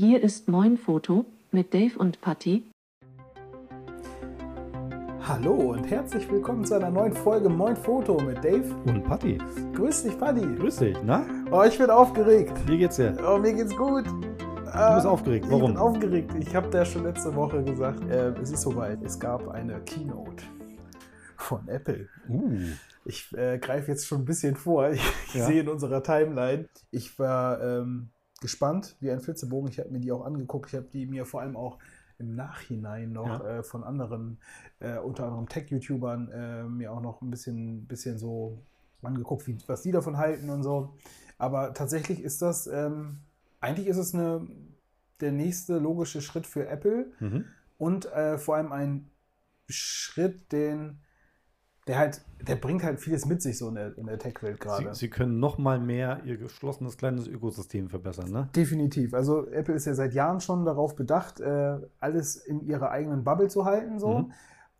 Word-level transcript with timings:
Hier 0.00 0.22
ist 0.22 0.48
Moin 0.48 0.78
Foto 0.78 1.26
mit 1.52 1.74
Dave 1.74 1.98
und 1.98 2.22
Patty. 2.22 2.62
Hallo 5.20 5.52
und 5.72 5.84
herzlich 5.90 6.26
willkommen 6.30 6.64
zu 6.64 6.72
einer 6.76 6.88
neuen 6.90 7.12
Folge 7.12 7.50
Moin 7.50 7.76
Foto 7.76 8.18
mit 8.18 8.42
Dave. 8.42 8.64
Und 8.86 9.04
Patti. 9.04 9.36
Grüß 9.74 10.04
dich, 10.04 10.18
Paddy. 10.18 10.40
Grüß 10.56 10.76
dich, 10.76 10.96
na? 11.04 11.26
Oh, 11.50 11.64
ich 11.64 11.76
bin 11.76 11.90
aufgeregt. 11.90 12.54
Wie 12.66 12.78
geht's 12.78 12.96
dir? 12.96 13.14
Oh, 13.28 13.36
mir 13.36 13.52
geht's 13.52 13.76
gut. 13.76 14.06
Du 14.06 14.94
bist 14.94 15.06
aufgeregt, 15.06 15.44
Ich 15.44 15.50
warum? 15.52 15.72
bin 15.72 15.76
aufgeregt. 15.76 16.32
Ich 16.38 16.56
habe 16.56 16.74
ja 16.74 16.86
schon 16.86 17.02
letzte 17.02 17.34
Woche 17.34 17.62
gesagt, 17.62 18.02
äh, 18.08 18.30
es 18.40 18.52
ist 18.52 18.62
soweit. 18.62 19.02
Es 19.02 19.20
gab 19.20 19.48
eine 19.48 19.80
Keynote 19.82 20.44
von 21.36 21.68
Apple. 21.68 22.08
Uh, 22.26 22.56
Ich 23.04 23.30
äh, 23.36 23.58
greife 23.58 23.90
jetzt 23.90 24.06
schon 24.06 24.22
ein 24.22 24.24
bisschen 24.24 24.56
vor. 24.56 24.88
Ich, 24.92 25.02
ich 25.26 25.34
Ja. 25.34 25.44
sehe 25.44 25.60
in 25.60 25.68
unserer 25.68 26.02
Timeline. 26.02 26.70
Ich 26.90 27.18
war 27.18 27.60
ähm, 27.62 28.08
gespannt 28.40 28.96
wie 29.00 29.10
ein 29.10 29.20
Flitzebogen. 29.20 29.70
Ich 29.70 29.78
habe 29.78 29.90
mir 29.90 30.00
die 30.00 30.12
auch 30.12 30.24
angeguckt. 30.24 30.70
Ich 30.70 30.76
habe 30.76 30.88
die 30.92 31.06
mir 31.06 31.26
vor 31.26 31.42
allem 31.42 31.56
auch 31.56 31.78
im 32.18 32.34
Nachhinein 32.34 33.12
noch 33.12 33.40
Ja. 33.40 33.58
äh, 33.58 33.62
von 33.62 33.82
anderen, 33.84 34.38
äh, 34.80 34.98
unter 34.98 35.24
anderem 35.24 35.48
Tech-YouTubern, 35.48 36.30
äh, 36.30 36.64
mir 36.64 36.92
auch 36.92 37.00
noch 37.00 37.22
ein 37.22 37.30
bisschen, 37.30 37.86
bisschen 37.86 38.18
so 38.18 38.58
angeguckt, 39.02 39.46
wie, 39.46 39.56
was 39.66 39.82
die 39.82 39.92
davon 39.92 40.18
halten 40.18 40.50
und 40.50 40.62
so. 40.62 40.94
Aber 41.38 41.72
tatsächlich 41.72 42.22
ist 42.22 42.42
das, 42.42 42.66
ähm, 42.66 43.20
eigentlich 43.60 43.86
ist 43.86 43.96
es 43.96 44.14
eine, 44.14 44.46
der 45.20 45.32
nächste 45.32 45.78
logische 45.78 46.20
Schritt 46.20 46.46
für 46.46 46.66
Apple 46.66 47.12
mhm. 47.20 47.44
und 47.78 48.06
äh, 48.12 48.38
vor 48.38 48.56
allem 48.56 48.72
ein 48.72 49.10
Schritt, 49.68 50.52
den 50.52 51.00
der 51.90 51.98
halt, 51.98 52.20
der 52.46 52.54
bringt 52.54 52.84
halt 52.84 53.00
vieles 53.00 53.26
mit 53.26 53.42
sich 53.42 53.58
so 53.58 53.68
in 53.68 53.74
der, 53.74 53.98
in 53.98 54.06
der 54.06 54.16
Tech-Welt 54.16 54.58
Sie, 54.62 54.68
gerade. 54.68 54.94
Sie 54.94 55.10
können 55.10 55.40
noch 55.40 55.58
mal 55.58 55.80
mehr 55.80 56.20
Ihr 56.24 56.36
geschlossenes 56.36 56.96
kleines 56.96 57.26
Ökosystem 57.26 57.88
verbessern, 57.88 58.30
ne? 58.30 58.48
Definitiv. 58.54 59.12
Also 59.12 59.48
Apple 59.48 59.74
ist 59.74 59.86
ja 59.86 59.94
seit 59.94 60.14
Jahren 60.14 60.40
schon 60.40 60.64
darauf 60.64 60.94
bedacht, 60.94 61.40
äh, 61.40 61.78
alles 61.98 62.36
in 62.36 62.60
ihrer 62.60 62.92
eigenen 62.92 63.24
Bubble 63.24 63.48
zu 63.48 63.64
halten. 63.64 63.98
So. 63.98 64.18
Mhm. 64.20 64.32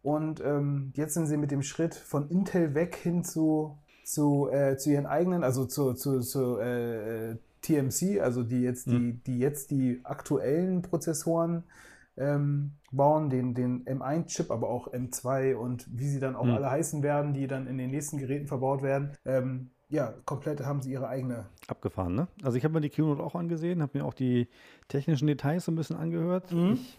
Und 0.03 0.41
ähm, 0.41 0.93
jetzt 0.95 1.15
sind 1.15 1.27
sie 1.27 1.37
mit 1.37 1.51
dem 1.51 1.63
Schritt 1.63 1.97
von 1.97 2.29
Intel 2.29 2.75
weg 2.75 2.95
hin 2.95 3.25
zu, 3.25 3.77
zu, 4.05 4.49
äh, 4.53 4.77
zu 4.77 4.91
ihren 4.91 5.07
eigenen, 5.07 5.43
also 5.43 5.65
zu, 5.65 5.95
zu, 5.95 6.21
zu 6.21 6.59
äh, 6.59 7.39
TMC, 7.63 8.21
also 8.21 8.45
die 8.45 8.63
jetzt 8.63 8.87
die, 8.87 8.93
Mhm. 8.93 9.21
die 9.27 9.41
jetzt 9.41 9.73
die 9.73 10.01
aktuellen 10.05 10.83
Prozessoren 10.83 11.65
ähm, 12.21 12.73
bauen, 12.93 13.31
den, 13.31 13.55
den 13.55 13.85
M1-Chip, 13.87 14.51
aber 14.51 14.69
auch 14.69 14.93
M2 14.93 15.55
und 15.55 15.87
wie 15.91 16.07
sie 16.09 16.21
dann 16.21 16.37
auch 16.37 16.45
Mhm. 16.45 16.53
alle 16.53 16.71
heißen 16.71 17.03
werden, 17.03 17.35
die 17.35 17.47
dann 17.47 17.67
in 17.67 17.79
den 17.79 17.91
nächsten 17.91 18.19
Geräten 18.19 18.47
verbaut 18.47 18.83
werden. 18.83 19.17
Ähm, 19.25 19.71
ja, 19.89 20.15
komplett 20.25 20.61
haben 20.65 20.81
sie 20.83 20.93
ihre 20.93 21.09
eigene 21.09 21.47
Abgefahren, 21.67 22.15
ne? 22.15 22.29
Also 22.45 22.57
ich 22.57 22.63
habe 22.65 22.75
mir 22.75 22.81
die 22.81 22.91
Keynote 22.91 23.23
auch 23.23 23.35
angesehen, 23.35 23.83
habe 23.83 23.99
mir 23.99 24.05
auch 24.05 24.15
die 24.15 24.47
technischen 24.87 25.27
Details 25.27 25.65
so 25.65 25.73
ein 25.73 25.77
bisschen 25.77 25.97
angehört. 25.97 26.53
Mhm. 26.53 26.75
Ich 26.75 26.99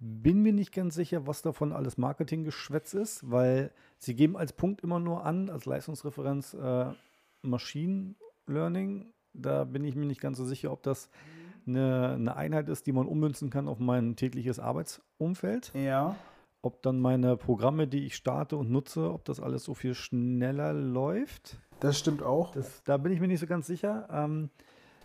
bin 0.00 0.42
mir 0.42 0.52
nicht 0.52 0.72
ganz 0.72 0.94
sicher, 0.94 1.26
was 1.26 1.40
davon 1.42 1.72
alles 1.72 1.96
Marketinggeschwätz 1.96 2.94
ist, 2.94 3.30
weil 3.30 3.70
sie 3.98 4.14
geben 4.14 4.36
als 4.36 4.52
Punkt 4.52 4.82
immer 4.82 5.00
nur 5.00 5.24
an, 5.24 5.48
als 5.50 5.64
Leistungsreferenz 5.64 6.54
äh, 6.54 6.86
Machine 7.42 8.14
Learning. 8.46 9.06
Da 9.32 9.64
bin 9.64 9.84
ich 9.84 9.96
mir 9.96 10.06
nicht 10.06 10.20
ganz 10.20 10.38
so 10.38 10.44
sicher, 10.44 10.70
ob 10.72 10.82
das 10.82 11.08
eine, 11.68 12.14
eine 12.14 12.36
Einheit 12.36 12.68
ist, 12.68 12.86
die 12.86 12.92
man 12.92 13.06
ummünzen 13.06 13.50
kann 13.50 13.68
auf 13.68 13.78
mein 13.78 14.16
tägliches 14.16 14.58
Arbeitsumfeld. 14.58 15.72
Ja. 15.74 16.16
ob 16.62 16.82
dann 16.82 17.00
meine 17.00 17.36
Programme, 17.36 17.86
die 17.86 18.04
ich 18.04 18.16
starte 18.16 18.56
und 18.56 18.70
nutze, 18.70 19.12
ob 19.12 19.24
das 19.24 19.40
alles 19.40 19.64
so 19.64 19.74
viel 19.74 19.94
schneller 19.94 20.72
läuft. 20.72 21.58
Das 21.80 21.98
stimmt 21.98 22.22
auch. 22.22 22.50
Das, 22.52 22.82
da 22.82 22.96
bin 22.96 23.12
ich 23.12 23.20
mir 23.20 23.28
nicht 23.28 23.40
so 23.40 23.46
ganz 23.46 23.66
sicher. 23.66 24.08
Ähm, 24.10 24.50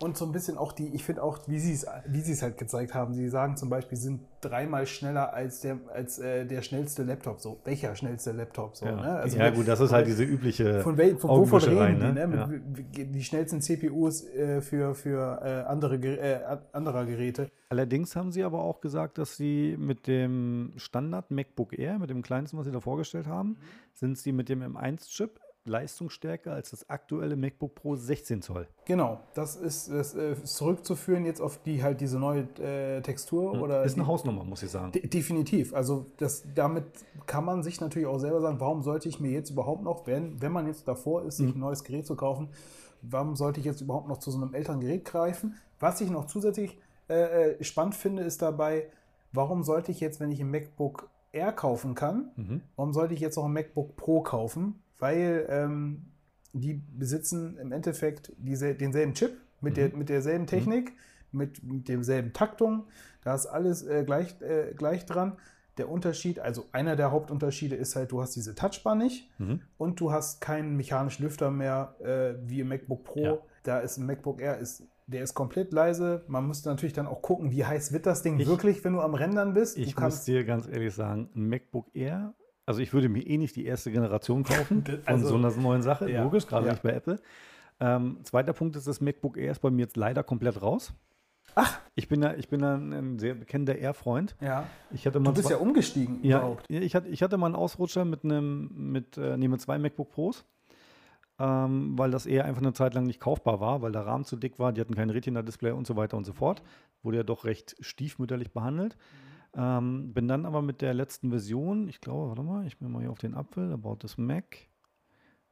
Und 0.03 0.17
so 0.17 0.25
ein 0.25 0.33
bisschen 0.33 0.57
auch 0.57 0.73
die, 0.73 0.93
ich 0.93 1.03
finde 1.05 1.23
auch, 1.23 1.39
wie 1.47 1.59
sie 1.59 1.71
es 1.71 1.85
wie 2.07 2.19
sie 2.19 2.33
es 2.33 2.41
halt 2.41 2.57
gezeigt 2.57 2.93
haben. 2.93 3.13
Sie 3.13 3.29
sagen 3.29 3.55
zum 3.55 3.69
Beispiel, 3.69 3.97
sie 3.97 4.03
sind 4.03 4.21
dreimal 4.41 4.85
schneller 4.85 5.33
als 5.33 5.61
der, 5.61 5.79
als, 5.93 6.19
äh, 6.19 6.45
der 6.45 6.61
schnellste 6.61 7.03
Laptop. 7.03 7.39
So, 7.39 7.61
welcher 7.63 7.95
schnellste 7.95 8.33
Laptop? 8.33 8.75
So, 8.75 8.85
ja. 8.85 8.95
ne? 8.97 9.15
Also 9.15 9.37
ja, 9.37 9.49
gut, 9.49 9.65
das 9.65 9.79
ist 9.79 9.93
halt 9.93 10.05
diese 10.07 10.25
übliche. 10.25 10.81
Von, 10.81 10.97
wel, 10.97 11.15
von 11.15 11.29
wovon 11.29 11.61
reden 11.61 11.99
die? 12.01 12.19
ne? 12.19 12.27
Ne? 12.27 12.61
Ja. 12.97 13.03
Die 13.05 13.23
schnellsten 13.23 13.61
CPUs 13.61 14.25
äh, 14.25 14.61
für, 14.61 14.93
für 14.93 15.41
äh, 15.41 15.71
andere, 15.71 15.95
äh, 15.95 16.57
anderer 16.73 17.05
Geräte. 17.05 17.49
Allerdings 17.69 18.15
haben 18.17 18.33
sie 18.33 18.43
aber 18.43 18.61
auch 18.61 18.81
gesagt, 18.81 19.17
dass 19.17 19.37
sie 19.37 19.77
mit 19.79 20.07
dem 20.07 20.73
Standard 20.75 21.31
MacBook 21.31 21.79
Air, 21.79 21.97
mit 21.97 22.09
dem 22.09 22.21
kleinsten, 22.21 22.57
was 22.57 22.65
sie 22.65 22.73
da 22.73 22.81
vorgestellt 22.81 23.27
haben, 23.27 23.57
sind 23.93 24.17
sie 24.17 24.33
mit 24.33 24.49
dem 24.49 24.61
M1-Chip 24.61 25.39
leistungsstärker 25.65 26.51
als 26.53 26.71
das 26.71 26.89
aktuelle 26.89 27.35
MacBook 27.35 27.75
Pro 27.75 27.95
16 27.95 28.41
Zoll. 28.41 28.67
Genau, 28.85 29.19
das 29.33 29.55
ist, 29.55 29.89
das 29.91 30.13
äh, 30.15 30.33
ist 30.33 30.55
zurückzuführen 30.55 31.25
jetzt 31.25 31.41
auf 31.41 31.57
die 31.63 31.81
halt 31.83 32.01
diese 32.01 32.19
neue 32.19 32.41
äh, 32.59 33.01
Textur 33.01 33.61
oder 33.61 33.79
Hm. 33.81 33.85
ist 33.87 33.97
eine 33.97 34.07
Hausnummer, 34.07 34.43
muss 34.43 34.63
ich 34.63 34.69
sagen. 34.71 34.91
De 34.91 35.05
definitiv. 35.07 35.73
Also 35.73 36.05
das, 36.17 36.43
damit 36.55 36.85
kann 37.25 37.45
man 37.45 37.63
sich 37.63 37.79
natürlich 37.81 38.07
auch 38.07 38.19
selber 38.19 38.41
sagen, 38.41 38.59
warum 38.59 38.81
sollte 38.83 39.07
ich 39.09 39.19
mir 39.19 39.31
jetzt 39.31 39.49
überhaupt 39.49 39.83
noch, 39.83 40.05
wenn, 40.07 40.41
wenn 40.41 40.51
man 40.51 40.67
jetzt 40.67 40.87
davor 40.87 41.23
ist, 41.23 41.37
sich 41.37 41.53
ein 41.55 41.59
neues 41.59 41.83
Gerät 41.83 42.05
zu 42.05 42.15
kaufen, 42.15 42.49
warum 43.01 43.35
sollte 43.35 43.59
ich 43.59 43.65
jetzt 43.65 43.81
überhaupt 43.81 44.07
noch 44.07 44.17
zu 44.19 44.31
so 44.31 44.41
einem 44.41 44.53
älteren 44.53 44.79
Gerät 44.79 45.05
greifen? 45.05 45.55
Was 45.79 46.01
ich 46.01 46.09
noch 46.09 46.25
zusätzlich 46.25 46.77
äh, 47.09 47.51
äh, 47.51 47.63
spannend 47.63 47.95
finde, 47.95 48.23
ist 48.23 48.41
dabei, 48.41 48.87
warum 49.31 49.63
sollte 49.63 49.91
ich 49.91 49.99
jetzt, 49.99 50.19
wenn 50.19 50.31
ich 50.31 50.39
ein 50.39 50.49
MacBook 50.51 51.09
Air 51.31 51.51
kaufen 51.51 51.95
kann, 51.95 52.31
Mhm. 52.35 52.61
warum 52.75 52.93
sollte 52.93 53.13
ich 53.15 53.19
jetzt 53.19 53.37
noch 53.37 53.45
ein 53.45 53.53
MacBook 53.53 53.95
Pro 53.95 54.21
kaufen? 54.21 54.79
Weil 55.03 55.45
ähm, 55.49 56.05
die 56.53 56.75
besitzen 56.97 57.57
im 57.57 57.71
Endeffekt 57.73 58.31
diese, 58.37 58.73
denselben 58.73 59.13
Chip 59.13 59.33
mit, 59.59 59.75
der, 59.75 59.93
mit 59.95 60.07
derselben 60.07 60.47
Technik, 60.47 60.93
mit, 61.33 61.61
mit 61.63 61.89
demselben 61.89 62.31
Taktung. 62.31 62.85
Da 63.23 63.35
ist 63.35 63.47
alles 63.47 63.83
äh, 63.83 64.03
gleich, 64.05 64.39
äh, 64.41 64.73
gleich 64.75 65.05
dran. 65.05 65.33
Der 65.77 65.89
Unterschied, 65.89 66.39
also 66.39 66.65
einer 66.71 66.95
der 66.95 67.11
Hauptunterschiede 67.11 67.75
ist 67.75 67.95
halt, 67.97 68.11
du 68.13 68.21
hast 68.21 68.35
diese 68.35 68.53
Touchbar 68.55 68.95
nicht 68.95 69.29
Mhm. 69.39 69.59
und 69.77 69.99
du 69.99 70.11
hast 70.11 70.39
keinen 70.39 70.77
mechanischen 70.77 71.23
Lüfter 71.25 71.49
mehr 71.51 71.95
äh, 71.99 72.35
wie 72.47 72.59
im 72.61 72.69
MacBook 72.69 73.03
Pro. 73.03 73.19
Ja. 73.19 73.37
Da 73.63 73.79
ist 73.79 73.97
ein 73.97 74.05
MacBook 74.05 74.39
Air, 74.39 74.57
ist, 74.59 74.83
der 75.07 75.23
ist 75.23 75.33
komplett 75.33 75.73
leise. 75.73 76.23
Man 76.27 76.47
müsste 76.47 76.69
natürlich 76.69 76.93
dann 76.93 77.07
auch 77.07 77.21
gucken, 77.21 77.51
wie 77.51 77.65
heiß 77.65 77.91
wird 77.91 78.05
das 78.05 78.21
Ding 78.21 78.39
Ich- 78.39 78.47
wirklich, 78.47 78.83
wenn 78.85 78.93
du 78.93 79.01
am 79.01 79.15
Rendern 79.15 79.53
bist. 79.53 79.77
Ich 79.77 79.95
du 79.95 80.01
muss 80.01 80.23
dir 80.23 80.45
ganz 80.45 80.67
ehrlich 80.67 80.93
sagen, 80.93 81.29
ein 81.35 81.49
MacBook 81.49 81.87
Air, 81.95 82.33
also 82.65 82.79
ich 82.81 82.93
würde 82.93 83.09
mir 83.09 83.25
eh 83.25 83.37
nicht 83.37 83.55
die 83.55 83.65
erste 83.65 83.91
Generation 83.91 84.43
kaufen 84.43 84.83
von 84.85 84.99
also- 85.05 85.27
so 85.29 85.35
einer 85.35 85.51
neuen 85.51 85.81
Sache, 85.81 86.09
Ja, 86.09 86.23
logisch, 86.23 86.47
gerade 86.47 86.67
ja. 86.67 86.71
nicht 86.73 86.83
bei 86.83 86.91
Apple. 86.91 87.19
Ähm, 87.79 88.17
zweiter 88.23 88.53
Punkt 88.53 88.75
ist, 88.75 88.87
das 88.87 89.01
MacBook 89.01 89.37
Air 89.37 89.51
ist 89.51 89.59
bei 89.59 89.69
mir 89.71 89.81
jetzt 89.81 89.97
leider 89.97 90.23
komplett 90.23 90.61
raus. 90.61 90.93
Ach. 91.55 91.79
Ich 91.95 92.07
bin 92.07 92.21
ja, 92.23 92.33
ich 92.35 92.47
bin 92.47 92.61
ja 92.61 92.75
ein 92.75 93.19
sehr 93.19 93.35
bekennender 93.35 93.77
Air-Freund. 93.77 94.35
ja, 94.41 94.65
Ich 94.91 95.05
hatte 95.05 95.19
du 95.19 95.23
mal 95.25 95.31
bist 95.31 95.47
zwei- 95.47 95.55
ja 95.55 95.59
umgestiegen 95.59 96.19
ja, 96.23 96.37
überhaupt. 96.39 96.65
ich 96.69 96.95
hatte, 96.95 97.07
ich 97.09 97.21
hatte 97.21 97.37
mal 97.37 97.47
einen 97.47 97.55
Ausrutscher 97.55 98.05
mit 98.05 98.23
einem, 98.23 98.69
mit, 98.91 99.17
äh, 99.17 99.37
nee, 99.37 99.47
mit 99.47 99.61
zwei 99.61 99.77
MacBook 99.77 100.11
Pros, 100.11 100.45
ähm, 101.39 101.97
weil 101.97 102.11
das 102.11 102.25
eher 102.25 102.45
einfach 102.45 102.61
eine 102.61 102.73
Zeit 102.73 102.93
lang 102.93 103.05
nicht 103.05 103.19
kaufbar 103.19 103.59
war, 103.59 103.81
weil 103.81 103.91
der 103.91 104.05
Rahmen 104.05 104.23
zu 104.23 104.35
dick 104.35 104.57
war, 104.59 104.71
die 104.71 104.81
hatten 104.81 104.95
kein 104.95 105.09
Retina-Display 105.09 105.71
und 105.71 105.85
so 105.85 105.95
weiter 105.95 106.15
und 106.17 106.23
so 106.25 106.33
fort. 106.33 106.63
Wurde 107.01 107.17
ja 107.17 107.23
doch 107.23 107.43
recht 107.45 107.75
stiefmütterlich 107.81 108.51
behandelt. 108.51 108.95
Ähm, 109.55 110.13
bin 110.13 110.27
dann 110.27 110.45
aber 110.45 110.61
mit 110.61 110.81
der 110.81 110.93
letzten 110.93 111.29
Version, 111.29 111.87
ich 111.87 112.01
glaube, 112.01 112.29
warte 112.29 112.43
mal, 112.43 112.65
ich 112.65 112.77
bin 112.77 112.91
mal 112.91 113.01
hier 113.01 113.11
auf 113.11 113.19
den 113.19 113.35
Apfel, 113.35 113.71
About 113.71 113.97
das 113.99 114.17
Mac, 114.17 114.57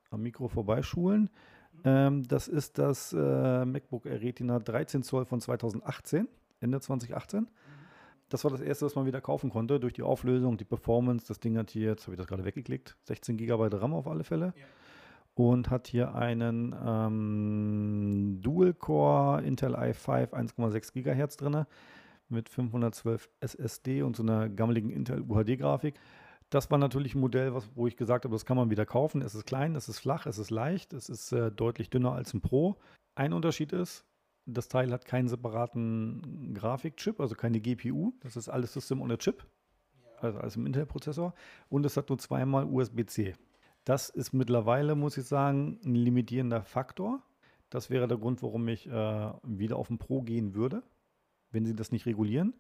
am 0.09 0.23
Mikro 0.23 0.47
vorbeischulen. 0.47 1.29
Ähm, 1.83 2.23
das 2.27 2.47
ist 2.47 2.79
das 2.79 3.13
äh, 3.13 3.65
MacBook 3.65 4.05
Air 4.05 4.21
Retina 4.21 4.59
13 4.59 5.03
Zoll 5.03 5.25
von 5.25 5.39
2018, 5.39 6.27
Ende 6.59 6.79
2018. 6.79 7.47
Das 8.29 8.43
war 8.43 8.51
das 8.51 8.61
erste, 8.61 8.85
was 8.85 8.95
man 8.95 9.05
wieder 9.05 9.21
kaufen 9.21 9.49
konnte, 9.49 9.79
durch 9.79 9.93
die 9.93 10.03
Auflösung, 10.03 10.57
die 10.57 10.65
Performance. 10.65 11.27
Das 11.27 11.39
Ding 11.39 11.57
hat 11.57 11.69
hier, 11.69 11.89
jetzt 11.89 12.03
habe 12.03 12.13
ich 12.13 12.17
das 12.17 12.27
gerade 12.27 12.45
weggeklickt, 12.45 12.97
16 13.03 13.37
GB 13.37 13.67
RAM 13.75 13.93
auf 13.93 14.07
alle 14.07 14.23
Fälle. 14.23 14.53
Und 15.33 15.69
hat 15.69 15.87
hier 15.87 16.15
einen 16.15 16.75
ähm, 16.85 18.39
Dual-Core 18.41 19.43
Intel 19.43 19.75
i5 19.75 20.29
1,6 20.29 20.93
GHz 20.93 21.37
drin 21.37 21.65
mit 22.31 22.49
512 22.49 23.29
SSD 23.39 24.03
und 24.03 24.15
so 24.15 24.23
einer 24.23 24.49
gammeligen 24.49 24.89
Intel 24.89 25.21
UHD-Grafik. 25.21 25.95
Das 26.49 26.69
war 26.69 26.77
natürlich 26.77 27.15
ein 27.15 27.21
Modell, 27.21 27.53
was, 27.53 27.69
wo 27.75 27.87
ich 27.87 27.95
gesagt 27.95 28.25
habe, 28.25 28.35
das 28.35 28.45
kann 28.45 28.57
man 28.57 28.69
wieder 28.69 28.85
kaufen. 28.85 29.21
Es 29.21 29.35
ist 29.35 29.45
klein, 29.45 29.75
es 29.75 29.87
ist 29.87 29.99
flach, 29.99 30.25
es 30.25 30.37
ist 30.37 30.49
leicht, 30.49 30.91
es 30.93 31.07
ist 31.07 31.31
äh, 31.31 31.49
deutlich 31.51 31.89
dünner 31.89 32.11
als 32.11 32.33
ein 32.33 32.41
Pro. 32.41 32.77
Ein 33.15 33.31
Unterschied 33.31 33.71
ist, 33.71 34.05
das 34.45 34.67
Teil 34.67 34.91
hat 34.91 35.05
keinen 35.05 35.27
separaten 35.27 36.53
Grafikchip, 36.53 37.19
also 37.19 37.35
keine 37.35 37.61
GPU. 37.61 38.13
Das 38.21 38.35
ist 38.35 38.49
alles 38.49 38.73
System 38.73 39.01
on 39.01 39.11
a 39.11 39.17
Chip, 39.17 39.45
also 40.19 40.39
alles 40.39 40.55
im 40.55 40.65
Intel-Prozessor. 40.65 41.33
Und 41.69 41.85
es 41.85 41.95
hat 41.95 42.09
nur 42.09 42.17
zweimal 42.17 42.65
USB-C. 42.65 43.35
Das 43.85 44.09
ist 44.09 44.33
mittlerweile, 44.33 44.95
muss 44.95 45.17
ich 45.17 45.25
sagen, 45.25 45.79
ein 45.85 45.95
limitierender 45.95 46.63
Faktor. 46.63 47.23
Das 47.69 47.89
wäre 47.89 48.07
der 48.07 48.17
Grund, 48.17 48.43
warum 48.43 48.67
ich 48.67 48.87
äh, 48.87 49.31
wieder 49.43 49.77
auf 49.77 49.87
den 49.87 49.97
Pro 49.97 50.21
gehen 50.21 50.53
würde, 50.53 50.83
wenn 51.51 51.65
sie 51.65 51.75
das 51.75 51.91
nicht 51.91 52.05
regulieren. 52.05 52.53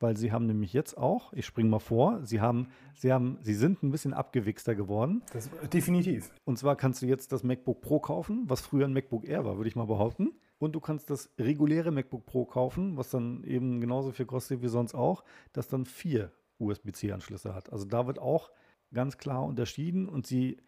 Weil 0.00 0.16
sie 0.16 0.32
haben 0.32 0.46
nämlich 0.46 0.72
jetzt 0.72 0.98
auch, 0.98 1.32
ich 1.32 1.46
springe 1.46 1.68
mal 1.68 1.78
vor, 1.78 2.20
sie 2.24 2.40
haben, 2.40 2.68
sie 2.96 3.12
haben, 3.12 3.38
sie 3.42 3.54
sind 3.54 3.82
ein 3.82 3.90
bisschen 3.90 4.12
abgewichster 4.12 4.74
geworden. 4.74 5.22
Das, 5.32 5.48
definitiv. 5.72 6.32
Und 6.44 6.58
zwar 6.58 6.76
kannst 6.76 7.00
du 7.00 7.06
jetzt 7.06 7.30
das 7.30 7.44
MacBook 7.44 7.80
Pro 7.80 8.00
kaufen, 8.00 8.44
was 8.48 8.60
früher 8.60 8.86
ein 8.86 8.92
MacBook 8.92 9.24
Air 9.24 9.44
war, 9.44 9.56
würde 9.56 9.68
ich 9.68 9.76
mal 9.76 9.86
behaupten. 9.86 10.32
Und 10.58 10.72
du 10.72 10.80
kannst 10.80 11.10
das 11.10 11.30
reguläre 11.38 11.90
MacBook 11.90 12.26
Pro 12.26 12.44
kaufen, 12.44 12.96
was 12.96 13.10
dann 13.10 13.44
eben 13.44 13.80
genauso 13.80 14.10
viel 14.10 14.26
kostet 14.26 14.62
wie 14.62 14.68
sonst 14.68 14.94
auch, 14.94 15.24
das 15.52 15.68
dann 15.68 15.84
vier 15.84 16.32
USB-C-Anschlüsse 16.58 17.54
hat. 17.54 17.72
Also 17.72 17.84
da 17.84 18.06
wird 18.06 18.18
auch 18.18 18.50
ganz 18.92 19.18
klar 19.18 19.44
unterschieden 19.44 20.08
und 20.08 20.26
sie, 20.26 20.58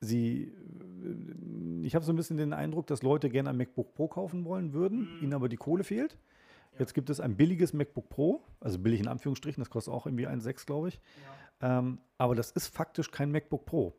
sie, 0.00 0.52
ich 1.82 1.94
habe 1.94 2.04
so 2.04 2.12
ein 2.12 2.16
bisschen 2.16 2.36
den 2.36 2.52
Eindruck, 2.52 2.86
dass 2.86 3.02
Leute 3.02 3.30
gerne 3.30 3.50
ein 3.50 3.56
MacBook 3.56 3.94
Pro 3.94 4.08
kaufen 4.08 4.44
wollen 4.44 4.72
würden, 4.72 5.08
ihnen 5.22 5.34
aber 5.34 5.48
die 5.48 5.56
Kohle 5.56 5.84
fehlt. 5.84 6.18
Jetzt 6.78 6.94
gibt 6.94 7.10
es 7.10 7.20
ein 7.20 7.36
billiges 7.36 7.72
MacBook 7.72 8.08
Pro, 8.08 8.42
also 8.60 8.78
billig 8.78 9.00
in 9.00 9.08
Anführungsstrichen, 9.08 9.60
das 9.60 9.70
kostet 9.70 9.92
auch 9.94 10.06
irgendwie 10.06 10.26
1,6, 10.26 10.66
glaube 10.66 10.88
ich. 10.88 11.00
Ähm, 11.60 11.98
aber 12.18 12.34
das 12.34 12.50
ist 12.50 12.66
faktisch 12.68 13.10
kein 13.10 13.30
MacBook 13.30 13.64
Pro, 13.64 13.94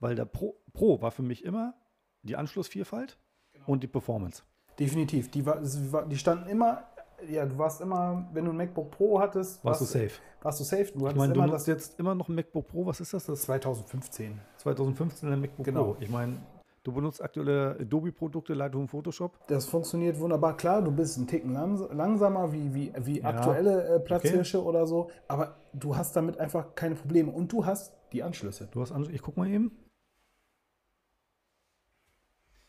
weil 0.00 0.14
der 0.14 0.24
Pro, 0.24 0.56
Pro 0.72 1.00
war 1.02 1.10
für 1.10 1.22
mich 1.22 1.44
immer 1.44 1.74
die 2.22 2.36
Anschlussvielfalt 2.36 3.18
und 3.66 3.82
die 3.82 3.86
Performance. 3.88 4.42
Definitiv. 4.78 5.30
Die, 5.30 5.44
war, 5.44 5.60
die 6.06 6.16
standen 6.16 6.48
immer, 6.48 6.84
ja, 7.28 7.44
du 7.46 7.56
warst 7.58 7.80
immer, 7.80 8.28
wenn 8.32 8.44
du 8.46 8.50
ein 8.52 8.56
MacBook 8.56 8.90
Pro 8.90 9.20
hattest, 9.20 9.64
Warst 9.64 9.82
du 9.82 9.84
safe? 9.84 10.10
Warst 10.42 10.60
du 10.60 10.64
safe. 10.64 10.84
Du 10.92 10.98
Ich 10.98 11.02
hattest 11.04 11.16
meine, 11.16 11.32
du 11.34 11.40
nutzt 11.40 11.52
das 11.54 11.66
jetzt 11.66 11.98
immer 12.00 12.14
noch 12.14 12.28
ein 12.28 12.34
MacBook 12.34 12.66
Pro, 12.68 12.86
was 12.86 13.00
ist 13.00 13.12
das? 13.14 13.26
Das 13.26 13.42
2015. 13.42 14.40
2015 14.56 15.32
ein 15.32 15.40
MacBook 15.40 15.64
Genau. 15.66 15.92
Pro. 15.92 15.96
Ich 16.00 16.08
meine, 16.10 16.38
du 16.84 16.92
benutzt 16.92 17.20
aktuelle 17.22 17.76
Adobe-Produkte, 17.80 18.54
Lightroom, 18.54 18.86
Photoshop. 18.86 19.32
Das 19.48 19.66
funktioniert 19.66 20.18
wunderbar. 20.20 20.56
Klar, 20.56 20.82
du 20.82 20.92
bist 20.92 21.18
ein 21.18 21.26
Ticken 21.26 21.52
langs 21.52 21.82
langsamer 21.92 22.52
wie, 22.52 22.72
wie, 22.74 22.92
wie 23.00 23.20
Ja, 23.20 23.30
aktuelle 23.30 23.96
äh, 23.96 24.00
Platzhirsche 24.00 24.62
oder 24.62 24.86
so, 24.86 25.10
aber 25.26 25.56
du 25.72 25.96
hast 25.96 26.14
damit 26.14 26.38
einfach 26.38 26.74
keine 26.76 26.94
Probleme. 26.94 27.32
Und 27.32 27.50
du 27.50 27.66
hast 27.66 27.92
die 28.12 28.22
Anschlüsse. 28.22 28.68
Du 28.70 28.80
hast, 28.80 28.92
Ansch- 28.92 29.10
ich 29.10 29.22
guck 29.22 29.36
mal 29.36 29.48
eben. 29.48 29.72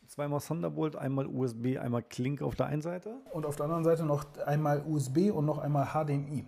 Zweimal 0.08 0.40
Thunderbolt, 0.40 0.96
einmal 0.96 1.26
USB, 1.26 1.78
einmal 1.78 2.02
Klink 2.02 2.40
auf 2.40 2.54
der 2.54 2.66
einen 2.66 2.80
Seite. 2.80 3.16
Und 3.32 3.44
auf 3.44 3.56
der 3.56 3.64
anderen 3.64 3.84
Seite 3.84 4.04
noch 4.04 4.24
einmal 4.46 4.82
USB 4.88 5.30
und 5.32 5.44
noch 5.44 5.58
einmal 5.58 5.86
HDMI. 5.86 6.46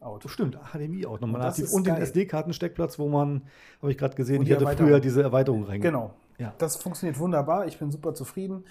Out. 0.00 0.24
Stimmt, 0.28 0.58
HDMI 0.72 1.06
auch 1.06 1.18
nochmal 1.20 1.50
Und 1.50 1.72
Und 1.72 1.86
den. 1.86 1.96
SD-Kartensteckplatz, 1.96 2.98
wo 2.98 3.08
man, 3.08 3.42
habe 3.80 3.90
ich 3.90 3.98
gerade 3.98 4.14
gesehen, 4.14 4.38
Und 4.40 4.48
ich 4.48 4.54
hatte 4.54 4.76
früher 4.76 5.00
diese 5.00 5.22
Erweiterung 5.22 5.64
reingemacht. 5.64 5.82
Genau. 5.82 6.14
Ja. 6.42 6.54
Das 6.58 6.76
funktioniert 6.76 7.18
wunderbar. 7.18 7.66
Ich 7.66 7.78
bin 7.78 7.90
super 7.90 8.14
zufrieden. 8.14 8.64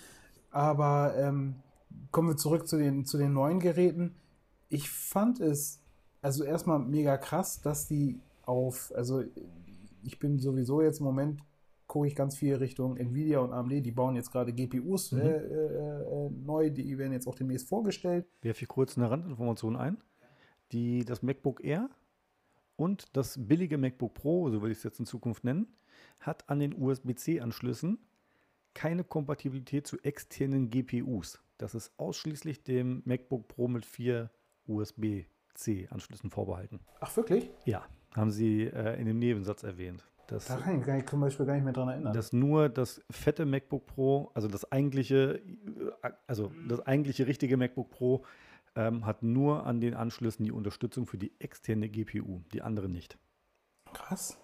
Aber 0.51 1.15
ähm, 1.18 1.56
kommen 2.12 2.29
wir 2.29 2.38
zurück 2.38 2.68
zu 2.68 2.77
den, 2.77 3.06
zu 3.06 3.18
den 3.18 3.33
neuen 3.33 3.59
Geräten. 3.59 4.15
Ich 4.69 4.89
fand 4.89 5.39
es 5.39 5.81
also 6.21 6.44
erstmal 6.44 6.79
mega 6.79 7.18
krass, 7.18 7.62
dass 7.62 7.88
die 7.88 8.19
auf, 8.44 8.91
also 8.95 9.23
ich 10.03 10.19
bin 10.19 10.39
sowieso 10.39 10.81
jetzt 10.81 11.00
im 11.00 11.06
Moment, 11.06 11.39
gucke 11.88 12.07
ich 12.07 12.15
ganz 12.15 12.35
viel 12.38 12.56
Richtung 12.56 12.95
Nvidia 12.97 13.39
und 13.39 13.51
AMD. 13.51 13.71
Die 13.85 13.91
bauen 13.91 14.15
jetzt 14.15 14.31
gerade 14.31 14.53
GPUs 14.53 15.12
Mhm. 15.12 15.19
äh, 15.21 15.29
äh, 15.29 16.25
äh, 16.27 16.29
neu, 16.29 16.69
die 16.69 16.97
werden 16.97 17.12
jetzt 17.13 17.27
auch 17.27 17.35
demnächst 17.35 17.68
vorgestellt. 17.68 18.25
Werfe 18.41 18.63
ich 18.63 18.68
kurz 18.69 18.97
eine 18.97 19.09
Randinformation 19.09 19.75
ein. 19.75 19.97
Die, 20.71 21.03
das 21.03 21.21
MacBook 21.21 21.63
Air 21.63 21.89
und 22.81 23.16
das 23.16 23.38
billige 23.39 23.78
MacBook 23.78 24.16
Pro, 24.16 24.50
so 24.50 24.63
will 24.63 24.72
ich 24.72 24.80
es 24.80 24.83
jetzt 24.83 25.00
in 25.00 25.06
Zukunft 25.06 25.44
nennen, 25.44 25.68
hat 26.19 26.50
an 26.50 26.60
den 26.60 26.74
USB-C-Anschlüssen 26.74 28.00
keine 28.74 29.04
Kompatibilität 29.04 29.86
zu 29.86 30.00
externen 30.00 30.72
GPUs. 30.72 31.39
Das 31.60 31.75
ist 31.75 31.92
ausschließlich 31.98 32.63
dem 32.63 33.04
MacBook 33.06 33.48
Pro 33.48 33.68
mit 33.68 33.86
vier 33.86 34.31
USB-C-Anschlüssen 34.68 36.31
vorbehalten. 36.31 36.80
Ach, 37.00 37.16
wirklich? 37.16 37.51
Ja, 37.66 37.83
haben 38.16 38.31
sie 38.31 38.63
äh, 38.63 39.00
in 39.00 39.06
dem 39.06 39.19
Nebensatz 39.19 39.62
erwähnt. 39.62 40.04
Dass, 40.25 40.45
Da 40.45 40.56
kann 40.56 40.98
ich 40.98 41.06
zum 41.06 41.19
Beispiel 41.19 41.45
gar 41.45 41.54
nicht 41.54 41.66
mehr 41.66 41.74
dran 41.74 41.89
erinnern. 41.89 42.13
dass 42.13 42.33
nur 42.33 42.68
das 42.68 43.01
fette 43.12 43.45
MacBook 43.45 43.86
Pro, 43.86 44.31
also 44.33 44.48
das 44.48 44.72
eigentliche, 44.72 45.39
äh, 46.01 46.10
also 46.25 46.51
das 46.68 46.80
eigentliche 46.88 47.28
richtige 47.28 47.57
MacBook 47.57 47.92
Pro, 47.92 48.24
ähm, 48.75 49.06
hat 49.06 49.23
nur 49.23 49.65
an 49.65 49.81
den 49.81 49.94
Anschlüssen 49.94 50.45
die 50.45 50.51
Unterstützung 50.51 51.06
für 51.06 51.18
die 51.18 51.33
externe 51.39 51.89
GPU, 51.89 52.41
die 52.53 52.62
andere 52.62 52.89
nicht. 52.89 53.18
Krass. 53.94 54.38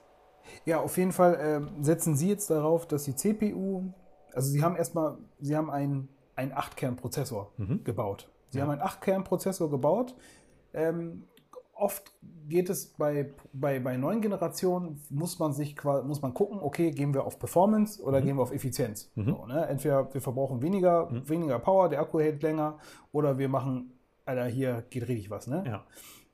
Ja, 0.66 0.80
auf 0.80 0.98
jeden 0.98 1.12
Fall 1.12 1.38
ähm, 1.42 1.84
setzen 1.84 2.16
Sie 2.16 2.30
jetzt 2.30 2.50
darauf, 2.50 2.88
dass 2.88 3.04
die 3.04 3.16
CPU, 3.16 3.92
also 4.34 4.50
Sie 4.50 4.64
haben 4.64 4.76
erstmal, 4.76 5.18
Sie 5.40 5.56
haben 5.56 5.70
einen, 5.70 6.10
einen 6.36 6.54
8-Kern-Prozessor 6.54 7.52
Mhm. 7.58 7.84
gebaut. 7.84 8.30
Sie 8.50 8.60
Ja. 8.60 8.64
haben 8.66 8.72
einen 8.72 8.82
8-Kern-Prozessor 8.82 9.70
gebaut. 9.70 10.16
Ähm, 10.74 11.24
oft 11.74 12.14
geht 12.48 12.70
es 12.70 12.88
bei, 12.94 13.34
bei, 13.54 13.80
bei 13.80 13.98
neuen 13.98 14.22
Generationen, 14.22 15.02
muss 15.10 15.38
man 15.38 15.54
sich 15.54 15.76
muss 15.84 16.22
man 16.22 16.34
gucken, 16.34 16.60
okay, 16.62 16.92
gehen 16.92 17.14
wir 17.14 17.26
auf 17.26 17.40
Performance 17.40 18.02
oder 18.02 18.20
Mhm. 18.22 18.26
gehen 18.26 18.38
wir 18.38 18.44
auf 18.44 18.52
Effizienz. 18.54 19.12
Mhm. 19.16 19.26
So, 19.26 19.46
ne? 19.48 19.68
Entweder 19.68 20.14
wir 20.14 20.22
verbrauchen 20.22 20.62
weniger, 20.62 21.10
Mhm. 21.10 21.30
weniger 21.30 21.60
Power, 21.60 21.90
der 21.90 22.00
Akku 22.02 22.20
hält 22.20 22.42
länger, 22.42 22.80
oder 23.12 23.38
wir 23.38 23.50
machen, 23.50 23.92
Alter, 24.28 24.46
hier 24.46 24.84
geht 24.90 25.08
richtig 25.08 25.30
was, 25.30 25.48
ne? 25.48 25.64
Ja. 25.66 25.84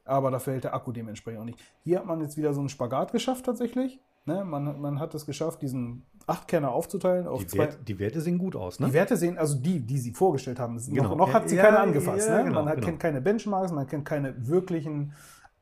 aber 0.05 0.31
dafür 0.31 0.53
hält 0.53 0.63
der 0.65 0.73
Akku 0.73 0.91
dementsprechend 0.91 1.39
auch 1.41 1.45
nicht. 1.45 1.59
Hier 1.83 1.99
hat 1.99 2.05
man 2.05 2.19
jetzt 2.21 2.35
wieder 2.37 2.53
so 2.53 2.59
einen 2.59 2.69
Spagat 2.69 3.11
geschafft 3.11 3.45
tatsächlich. 3.45 4.01
Ne? 4.25 4.43
Man, 4.45 4.79
man 4.81 4.99
hat 4.99 5.13
es 5.15 5.25
geschafft, 5.25 5.61
diesen 5.61 6.05
Achtkerner 6.27 6.71
aufzuteilen 6.71 7.27
auf 7.27 7.41
Die, 7.41 7.47
zwei. 7.47 7.59
Wert, 7.65 7.79
die 7.87 7.99
Werte 7.99 8.21
sehen 8.21 8.37
gut 8.37 8.55
aus, 8.55 8.79
ne? 8.79 8.87
Die 8.87 8.93
Werte 8.93 9.17
sehen, 9.17 9.37
also 9.37 9.57
die, 9.59 9.79
die 9.81 9.97
sie 9.97 10.11
vorgestellt 10.13 10.59
haben, 10.59 10.77
Genau. 10.87 11.09
noch, 11.09 11.15
noch 11.17 11.33
hat 11.33 11.49
sie 11.49 11.57
Ja, 11.57 11.63
keine 11.63 11.77
ja, 11.77 11.83
angefasst. 11.83 12.29
ja, 12.29 12.37
ne? 12.37 12.43
genau, 12.45 12.59
man 12.61 12.69
hat, 12.69 12.75
genau. 12.75 12.87
kennt 12.87 12.99
keine 13.01 13.19
Benchmarks, 13.21 13.71
man 13.73 13.85
kennt 13.85 14.05
keine 14.05 14.47
wirklichen, 14.47 15.11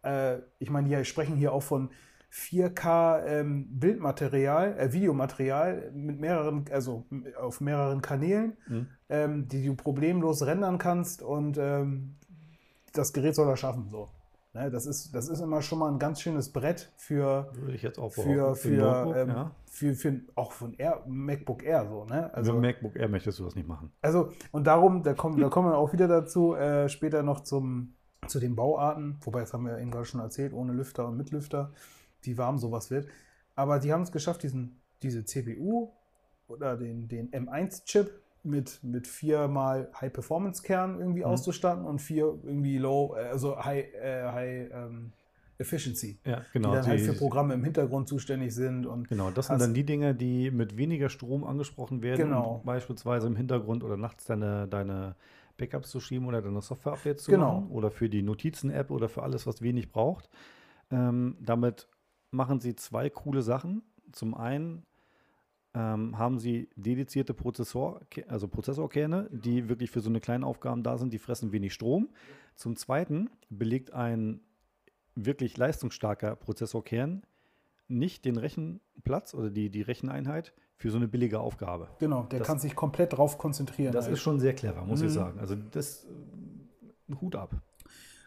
äh, 0.03 0.37
ich 0.59 0.69
meine, 0.69 0.87
wir 0.89 1.03
sprechen 1.05 1.35
hier 1.37 1.53
auch 1.53 1.63
von 1.63 1.89
4K 2.31 3.25
ähm, 3.25 3.67
Bildmaterial, 3.79 4.77
äh, 4.77 4.93
Videomaterial 4.93 5.91
mit 5.93 6.19
mehreren, 6.19 6.65
also 6.71 7.05
auf 7.39 7.61
mehreren 7.61 8.01
Kanälen, 8.01 8.57
Mhm. 8.67 8.87
ähm, 9.09 9.47
die 9.47 9.65
du 9.65 9.75
problemlos 9.75 10.45
rendern 10.45 10.77
kannst 10.77 11.21
und 11.23 11.57
ähm, 11.59 12.15
das 12.93 13.13
Gerät 13.13 13.35
soll 13.35 13.47
das 13.47 13.59
schaffen. 13.59 13.87
So. 13.89 14.09
Ne, 14.53 14.69
das, 14.69 14.85
ist, 14.85 15.15
das 15.15 15.29
ist 15.29 15.39
immer 15.39 15.61
schon 15.61 15.79
mal 15.79 15.89
ein 15.89 15.97
ganz 15.97 16.19
schönes 16.19 16.51
Brett 16.51 16.91
für, 16.97 17.49
Würde 17.53 17.73
ich 17.73 17.83
jetzt 17.83 17.97
auch 17.97 18.11
für, 18.11 18.53
für, 18.53 18.69
Notebook, 18.69 19.15
ähm, 19.15 19.29
ja. 19.29 19.51
für, 19.65 19.93
für 19.95 20.19
auch 20.35 20.51
von 20.51 20.73
Air, 20.73 21.03
MacBook 21.07 21.63
Air 21.63 21.87
so. 21.87 22.03
Ne? 22.03 22.33
Also 22.33 22.51
Also, 22.51 22.61
MacBook 22.61 22.97
Air 22.97 23.07
möchtest 23.07 23.39
du 23.39 23.45
das 23.45 23.55
nicht 23.55 23.67
machen. 23.67 23.93
also, 24.01 24.33
und 24.51 24.67
darum, 24.67 25.03
da 25.03 25.13
kommen, 25.13 25.39
da 25.39 25.47
kommen 25.47 25.69
wir 25.69 25.77
auch 25.77 25.93
wieder 25.93 26.09
dazu, 26.09 26.53
äh, 26.55 26.89
später 26.89 27.23
noch 27.23 27.39
zum, 27.41 27.93
zu 28.27 28.41
den 28.41 28.57
Bauarten, 28.57 29.17
wobei 29.21 29.39
das 29.39 29.53
haben 29.53 29.65
wir 29.65 29.77
eben 29.77 29.89
gerade 29.89 30.05
schon 30.05 30.19
erzählt, 30.19 30.51
ohne 30.51 30.73
Lüfter 30.73 31.07
und 31.07 31.15
mit 31.15 31.31
Lüfter, 31.31 31.71
wie 32.21 32.37
warm 32.37 32.57
sowas 32.57 32.91
wird. 32.91 33.07
Aber 33.55 33.79
die 33.79 33.93
haben 33.93 34.01
es 34.01 34.11
geschafft, 34.11 34.43
diesen, 34.43 34.81
diese 35.01 35.23
CPU 35.23 35.91
oder 36.49 36.75
den, 36.75 37.07
den 37.07 37.31
M1-Chip 37.31 38.21
mit, 38.43 38.79
mit 38.83 39.07
viermal 39.07 39.89
High-Performance-Kern 39.99 40.99
irgendwie 40.99 41.21
Mhm. 41.21 41.25
auszustatten 41.27 41.85
und 41.85 41.99
vier 41.99 42.25
irgendwie 42.43 42.77
Low, 42.77 43.15
äh, 43.15 43.25
also 43.29 43.57
High, 43.63 43.93
äh, 43.93 44.23
High 44.31 44.71
ähm, 44.73 45.13
Efficiency, 45.57 46.19
Ja, 46.25 46.37
die 46.37 46.43
genau. 46.53 46.71
dann 46.73 46.87
halt 46.87 46.99
die- 46.99 47.05
für 47.05 47.13
Programme 47.13 47.53
im 47.53 47.63
Hintergrund 47.63 48.07
zuständig 48.07 48.53
sind 48.55 48.85
und 48.87 49.07
Genau, 49.09 49.29
das 49.29 49.47
sind 49.47 49.59
dann 49.61 49.73
die 49.75 49.83
Dinge, 49.85 50.15
die 50.15 50.49
mit 50.49 50.75
weniger 50.77 51.09
Strom 51.09 51.43
angesprochen 51.43 52.01
werden, 52.01 52.17
Genau. 52.29 52.55
um 52.55 52.65
beispielsweise 52.65 53.27
im 53.27 53.35
Hintergrund 53.35 53.83
oder 53.83 53.95
nachts 53.97 54.25
deine, 54.25 54.67
deine 54.67 55.15
Backups 55.57 55.91
zu 55.91 55.99
schieben 55.99 56.27
oder 56.27 56.41
deine 56.41 56.61
Software-Updates 56.61 57.25
zu 57.25 57.31
Genau. 57.31 57.59
machen 57.61 57.71
oder 57.71 57.91
für 57.91 58.09
die 58.09 58.23
Notizen-App 58.23 58.89
oder 58.89 59.07
für 59.09 59.21
alles, 59.21 59.45
was 59.45 59.61
wenig 59.61 59.91
braucht. 59.91 60.29
Ähm, 60.89 61.37
damit 61.39 61.87
machen 62.31 62.59
sie 62.59 62.75
zwei 62.75 63.09
coole 63.11 63.43
Sachen. 63.43 63.83
Zum 64.11 64.33
einen 64.33 64.83
ähm, 65.73 66.17
haben 66.17 66.39
sie 66.39 66.69
dedizierte 66.75 67.33
Prozessor, 67.33 68.01
also 68.27 68.47
Prozessorkerne, 68.47 69.29
die 69.31 69.69
wirklich 69.69 69.89
für 69.91 70.01
so 70.01 70.09
eine 70.09 70.19
kleine 70.19 70.45
Aufgaben 70.45 70.83
da 70.83 70.97
sind, 70.97 71.13
die 71.13 71.19
fressen 71.19 71.51
wenig 71.51 71.73
Strom. 71.73 72.09
Zum 72.55 72.75
zweiten 72.75 73.29
belegt 73.49 73.93
ein 73.93 74.41
wirklich 75.15 75.57
leistungsstarker 75.57 76.35
Prozessorkern 76.35 77.23
nicht 77.87 78.23
den 78.25 78.37
Rechenplatz 78.37 79.33
oder 79.33 79.49
die, 79.49 79.69
die 79.69 79.81
Recheneinheit 79.81 80.53
für 80.77 80.89
so 80.91 80.97
eine 80.97 81.07
billige 81.07 81.39
Aufgabe. 81.39 81.89
genau, 81.99 82.23
der 82.23 82.39
Das- 82.39 82.47
kann 82.47 82.59
sich 82.59 82.75
komplett 82.75 83.13
drauf 83.13 83.37
konzentrieren. 83.37 83.91
Das 83.93 84.05
halt. 84.05 84.13
ist 84.15 84.21
schon 84.21 84.39
sehr 84.39 84.53
clever, 84.53 84.83
muss 84.85 85.01
ich 85.01 85.09
Mhm. 85.09 85.13
sagen. 85.13 85.39
Also 85.39 85.55
das 85.55 86.05
äh, 86.05 87.15
Hut 87.21 87.35
ab. 87.35 87.61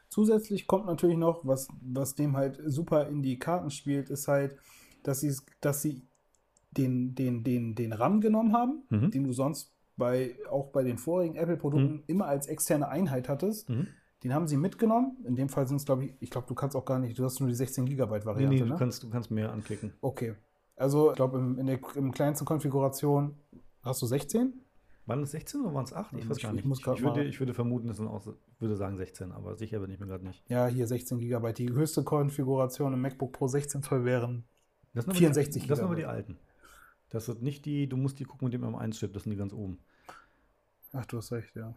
Zusätzlich 0.08 0.66
kommt 0.66 0.86
natürlich 0.86 1.16
noch, 1.16 1.44
was, 1.44 1.66
was 1.82 2.14
dem 2.14 2.36
halt 2.36 2.60
super 2.66 3.08
in 3.08 3.22
die 3.22 3.38
Karten 3.38 3.70
spielt, 3.70 4.10
ist 4.10 4.28
halt, 4.28 4.56
dass, 5.02 5.20
sie's- 5.20 5.44
dass 5.60 5.82
sie 5.82 6.02
den, 6.76 7.14
den, 7.14 7.44
den, 7.44 7.74
den 7.74 7.92
RAM 7.92 8.20
genommen 8.20 8.52
haben, 8.52 8.82
Mhm. 8.90 9.10
den 9.10 9.24
du 9.24 9.32
sonst 9.32 9.72
bei, 9.96 10.36
auch 10.50 10.68
bei 10.72 10.82
den 10.82 10.98
vorigen 10.98 11.36
Apple-Produkten 11.36 12.02
immer 12.06 12.26
als 12.26 12.46
externe 12.48 12.88
Einheit 12.88 13.28
hattest. 13.28 13.68
Mhm. 13.70 13.86
Den 14.24 14.32
haben 14.34 14.48
sie 14.48 14.56
mitgenommen. 14.56 15.18
In 15.24 15.36
dem 15.36 15.48
Fall 15.48 15.68
sind 15.68 15.76
es, 15.76 15.84
glaube 15.84 16.06
ich, 16.06 16.14
ich 16.20 16.30
glaube, 16.30 16.46
du 16.48 16.54
kannst 16.54 16.74
auch 16.76 16.84
gar 16.84 16.98
nicht, 16.98 17.18
du 17.18 17.24
hast 17.24 17.40
nur 17.40 17.48
die 17.48 17.54
16 17.54 17.84
GB 17.84 18.02
Nee, 18.18 18.24
Variante. 18.24 18.54
nee, 18.54 18.58
du 18.60 18.66
ne? 18.66 18.76
kannst, 18.78 19.02
du 19.02 19.10
kannst 19.10 19.30
mehr 19.30 19.52
anklicken. 19.52 19.92
Okay. 20.00 20.34
Also, 20.76 21.10
ich 21.10 21.16
glaube, 21.16 21.38
im, 21.38 21.58
in 21.58 21.66
der 21.66 21.78
im 21.94 22.10
kleinsten 22.10 22.44
Konfiguration 22.46 23.34
hast 23.82 24.02
du 24.02 24.06
16. 24.06 24.54
Waren 25.06 25.22
es 25.22 25.32
16 25.32 25.60
oder 25.60 25.74
waren 25.74 25.84
es 25.84 25.92
8? 25.92 26.14
Ich 26.14 26.28
weiß 26.28 26.38
Ich- 26.38 26.42
gar 26.42 26.54
ich 26.54 26.64
nicht. 26.64 26.78
Ich, 26.78 26.82
grad 26.82 27.02
würde, 27.02 27.24
ich 27.24 27.38
würde 27.38 27.52
vermuten, 27.54 27.90
es 27.90 27.98
sind 27.98 28.08
auch, 28.08 28.26
ich 28.26 28.60
würde 28.60 28.74
sagen 28.76 28.96
16, 28.96 29.30
aber 29.32 29.54
sicher 29.56 29.78
bin 29.78 29.90
ich 29.90 30.00
mir 30.00 30.06
gerade 30.06 30.24
nicht. 30.26 30.42
Ja, 30.48 30.66
hier 30.66 30.86
16 30.86 31.18
GB. 31.18 31.52
Die 31.52 31.68
höchste 31.70 32.02
Konfiguration 32.02 32.94
im 32.94 33.02
MacBook 33.02 33.32
Pro 33.32 33.46
16 33.46 33.82
Zoll 33.82 34.04
wären 34.06 34.44
Das 34.94 35.04
sind 35.04 35.10
aber 35.10 35.18
64 35.18 35.62
die, 35.62 35.68
Das 35.68 35.78
sind 35.78 35.84
aber 35.84 35.94
die 35.94 36.00
Gigabyte. 36.02 36.16
alten. 36.30 36.38
Das 37.14 37.26
sind 37.26 37.42
nicht 37.42 37.64
die, 37.64 37.88
du 37.88 37.96
musst 37.96 38.18
die 38.18 38.24
gucken 38.24 38.46
mit 38.46 38.54
dem 38.54 38.64
M1-Chip, 38.64 39.12
das 39.12 39.22
sind 39.22 39.30
die 39.30 39.38
ganz 39.38 39.52
oben. 39.52 39.78
Ach, 40.92 41.06
du 41.06 41.18
hast 41.18 41.32
recht, 41.32 41.54
ja. 41.56 41.74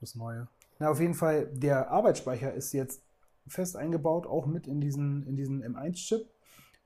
das 0.00 0.14
Neue. 0.14 0.48
Na, 0.78 0.90
auf 0.90 1.00
jeden 1.00 1.14
Fall, 1.14 1.46
der 1.52 1.90
Arbeitsspeicher 1.90 2.54
ist 2.54 2.72
jetzt 2.72 3.02
fest 3.46 3.76
eingebaut, 3.76 4.26
auch 4.26 4.46
mit 4.46 4.66
in 4.66 4.80
diesen, 4.80 5.26
in 5.26 5.36
diesen 5.36 5.62
M1-Chip. 5.62 6.26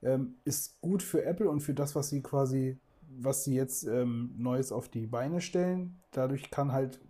Ähm, 0.02 0.37
ist 0.45 0.81
gut 0.81 1.02
für 1.02 1.25
Apple 1.25 1.49
und 1.49 1.61
für 1.61 1.75
das, 1.75 1.95
was 1.95 2.09
sie 2.11 2.23
quasi, 2.23 2.78
was 3.09 3.45
sie 3.45 3.55
jetzt 3.55 3.85
ähm, 3.85 4.35
Neues 4.37 4.73
auf 4.73 4.88
die 4.88 5.07
Beine 5.07 5.40
stellen. 5.40 6.00
Dadurch 6.11 6.50
kann 6.50 6.73
halt 6.73 7.00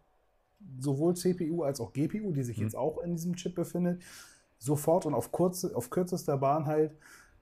sowohl 0.78 1.16
CPU 1.16 1.62
als 1.62 1.80
auch 1.80 1.92
GPU, 1.92 2.32
die 2.32 2.42
sich 2.44 2.60
Mhm. 2.60 2.64
jetzt 2.64 2.76
auch 2.76 2.98
in 2.98 3.14
diesem 3.16 3.36
Chip 3.36 3.54
befindet, 3.54 4.02
sofort 4.58 5.06
und 5.06 5.14
auf, 5.14 5.32
kurze, 5.32 5.74
auf 5.76 5.90
kürzester 5.90 6.38
Bahn 6.38 6.66
halt 6.66 6.96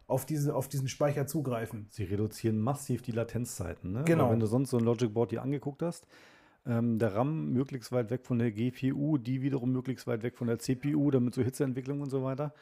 auf, 0.06 0.26
diese, 0.26 0.54
auf 0.54 0.68
diesen 0.68 0.88
Speicher 0.88 1.26
zugreifen. 1.26 1.86
Sie 1.90 2.04
reduzieren 2.04 2.58
massiv 2.58 3.02
die 3.02 3.12
Latenzzeiten. 3.12 3.92
Ne? 3.92 4.02
Genau. 4.04 4.24
Weil 4.24 4.32
wenn 4.32 4.40
du 4.40 4.46
sonst 4.46 4.70
so 4.70 4.78
ein 4.78 4.84
Logic 4.84 5.12
Board 5.12 5.32
dir 5.32 5.42
angeguckt 5.42 5.82
hast, 5.82 6.06
ähm, 6.66 6.98
der 6.98 7.14
RAM 7.14 7.50
möglichst 7.50 7.92
weit 7.92 8.10
weg 8.10 8.24
von 8.24 8.38
der 8.38 8.50
GPU, 8.50 9.18
die 9.18 9.42
wiederum 9.42 9.72
möglichst 9.72 10.06
weit 10.06 10.22
weg 10.22 10.36
von 10.36 10.46
der 10.46 10.58
CPU, 10.58 11.10
damit 11.10 11.34
so 11.34 11.42
Hitzeentwicklung 11.42 12.00
und 12.00 12.10
so 12.10 12.22
weiter. 12.22 12.54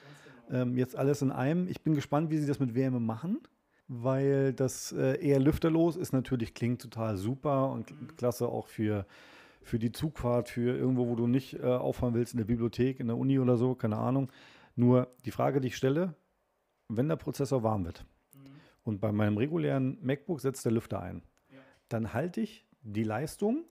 Ähm, 0.50 0.76
jetzt 0.76 0.96
alles 0.96 1.22
in 1.22 1.30
einem. 1.30 1.68
Ich 1.68 1.82
bin 1.82 1.94
gespannt, 1.94 2.30
wie 2.30 2.38
sie 2.38 2.46
das 2.46 2.58
mit 2.58 2.74
Wärme 2.74 3.00
machen, 3.00 3.40
weil 3.88 4.52
das 4.52 4.92
äh, 4.92 5.24
eher 5.24 5.38
lüfterlos 5.38 5.96
ist 5.96 6.12
natürlich, 6.12 6.54
klingt 6.54 6.82
total 6.82 7.16
super 7.16 7.70
und 7.70 8.16
klasse 8.16 8.48
auch 8.48 8.66
für, 8.66 9.06
für 9.62 9.78
die 9.78 9.92
Zugfahrt, 9.92 10.48
für 10.48 10.76
irgendwo, 10.76 11.08
wo 11.08 11.14
du 11.14 11.26
nicht 11.26 11.54
äh, 11.54 11.62
auffahren 11.62 12.14
willst, 12.14 12.34
in 12.34 12.38
der 12.38 12.44
Bibliothek, 12.44 12.98
in 12.98 13.06
der 13.06 13.16
Uni 13.16 13.38
oder 13.38 13.56
so, 13.56 13.74
keine 13.74 13.98
Ahnung. 13.98 14.30
Nur 14.74 15.08
die 15.24 15.30
Frage, 15.30 15.60
die 15.60 15.68
ich 15.68 15.76
stelle, 15.76 16.14
wenn 16.96 17.08
der 17.08 17.16
Prozessor 17.16 17.62
warm 17.62 17.84
wird 17.84 18.04
und 18.84 19.00
bei 19.00 19.12
meinem 19.12 19.36
regulären 19.36 19.98
MacBook 20.02 20.40
setzt 20.40 20.64
der 20.64 20.72
Lüfter 20.72 21.00
ein, 21.00 21.22
dann 21.88 22.12
halte 22.12 22.40
ich 22.40 22.66
die 22.82 23.04
Leistung 23.04 23.64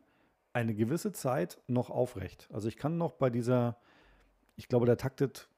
eine 0.54 0.76
gewisse 0.76 1.12
Zeit 1.12 1.62
noch 1.68 1.90
aufrecht. 1.90 2.50
Also 2.52 2.68
ich 2.68 2.78
kann 2.78 2.98
noch 2.98 3.14
bei 3.14 3.30
dieser, 3.30 3.78
ich 4.56 4.68
glaube, 4.68 4.86
der 4.86 4.98
taktet, 4.98 5.50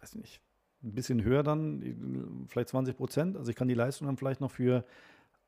weiß 0.00 0.14
nicht, 0.16 0.40
ein 0.82 0.94
bisschen 0.94 1.22
höher 1.22 1.42
dann, 1.42 2.46
vielleicht 2.48 2.70
20 2.70 2.96
Prozent. 2.96 3.36
Also 3.36 3.50
ich 3.50 3.56
kann 3.56 3.68
die 3.68 3.74
Leistung 3.74 4.06
dann 4.06 4.16
vielleicht 4.16 4.40
noch 4.40 4.50
für 4.50 4.84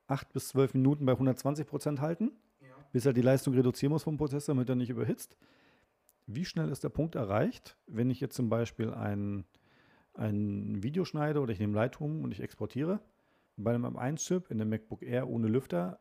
8 0.08 0.32
bis 0.32 0.48
12 0.48 0.74
Minuten 0.74 1.06
bei 1.06 1.12
120 1.12 1.66
Prozent 1.66 2.00
halten, 2.00 2.32
bis 2.92 3.06
er 3.06 3.14
die 3.14 3.22
Leistung 3.22 3.54
reduzieren 3.54 3.92
muss 3.92 4.02
vom 4.02 4.18
Prozessor, 4.18 4.54
damit 4.54 4.68
er 4.68 4.74
nicht 4.74 4.90
überhitzt. 4.90 5.36
Wie 6.26 6.44
schnell 6.44 6.70
ist 6.70 6.84
der 6.84 6.90
Punkt 6.90 7.14
erreicht, 7.14 7.76
wenn 7.86 8.10
ich 8.10 8.20
jetzt 8.20 8.36
zum 8.36 8.48
Beispiel 8.48 8.92
ein, 8.92 9.44
ein 10.14 10.82
Video 10.82 11.04
schneide 11.04 11.40
oder 11.40 11.52
ich 11.52 11.58
nehme 11.58 11.74
Lightroom 11.74 12.22
und 12.22 12.32
ich 12.32 12.40
exportiere? 12.40 13.00
Bei 13.56 13.74
einem 13.74 13.84
M1-Chip 13.84 14.50
in 14.50 14.58
dem 14.58 14.68
MacBook 14.70 15.02
Air 15.02 15.28
ohne 15.28 15.48
Lüfter 15.48 15.98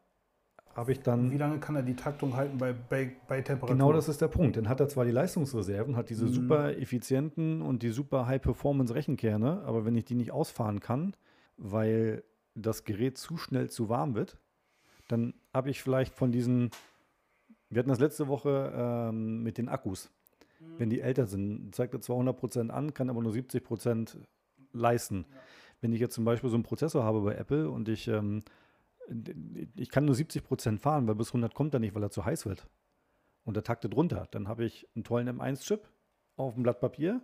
habe 0.73 0.93
ich 0.93 1.01
dann 1.01 1.31
Wie 1.31 1.37
lange 1.37 1.59
kann 1.59 1.75
er 1.75 1.83
die 1.83 1.95
Taktung 1.95 2.35
halten 2.35 2.57
bei, 2.57 2.71
bei, 2.71 3.11
bei 3.27 3.41
Temperatur? 3.41 3.75
Genau 3.75 3.91
das 3.91 4.07
ist 4.07 4.21
der 4.21 4.29
Punkt. 4.29 4.55
Dann 4.55 4.69
hat 4.69 4.79
er 4.79 4.87
zwar 4.87 5.03
die 5.03 5.11
Leistungsreserven, 5.11 5.97
hat 5.97 6.09
diese 6.09 6.25
Mhm. 6.25 6.29
super 6.29 6.77
effizienten 6.77 7.61
und 7.61 7.83
die 7.83 7.89
super 7.89 8.25
High-Performance-Rechenkerne, 8.25 9.63
aber 9.65 9.83
wenn 9.85 9.95
ich 9.97 10.05
die 10.05 10.15
nicht 10.15 10.31
ausfahren 10.31 10.79
kann, 10.79 11.13
weil 11.57 12.23
das 12.55 12.85
Gerät 12.85 13.17
zu 13.17 13.37
schnell 13.37 13.69
zu 13.69 13.89
warm 13.89 14.15
wird, 14.15 14.37
dann 15.09 15.33
habe 15.53 15.69
ich 15.69 15.81
vielleicht 15.81 16.13
von 16.13 16.31
diesen, 16.31 16.69
wir 17.69 17.79
hatten 17.79 17.89
das 17.89 17.99
letzte 17.99 18.29
Woche 18.29 18.71
ähm, 18.73 19.43
mit 19.43 19.57
den 19.57 19.67
Akkus. 19.67 20.09
Wenn 20.77 20.89
die 20.89 21.01
älter 21.01 21.27
sind, 21.27 21.75
zeigt 21.75 21.93
er 21.93 22.01
zwar 22.01 22.17
100% 22.17 22.69
an, 22.69 22.93
kann 22.93 23.09
aber 23.09 23.21
nur 23.21 23.33
70% 23.33 24.17
leisten. 24.73 25.25
Wenn 25.79 25.93
ich 25.93 25.99
jetzt 25.99 26.15
zum 26.15 26.25
Beispiel 26.25 26.49
so 26.49 26.55
einen 26.55 26.63
Prozessor 26.63 27.03
habe 27.03 27.21
bei 27.21 27.35
Apple 27.35 27.69
und 27.69 27.89
ich, 27.89 28.07
ähm, 28.07 28.43
ich 29.75 29.89
kann 29.89 30.05
nur 30.05 30.15
70% 30.15 30.79
fahren, 30.79 31.07
weil 31.07 31.15
bis 31.15 31.29
100 31.29 31.53
kommt 31.53 31.73
er 31.73 31.79
nicht, 31.79 31.95
weil 31.95 32.03
er 32.03 32.11
zu 32.11 32.25
heiß 32.25 32.45
wird 32.45 32.67
und 33.43 33.55
der 33.55 33.63
taktet 33.63 33.95
runter. 33.95 34.27
Dann 34.31 34.47
habe 34.47 34.65
ich 34.65 34.87
einen 34.95 35.03
tollen 35.03 35.29
M1-Chip 35.29 35.87
auf 36.35 36.53
dem 36.53 36.63
Blatt 36.63 36.79
Papier. 36.79 37.21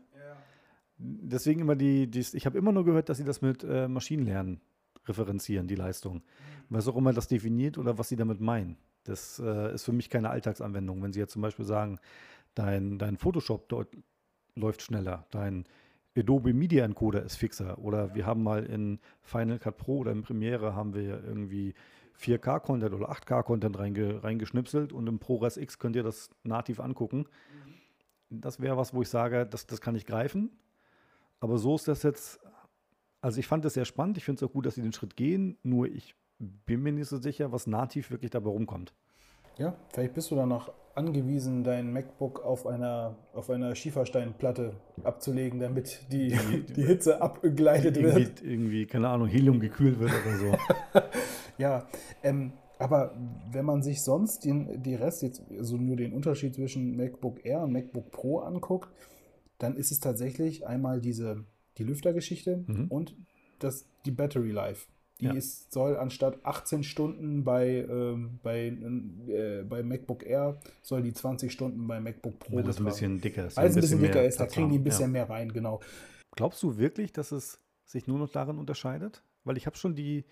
Deswegen 0.98 1.62
immer 1.62 1.76
die, 1.76 2.10
die 2.10 2.26
ich 2.34 2.46
habe 2.46 2.58
immer 2.58 2.72
nur 2.72 2.84
gehört, 2.84 3.10
dass 3.10 3.18
sie 3.18 3.24
das 3.24 3.42
mit 3.42 3.64
äh, 3.64 3.88
Maschinenlernen 3.88 4.62
referenzieren, 5.06 5.68
die 5.68 5.76
Leistung. 5.76 6.24
Was 6.70 6.88
auch 6.88 6.96
immer 6.96 7.14
das 7.14 7.28
definiert 7.28 7.78
oder 7.78 7.98
was 7.98 8.10
sie 8.10 8.16
damit 8.16 8.42
meinen. 8.42 8.78
Das 9.04 9.40
äh, 9.40 9.74
ist 9.74 9.84
für 9.84 9.94
mich 9.94 10.10
keine 10.10 10.30
Alltagsanwendung. 10.30 11.02
Wenn 11.02 11.14
sie 11.14 11.20
jetzt 11.20 11.34
zum 11.34 11.42
Beispiel 11.42 11.66
sagen, 11.66 12.00
dein, 12.58 12.98
dein 12.98 13.18
Photoshop 13.18 13.70
deut- 13.70 13.98
läuft 14.56 14.82
schneller, 14.82 15.26
dein 15.32 15.66
Adobe 16.18 16.54
Media 16.54 16.84
Encoder 16.84 17.22
ist 17.22 17.36
fixer 17.36 17.78
oder 17.78 18.16
wir 18.16 18.26
haben 18.26 18.42
mal 18.42 18.66
in 18.66 19.00
Final 19.22 19.60
Cut 19.60 19.78
Pro 19.78 19.98
oder 20.00 20.12
in 20.12 20.24
Premiere 20.24 20.76
haben 20.76 20.96
wir 20.96 21.24
irgendwie 21.24 21.76
4K-Content 22.20 22.94
oder 22.94 23.12
8K-Content 23.12 23.78
reinge, 23.78 24.24
reingeschnipselt 24.24 24.92
und 24.92 25.06
im 25.08 25.20
ProRes 25.20 25.58
X 25.58 25.78
könnt 25.78 25.96
ihr 25.96 26.02
das 26.02 26.32
nativ 26.44 26.80
angucken. 26.80 27.28
Das 28.32 28.60
wäre 28.60 28.76
was, 28.78 28.96
wo 28.96 29.04
ich 29.04 29.10
sage, 29.10 29.46
das, 29.46 29.68
das 29.68 29.80
kann 29.80 29.96
ich 29.96 30.08
greifen. 30.08 30.50
Aber 31.40 31.60
so 31.60 31.76
ist 31.76 31.88
das 31.88 32.02
jetzt, 32.02 32.40
also 33.22 33.40
ich 33.40 33.46
fand 33.46 33.64
das 33.64 33.76
sehr 33.76 33.86
spannend. 33.86 34.18
Ich 34.18 34.26
finde 34.26 34.44
es 34.44 34.50
auch 34.50 34.52
gut, 34.52 34.66
dass 34.66 34.74
sie 34.74 34.82
den 34.82 34.94
Schritt 34.94 35.16
gehen. 35.16 35.58
Nur 35.62 35.88
ich 35.88 36.16
bin 36.40 36.82
mir 36.82 36.92
nicht 36.92 37.08
so 37.08 37.18
sicher, 37.18 37.52
was 37.52 37.68
nativ 37.68 38.10
wirklich 38.10 38.32
dabei 38.32 38.50
rumkommt. 38.50 38.94
Ja, 39.58 39.76
vielleicht 39.94 40.14
bist 40.14 40.32
du 40.32 40.36
dann 40.36 40.50
noch 40.50 40.72
angewiesen, 40.96 41.64
dein 41.64 41.94
MacBook 41.94 42.44
auf 42.44 42.66
einer, 42.66 43.16
auf 43.34 43.50
einer 43.52 43.76
Schiefersteinplatte 43.76 44.74
abzulegen, 45.04 45.60
damit 45.60 46.02
die, 46.12 46.36
die 46.76 46.84
Hitze 46.86 47.22
abgleitet 47.22 47.96
wird. 48.02 48.18
Irgendwie, 48.42 48.52
irgendwie, 48.52 48.86
keine 48.88 49.08
Ahnung, 49.10 49.28
Helium 49.28 49.60
gekühlt 49.60 50.00
wird 50.00 50.12
oder 50.12 50.38
so. 50.38 51.02
Ja, 51.60 51.88
ähm, 52.22 52.54
aber 52.78 53.16
wenn 53.52 53.66
man 53.66 53.82
sich 53.82 54.04
sonst 54.04 54.46
den, 54.46 54.84
die 54.84 54.94
Rest 54.94 55.24
jetzt, 55.24 55.42
also 55.58 55.76
nur 55.78 55.96
den 55.96 56.14
Unterschied 56.14 56.54
zwischen 56.54 56.96
MacBook 56.96 57.44
Air 57.44 57.62
und 57.64 57.72
MacBook 57.72 58.12
Pro 58.12 58.40
anguckt, 58.42 58.90
dann 59.58 59.76
ist 59.76 59.92
es 59.92 60.00
tatsächlich 60.00 60.68
einmal 60.68 61.02
diese, 61.02 61.46
die 61.80 61.84
Lüftergeschichte 61.84 62.64
Mhm. 62.68 62.86
und 62.90 63.16
das, 63.58 63.86
die 64.06 64.12
Battery 64.12 64.52
Life. 64.52 64.88
Die 65.20 65.26
Ja. 65.26 65.34
ist, 65.34 65.72
soll 65.74 65.98
anstatt 65.98 66.46
18 66.46 66.84
Stunden 66.84 67.44
bei, 67.44 67.88
ähm, 67.90 68.40
bei, 68.44 68.68
äh, 68.68 69.64
bei 69.64 69.82
MacBook 69.82 70.24
Air, 70.24 70.60
soll 70.84 71.02
die 71.02 71.14
20 71.14 71.52
Stunden 71.52 71.88
bei 71.88 72.00
MacBook 72.00 72.38
Pro 72.38 72.58
Weil 72.58 72.64
das 72.64 72.78
ein 72.78 72.86
bisschen 72.86 73.20
dicker 73.20 73.48
ist. 73.48 73.58
Weil 73.58 73.68
es 73.68 73.76
ein 73.76 73.82
bisschen 73.82 74.02
dicker 74.02 74.24
ist, 74.24 74.40
da 74.40 74.46
kriegen 74.46 74.70
die 74.70 74.78
ein 74.78 74.84
bisschen 74.84 75.02
Ja. 75.06 75.08
mehr 75.08 75.30
rein, 75.30 75.52
genau. 75.52 75.80
Glaubst 76.36 76.62
du 76.62 76.78
wirklich, 76.78 77.12
dass 77.14 77.32
es 77.32 77.60
sich 77.86 78.06
nur 78.06 78.20
noch 78.20 78.30
darin 78.30 78.60
unterscheidet? 78.60 79.24
Weil 79.44 79.58
ich 79.58 79.66
habe 79.66 79.76
schon 79.76 79.96
die, 79.96 80.26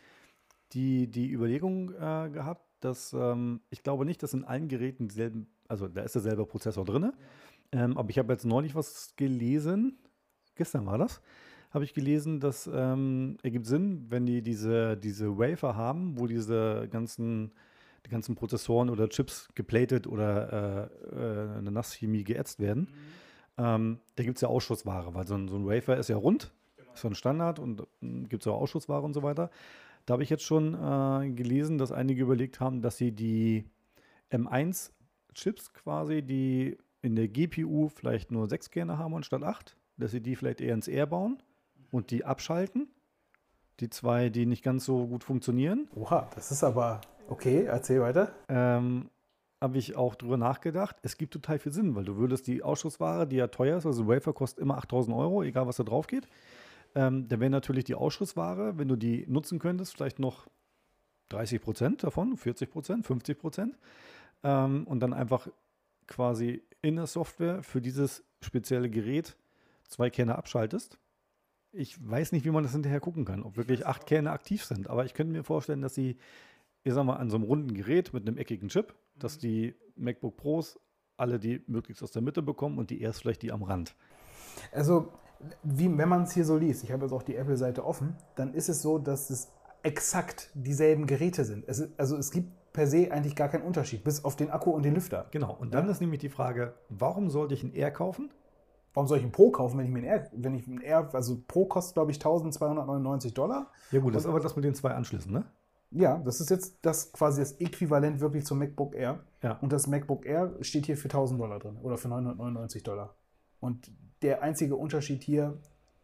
die, 0.73 1.07
die 1.07 1.31
Überlegung 1.31 1.89
äh, 1.95 2.29
gehabt, 2.29 2.65
dass 2.81 3.13
ähm, 3.13 3.61
ich 3.71 3.81
glaube 3.81 4.05
nicht, 4.05 4.21
dass 4.21 4.33
in 4.35 4.43
allen 4.43 4.67
Geräten 4.67 5.07
dieselben, 5.07 5.47
also 5.67 5.87
da 5.87 6.03
ist 6.03 6.13
derselbe 6.13 6.45
Prozessor 6.45 6.85
drin. 6.85 7.11
Ähm, 7.71 7.97
aber 7.97 8.09
ich 8.11 8.19
habe 8.19 8.31
jetzt 8.33 8.45
neulich 8.45 8.75
was 8.75 9.15
gelesen, 9.15 9.97
gestern 10.53 10.85
war 10.85 10.99
das, 10.99 11.21
habe 11.75 11.83
ich 11.83 11.93
gelesen, 11.93 12.39
dass 12.39 12.69
ähm, 12.73 13.37
ergibt 13.43 13.65
Sinn, 13.65 14.05
wenn 14.09 14.25
die 14.25 14.41
diese, 14.41 14.95
diese 14.95 15.37
Wafer 15.37 15.75
haben, 15.75 16.17
wo 16.17 16.25
diese 16.25 16.87
ganzen, 16.89 17.51
die 18.05 18.09
ganzen 18.09 18.33
Prozessoren 18.35 18.89
oder 18.89 19.09
Chips 19.09 19.49
geplatet 19.55 20.07
oder 20.07 20.89
äh, 21.11 21.15
äh, 21.15 21.57
eine 21.57 21.71
Nasschemie 21.71 22.23
geätzt 22.23 22.61
werden. 22.61 22.87
Ähm, 23.57 23.99
da 24.15 24.23
gibt 24.23 24.37
es 24.37 24.41
ja 24.41 24.47
Ausschussware, 24.47 25.13
weil 25.13 25.27
so 25.27 25.35
ein, 25.35 25.49
so 25.49 25.57
ein 25.57 25.65
Wafer 25.67 25.97
ist 25.97 26.07
ja 26.07 26.15
rund, 26.15 26.53
ist 26.93 27.01
so 27.01 27.09
ein 27.09 27.15
Standard 27.15 27.59
und 27.59 27.85
gibt 28.01 28.41
es 28.41 28.45
ja 28.45 28.53
Ausschussware 28.53 29.01
und 29.01 29.13
so 29.13 29.21
weiter. 29.21 29.51
Da 30.05 30.13
habe 30.13 30.23
ich 30.23 30.29
jetzt 30.29 30.43
schon 30.43 30.75
äh, 30.75 31.29
gelesen, 31.31 31.77
dass 31.77 31.91
einige 31.91 32.21
überlegt 32.21 32.61
haben, 32.61 32.81
dass 32.81 32.95
sie 32.95 33.11
die 33.11 33.65
M1-Chips 34.31 35.73
quasi, 35.73 36.21
die 36.21 36.77
in 37.01 37.17
der 37.17 37.27
GPU 37.27 37.89
vielleicht 37.89 38.31
nur 38.31 38.47
sechs 38.47 38.71
Kerne 38.71 38.97
haben 38.97 39.13
anstatt 39.13 39.43
acht, 39.43 39.75
dass 39.97 40.11
sie 40.11 40.21
die 40.21 40.37
vielleicht 40.37 40.61
eher 40.61 40.73
ins 40.73 40.87
R 40.87 41.05
bauen 41.05 41.37
und 41.91 42.11
die 42.11 42.25
abschalten. 42.25 42.87
Die 43.79 43.89
zwei, 43.89 44.29
die 44.29 44.45
nicht 44.45 44.63
ganz 44.63 44.85
so 44.85 45.05
gut 45.07 45.23
funktionieren. 45.23 45.89
Oha, 45.95 46.29
das 46.35 46.51
ist 46.51 46.63
aber 46.63 47.01
okay, 47.27 47.65
erzähl 47.65 48.01
weiter. 48.01 48.33
Ähm, 48.47 49.09
habe 49.61 49.77
ich 49.77 49.95
auch 49.95 50.15
drüber 50.15 50.37
nachgedacht. 50.37 50.97
Es 51.01 51.17
gibt 51.17 51.33
total 51.33 51.59
viel 51.59 51.73
Sinn, 51.73 51.95
weil 51.95 52.05
du 52.05 52.17
würdest 52.17 52.47
die 52.47 52.63
Ausschussware, 52.63 53.27
die 53.27 53.37
ja 53.37 53.47
teuer 53.47 53.77
ist, 53.77 53.85
also 53.85 54.07
Wafer 54.07 54.33
kostet 54.33 54.61
immer 54.61 54.77
8000 54.77 55.15
Euro, 55.15 55.43
egal 55.43 55.67
was 55.67 55.77
da 55.77 55.83
drauf 55.83 56.07
geht. 56.07 56.27
Ähm, 56.93 57.27
dann 57.27 57.39
wäre 57.39 57.49
natürlich 57.49 57.83
die 57.83 57.95
Ausschussware, 57.95 58.77
wenn 58.77 58.87
du 58.87 58.95
die 58.95 59.25
nutzen 59.27 59.59
könntest, 59.59 59.93
vielleicht 59.93 60.19
noch 60.19 60.47
30 61.29 61.61
Prozent 61.61 62.03
davon, 62.03 62.37
40 62.37 62.69
Prozent, 62.69 63.05
50 63.05 63.39
Prozent. 63.39 63.77
Ähm, 64.43 64.85
und 64.87 64.99
dann 64.99 65.13
einfach 65.13 65.47
quasi 66.07 66.63
in 66.81 66.95
der 66.95 67.07
Software 67.07 67.63
für 67.63 67.81
dieses 67.81 68.23
spezielle 68.41 68.89
Gerät 68.89 69.35
zwei 69.87 70.09
Kerne 70.09 70.37
abschaltest. 70.37 70.97
Ich 71.77 71.97
weiß 72.09 72.31
nicht, 72.31 72.45
wie 72.45 72.51
man 72.51 72.63
das 72.63 72.71
hinterher 72.71 72.99
gucken 72.99 73.25
kann, 73.25 73.43
ob 73.43 73.57
wirklich 73.57 73.85
acht 73.85 74.05
Kerne 74.05 74.31
aktiv 74.31 74.63
sind, 74.63 74.89
aber 74.89 75.05
ich 75.05 75.13
könnte 75.13 75.33
mir 75.33 75.43
vorstellen, 75.43 75.81
dass 75.81 75.93
sie, 75.93 76.17
ich 76.83 76.93
sag 76.93 77.03
mal, 77.03 77.17
an 77.17 77.29
so 77.29 77.35
einem 77.35 77.45
runden 77.45 77.73
Gerät 77.73 78.13
mit 78.13 78.27
einem 78.27 78.37
eckigen 78.37 78.69
Chip, 78.69 78.95
dass 79.15 79.37
die 79.37 79.75
MacBook 79.95 80.37
Pros 80.37 80.79
alle 81.17 81.39
die 81.39 81.61
möglichst 81.67 82.03
aus 82.03 82.11
der 82.11 82.21
Mitte 82.21 82.41
bekommen 82.41 82.77
und 82.77 82.89
die 82.89 83.01
erst 83.01 83.21
vielleicht 83.21 83.41
die 83.41 83.51
am 83.51 83.63
Rand. 83.63 83.95
Also, 84.71 85.11
wie, 85.63 85.97
wenn 85.97 86.09
man 86.09 86.23
es 86.23 86.33
hier 86.33 86.45
so 86.45 86.57
liest, 86.57 86.83
ich 86.83 86.91
habe 86.91 87.03
jetzt 87.03 87.13
auch 87.13 87.23
die 87.23 87.35
Apple-Seite 87.35 87.85
offen, 87.85 88.15
dann 88.35 88.53
ist 88.53 88.69
es 88.69 88.81
so, 88.81 88.97
dass 88.97 89.29
es 89.29 89.51
exakt 89.83 90.49
dieselben 90.53 91.05
Geräte 91.07 91.45
sind. 91.45 91.63
Es, 91.67 91.87
also 91.97 92.17
es 92.17 92.31
gibt 92.31 92.49
per 92.73 92.87
se 92.87 93.11
eigentlich 93.11 93.35
gar 93.35 93.49
keinen 93.49 93.63
Unterschied, 93.63 94.03
bis 94.03 94.25
auf 94.25 94.35
den 94.35 94.49
Akku 94.49 94.71
und 94.71 94.83
den 94.83 94.95
Lüfter. 94.95 95.27
Genau. 95.31 95.55
Und 95.57 95.73
dann 95.73 95.87
ist 95.87 96.01
nämlich 96.01 96.19
die 96.19 96.29
Frage, 96.29 96.73
warum 96.89 97.29
sollte 97.29 97.53
ich 97.53 97.63
ein 97.63 97.73
R 97.73 97.91
kaufen? 97.91 98.31
Warum 98.95 99.07
soll 99.07 99.17
ich 99.17 99.23
einen 99.23 99.31
Pro 99.31 99.51
kaufen, 99.51 99.77
wenn 99.77 99.85
ich 99.85 99.91
mir 99.91 99.99
einen 99.99 100.07
R, 100.07 100.29
wenn 100.33 100.55
ich 100.55 100.67
einen 100.67 100.81
R, 100.81 101.09
also 101.13 101.37
Pro 101.47 101.65
kostet 101.65 101.93
glaube 101.93 102.11
ich 102.11 102.17
1299 102.17 103.33
Dollar. 103.33 103.69
Ja 103.91 103.99
gut, 103.99 104.15
das 104.15 104.23
ist 104.23 104.29
aber 104.29 104.39
das 104.39 104.55
mit 104.55 104.65
den 104.65 104.73
zwei 104.73 104.91
Anschlüssen, 104.91 105.33
ne? 105.33 105.45
Ja, 105.91 106.17
das 106.17 106.41
ist 106.41 106.49
jetzt 106.49 106.79
das 106.81 107.11
quasi 107.13 107.41
das 107.41 107.53
Äquivalent 107.59 108.19
wirklich 108.19 108.45
zum 108.45 108.57
MacBook 108.59 108.95
Air. 108.95 109.19
Ja. 109.43 109.59
Und 109.61 109.71
das 109.71 109.87
MacBook 109.87 110.25
Air 110.25 110.53
steht 110.61 110.85
hier 110.87 110.97
für 110.97 111.09
1000 111.09 111.39
Dollar 111.39 111.59
drin 111.59 111.77
oder 111.83 111.97
für 111.97 112.07
999 112.07 112.83
Dollar. 112.83 113.15
Und 113.59 113.91
der 114.21 114.41
einzige 114.41 114.75
Unterschied 114.75 115.23
hier 115.23 115.57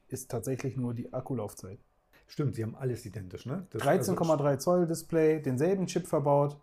ist 0.08 0.30
tatsächlich 0.30 0.78
nur 0.78 0.94
die 0.94 1.12
Akkulaufzeit. 1.14 1.80
Stimmt, 2.28 2.56
sie 2.56 2.64
haben 2.64 2.76
alles 2.76 3.06
identisch, 3.06 3.46
ne? 3.46 3.68
Das- 3.72 3.82
13,3 3.82 4.44
also- 4.46 4.58
Zoll 4.60 4.88
Display, 4.88 5.42
denselben 5.42 5.88
Chip 5.88 6.08
verbaut, 6.08 6.58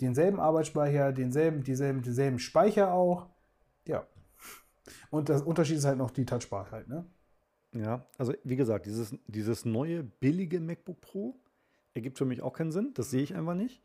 denselben 0.00 0.40
Arbeitsspeicher, 0.40 1.12
denselben, 1.12 1.62
dieselben, 1.62 2.02
denselben 2.02 2.38
Speicher 2.38 2.92
auch. 2.92 3.26
Ja. 3.86 4.06
Und 5.10 5.28
der 5.28 5.46
Unterschied 5.46 5.76
ist 5.76 5.84
halt 5.84 5.98
noch 5.98 6.10
die 6.10 6.24
Touchbar 6.24 6.70
halt, 6.70 6.88
ne? 6.88 7.04
Ja, 7.74 8.04
also 8.18 8.34
wie 8.44 8.56
gesagt, 8.56 8.86
dieses, 8.86 9.16
dieses 9.26 9.64
neue 9.64 10.02
billige 10.02 10.60
MacBook 10.60 11.00
Pro 11.00 11.36
ergibt 11.94 12.18
für 12.18 12.26
mich 12.26 12.42
auch 12.42 12.52
keinen 12.52 12.72
Sinn. 12.72 12.92
Das 12.94 13.10
sehe 13.10 13.22
ich 13.22 13.34
einfach 13.34 13.54
nicht. 13.54 13.80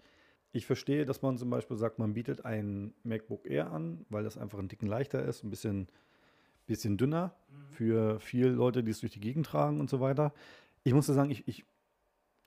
Ich 0.52 0.66
verstehe, 0.66 1.06
dass 1.06 1.22
man 1.22 1.38
zum 1.38 1.50
Beispiel 1.50 1.78
sagt, 1.78 2.00
man 2.00 2.14
bietet 2.14 2.46
ein 2.46 2.94
MacBook 3.04 3.50
Air 3.50 3.72
an, 3.72 4.06
weil 4.10 4.24
das 4.24 4.38
einfach 4.38 4.60
ein 4.60 4.68
dicken 4.68 4.88
leichter 4.88 5.24
ist, 5.24 5.44
ein 5.44 5.50
bisschen, 5.50 5.88
bisschen 6.66 6.98
dünner 6.98 7.34
für 7.70 8.20
viele 8.20 8.50
Leute, 8.50 8.84
die 8.84 8.92
es 8.92 9.00
durch 9.00 9.14
die 9.14 9.20
Gegend 9.20 9.46
tragen 9.46 9.80
und 9.80 9.90
so 9.90 10.00
weiter. 10.00 10.34
Ich 10.84 10.94
muss 10.94 11.06
sagen, 11.06 11.32
ich, 11.32 11.48
ich, 11.48 11.66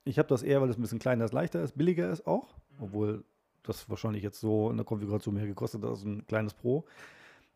ich 0.03 0.19
habe 0.19 0.27
das 0.27 0.43
Air, 0.43 0.61
weil 0.61 0.69
es 0.69 0.77
ein 0.77 0.81
bisschen 0.81 0.99
kleiner 0.99 1.25
ist, 1.25 1.33
leichter 1.33 1.61
ist, 1.61 1.77
billiger 1.77 2.11
ist 2.11 2.27
auch, 2.27 2.55
obwohl 2.79 3.23
das 3.63 3.89
wahrscheinlich 3.89 4.23
jetzt 4.23 4.39
so 4.39 4.69
in 4.69 4.77
der 4.77 4.85
Konfiguration 4.85 5.35
mehr 5.35 5.45
gekostet 5.45 5.83
hat 5.83 5.89
als 5.89 6.03
ein 6.03 6.25
kleines 6.27 6.53
Pro. 6.53 6.85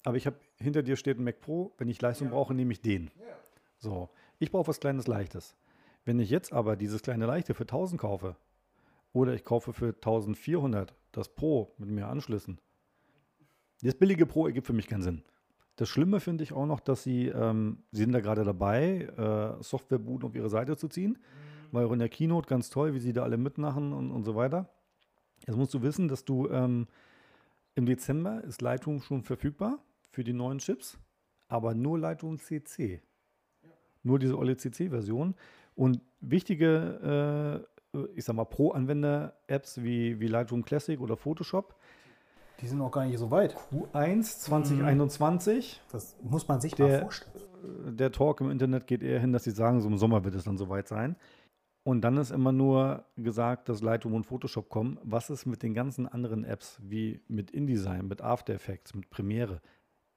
Aber 0.06 0.18
ich 0.18 0.28
habe, 0.28 0.38
hinter 0.58 0.84
dir 0.84 0.96
steht 0.96 1.20
ein 1.20 1.24
Mac 1.24 1.42
Pro, 1.42 1.74
wenn 1.80 1.90
ich 1.90 2.00
Leistung 2.00 2.30
brauche, 2.30 2.54
nehme 2.54 2.72
ich 2.72 2.82
den. 2.82 3.10
So, 3.80 4.10
ich 4.38 4.52
brauche 4.52 4.68
was 4.68 4.80
kleines 4.80 5.08
Leichtes. 5.08 5.56
Wenn 6.06 6.20
ich 6.20 6.30
jetzt 6.30 6.54
aber 6.54 6.76
dieses 6.76 7.02
kleine 7.02 7.26
Leichte 7.26 7.56
für 7.56 7.64
1000 7.64 8.00
kaufe 8.00 8.36
oder 9.14 9.34
ich 9.34 9.44
kaufe 9.44 9.74
für 9.74 9.88
1400 9.88 10.94
das 11.12 11.30
Pro 11.30 11.74
mit 11.80 11.90
mehr 11.90 12.08
Anschlüssen, 12.08 12.60
das 13.82 13.96
billige 13.96 14.28
Pro 14.28 14.46
ergibt 14.46 14.68
für 14.68 14.74
mich 14.74 14.88
keinen 14.88 15.02
Sinn. 15.02 15.24
Das 15.76 15.90
Schlimme 15.90 16.20
finde 16.20 16.44
ich 16.44 16.54
auch 16.54 16.68
noch, 16.68 16.80
dass 16.80 17.02
sie, 17.02 17.28
ähm, 17.30 17.80
sie 17.92 18.04
sind 18.04 18.14
da 18.14 18.20
gerade 18.20 18.44
dabei, 18.44 19.10
äh, 19.18 19.64
Softwarebooten 19.64 20.30
auf 20.30 20.36
ihre 20.36 20.50
Seite 20.50 20.78
zu 20.78 20.88
ziehen. 20.88 21.18
War 21.72 21.88
auch 21.88 21.92
in 21.92 22.00
der 22.00 22.10
Keynote 22.10 22.48
ganz 22.48 22.70
toll, 22.70 22.94
wie 22.94 23.00
sie 23.00 23.12
da 23.12 23.24
alle 23.24 23.38
mitmachen 23.38 23.92
und, 23.92 24.12
und 24.12 24.24
so 24.24 24.36
weiter. 24.36 24.70
Jetzt 25.48 25.58
musst 25.58 25.74
du 25.74 25.82
wissen, 25.82 26.08
dass 26.08 26.24
du 26.24 26.48
ähm, 26.50 26.88
im 27.74 27.88
Dezember 27.88 28.44
ist 28.44 28.62
Lightroom 28.62 29.02
schon 29.02 29.24
verfügbar 29.24 29.80
für 30.16 30.24
die 30.24 30.32
neuen 30.34 30.60
Chips, 30.60 30.98
aber 31.50 31.76
nur 31.76 32.00
Lightroom 32.00 32.38
CC. 32.40 33.02
Nur 34.02 34.18
diese 34.18 34.38
olle 34.38 34.56
CC-Version. 34.56 35.36
Und 35.76 36.00
wichtige, 36.22 37.66
äh, 37.94 38.00
ich 38.16 38.24
sag 38.24 38.36
mal, 38.38 38.46
Pro-Anwender-Apps 38.46 39.84
wie, 39.84 40.18
wie 40.22 40.28
Lightroom 40.28 40.64
Classic 40.64 41.00
oder 41.02 41.18
Photoshop, 41.18 41.76
Die 42.62 42.68
sind 42.68 42.78
noch 42.78 42.92
gar 42.92 43.06
nicht 43.06 43.18
so 43.20 43.30
weit. 43.30 43.54
Q1 43.74 44.40
2021, 44.40 45.82
Das 45.92 46.16
muss 46.24 46.48
man 46.48 46.62
sich 46.62 46.74
Der- 46.76 46.88
mal 46.88 47.00
vorstellen. 47.02 47.98
der 47.98 48.12
Talk 48.14 48.40
im 48.40 48.50
Internet 48.52 48.88
geht 48.88 49.04
eher 49.04 49.20
hin, 49.20 49.34
dass 49.34 49.44
sie 49.44 49.52
sagen, 49.52 49.82
so 49.82 49.90
im 49.90 49.98
Sommer 49.98 50.24
wird 50.24 50.36
es 50.36 50.46
dann 50.46 50.58
soweit 50.58 50.88
sein. 50.88 51.18
Und 51.84 52.02
dann 52.02 52.16
ist 52.16 52.32
immer 52.32 52.54
nur 52.54 53.04
gesagt, 53.18 53.68
dass 53.68 53.82
Lightroom 53.82 54.14
und 54.14 54.26
Photoshop 54.26 54.70
kommen. 54.70 54.98
Was 55.04 55.30
ist 55.30 55.46
mit 55.46 55.62
den 55.62 55.74
ganzen 55.74 56.08
anderen 56.08 56.46
Apps, 56.46 56.80
wie 56.82 57.20
mit 57.28 57.52
InDesign, 57.52 58.08
mit 58.08 58.22
After 58.22 58.54
Effects, 58.54 58.96
mit 58.96 59.10
Premiere? 59.10 59.62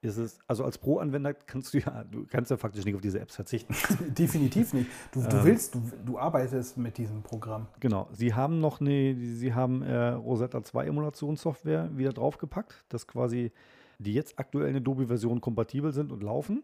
Ist 0.00 0.17
es, 0.17 0.38
also 0.47 0.64
als 0.64 0.78
Pro-Anwender 0.78 1.35
kannst 1.35 1.75
du 1.75 1.78
ja, 1.78 2.05
du 2.05 2.25
kannst 2.26 2.52
ja 2.52 2.57
faktisch 2.57 2.85
nicht 2.85 2.95
auf 2.95 3.00
diese 3.00 3.19
Apps 3.19 3.35
verzichten. 3.35 3.75
Definitiv 4.17 4.73
nicht. 4.73 4.89
Du, 5.13 5.21
du 5.21 5.37
Ähm. 5.37 5.45
willst, 5.45 5.75
du, 5.75 5.82
du 6.04 6.19
arbeitest 6.19 6.76
mit 6.78 6.99
diesem 6.99 7.23
Programm. 7.25 7.67
Genau. 7.80 8.08
Sie 8.13 8.32
haben 8.32 8.61
noch 8.61 8.80
eine, 8.80 9.17
sie 9.17 9.54
haben 9.54 9.82
äh, 9.82 10.11
Rosetta 10.11 10.63
2 10.63 10.87
Emulationssoftware 10.87 11.91
wieder 11.97 12.13
draufgepackt, 12.13 12.84
dass 12.91 13.08
quasi 13.08 13.50
die 13.99 14.15
jetzt 14.15 14.39
aktuellen 14.39 14.76
Adobe-Versionen 14.76 15.41
kompatibel 15.41 15.93
sind 15.93 16.13
und 16.13 16.23
laufen, 16.23 16.63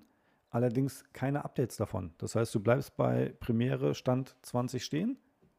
allerdings 0.51 1.05
keine 1.13 1.45
Updates 1.45 1.77
davon. 1.77 2.13
Das 2.19 2.37
heißt, 2.37 2.55
du 2.55 2.61
bleibst 2.61 2.97
bei 2.97 3.35
Premiere 3.41 3.97
Stand 3.97 4.37
20 4.43 4.85
stehen, 4.85 5.17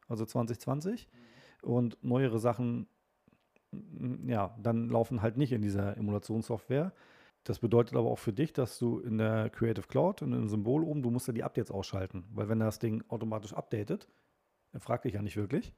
also 0.08 0.24
2020, 0.26 1.10
und 1.62 1.98
neuere 2.02 2.40
Sachen, 2.40 2.88
ja, 4.26 4.56
dann 4.62 4.88
laufen 4.88 5.22
halt 5.22 5.36
nicht 5.36 5.52
in 5.52 5.62
dieser 5.62 5.98
Emulationssoftware. 5.98 6.94
Das 7.46 7.60
bedeutet 7.60 7.96
aber 7.96 8.10
auch 8.12 8.20
für 8.20 8.34
dich, 8.34 8.54
dass 8.54 8.80
du 8.80 9.00
in 9.00 9.20
der 9.20 9.50
Creative 9.52 9.88
Cloud 9.88 10.24
und 10.24 10.34
im 10.34 10.50
Symbol 10.50 10.84
oben, 10.84 11.04
du 11.04 11.12
musst 11.12 11.28
ja 11.28 11.34
die 11.34 11.44
Updates 11.46 11.72
ausschalten, 11.72 12.26
weil 12.34 12.50
wenn 12.50 12.60
das 12.60 12.80
Ding 12.80 13.04
automatisch 13.10 13.54
updatet, 13.54 14.10
er 14.74 14.82
fragt 14.82 15.06
dich 15.06 15.16
ja 15.16 15.24
nicht 15.24 15.38
wirklich, 15.38 15.74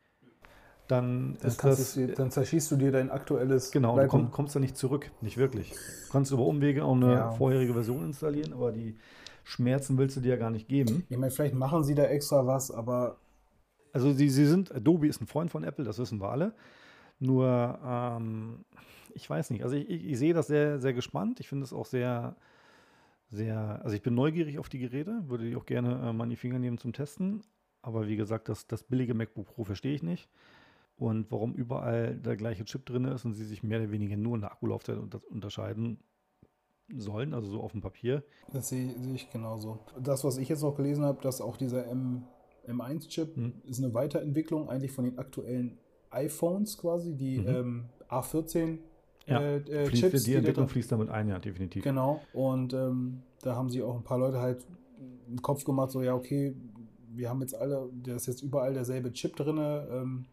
dann 0.87 1.37
Dann, 1.41 1.55
das, 1.57 1.93
du, 1.93 2.07
dann 2.07 2.31
zerschießt 2.31 2.71
du 2.71 2.77
dir 2.77 2.91
dein 2.91 3.11
aktuelles 3.11 3.71
genau, 3.71 3.95
du 3.99 4.01
Lightroom. 4.01 4.23
komm, 4.23 4.31
kommst 4.31 4.55
da 4.55 4.59
nicht 4.59 4.77
zurück, 4.77 5.11
nicht 5.21 5.37
wirklich. 5.37 5.71
Du 5.71 6.11
kannst 6.11 6.31
über 6.31 6.45
Umwege 6.45 6.85
auch 6.85 6.95
eine 6.95 7.11
Ja. 7.13 7.31
vorherige 7.31 7.73
Version 7.73 8.05
installieren, 8.05 8.53
aber 8.53 8.71
die 8.71 8.95
Schmerzen 9.43 9.97
willst 9.97 10.15
du 10.17 10.21
dir 10.21 10.29
ja 10.29 10.35
gar 10.37 10.49
nicht 10.51 10.67
geben. 10.69 11.05
Ich 11.09 11.17
meine, 11.17 11.31
vielleicht 11.31 11.55
machen 11.55 11.83
sie 11.83 11.95
da 11.95 12.03
extra 12.05 12.45
was, 12.47 12.71
aber 12.71 13.17
Also 13.93 14.11
sie, 14.13 14.29
sie 14.29 14.45
sind, 14.45 14.71
Adobe 14.73 15.07
ist 15.07 15.21
ein 15.21 15.27
Freund 15.27 15.49
von 15.51 15.63
Apple, 15.63 15.85
das 15.85 15.97
wissen 15.97 16.19
wir 16.21 16.29
alle. 16.29 16.53
Nur, 17.19 17.79
ähm, 17.83 18.65
ich 19.13 19.29
weiß 19.29 19.49
nicht, 19.51 19.63
also 19.63 19.75
ich, 19.75 19.89
ich, 19.89 20.05
ich 20.05 20.17
sehe 20.19 20.33
das 20.33 20.47
sehr, 20.47 20.79
sehr 20.79 20.93
gespannt. 20.93 21.39
Ich 21.39 21.47
finde 21.47 21.63
es 21.63 21.73
auch 21.73 21.85
sehr, 21.85 22.35
sehr, 23.29 23.81
also 23.83 23.95
ich 23.95 24.01
bin 24.01 24.15
neugierig 24.15 24.59
auf 24.59 24.69
die 24.69 24.79
Geräte, 24.79 25.23
würde 25.27 25.49
die 25.49 25.55
auch 25.55 25.65
gerne 25.65 26.09
äh, 26.09 26.13
mal 26.13 26.25
in 26.25 26.29
die 26.31 26.35
Finger 26.35 26.59
nehmen 26.59 26.77
zum 26.77 26.93
Testen. 26.93 27.41
Aber 27.81 28.07
wie 28.07 28.15
gesagt, 28.15 28.49
das, 28.49 28.67
das 28.67 28.83
billige 28.83 29.13
MacBook 29.13 29.47
Pro 29.47 29.63
verstehe 29.63 29.93
ich 29.95 30.03
nicht. 30.03 30.29
Und 30.97 31.31
warum 31.31 31.53
überall 31.53 32.15
der 32.15 32.35
gleiche 32.35 32.65
Chip 32.65 32.85
drin 32.85 33.05
ist 33.05 33.23
und 33.23 33.33
sie 33.33 33.45
sich 33.45 33.61
mehr 33.63 33.79
oder 33.79 33.91
weniger 33.91 34.17
nur 34.17 34.35
in 34.35 34.41
der 34.41 34.51
Akkulaufzeit 34.51 34.97
unter, 34.97 35.21
unterscheiden 35.29 35.99
sollen, 36.95 37.33
also 37.33 37.49
so 37.49 37.61
auf 37.61 37.73
dem 37.73 37.81
Papier. 37.81 38.23
das 38.53 38.69
sehe, 38.69 38.97
sehe 38.99 39.13
ich 39.13 39.29
genauso. 39.29 39.79
Das, 40.01 40.23
was 40.23 40.37
ich 40.37 40.47
jetzt 40.49 40.61
noch 40.63 40.75
gelesen 40.75 41.03
habe, 41.03 41.21
dass 41.21 41.41
auch 41.41 41.57
dieser 41.57 41.85
M, 41.87 42.23
M1-Chip 42.65 43.35
Hm. 43.35 43.53
ist 43.65 43.83
eine 43.83 43.93
Weiterentwicklung 43.93 44.69
eigentlich 44.69 44.91
von 44.93 45.03
den 45.05 45.19
aktuellen 45.19 45.77
iPhones 46.09 46.77
quasi, 46.77 47.15
die 47.15 47.39
Mhm. 47.39 47.47
ähm, 47.47 47.85
A14 48.09 48.79
Ja, 49.27 49.39
äh, 49.41 49.57
äh, 49.57 49.85
Fließt, 49.87 50.03
Chips. 50.03 50.23
die 50.23 50.31
da 50.33 50.37
Entwicklung 50.39 50.65
drin- 50.65 50.71
fließt 50.73 50.91
damit 50.91 51.09
ein, 51.09 51.27
ja, 51.27 51.37
definitiv. 51.39 51.83
Genau. 51.83 52.21
Und 52.33 52.73
ähm, 52.73 53.21
da 53.41 53.55
haben 53.55 53.69
sie 53.69 53.81
auch 53.83 53.95
ein 53.95 54.03
paar 54.03 54.17
Leute 54.19 54.39
halt 54.39 54.65
im 55.27 55.41
Kopf 55.41 55.63
gemacht, 55.65 55.91
so 55.91 56.01
ja, 56.01 56.13
okay, 56.15 56.55
wir 57.13 57.29
haben 57.29 57.41
jetzt 57.41 57.55
alle, 57.55 57.89
da 58.03 58.15
ist 58.15 58.27
jetzt 58.27 58.41
überall 58.41 58.73
derselbe 58.73 59.11
Chip 59.11 59.35
drin. 59.35 59.57
Ähm, 59.57 60.25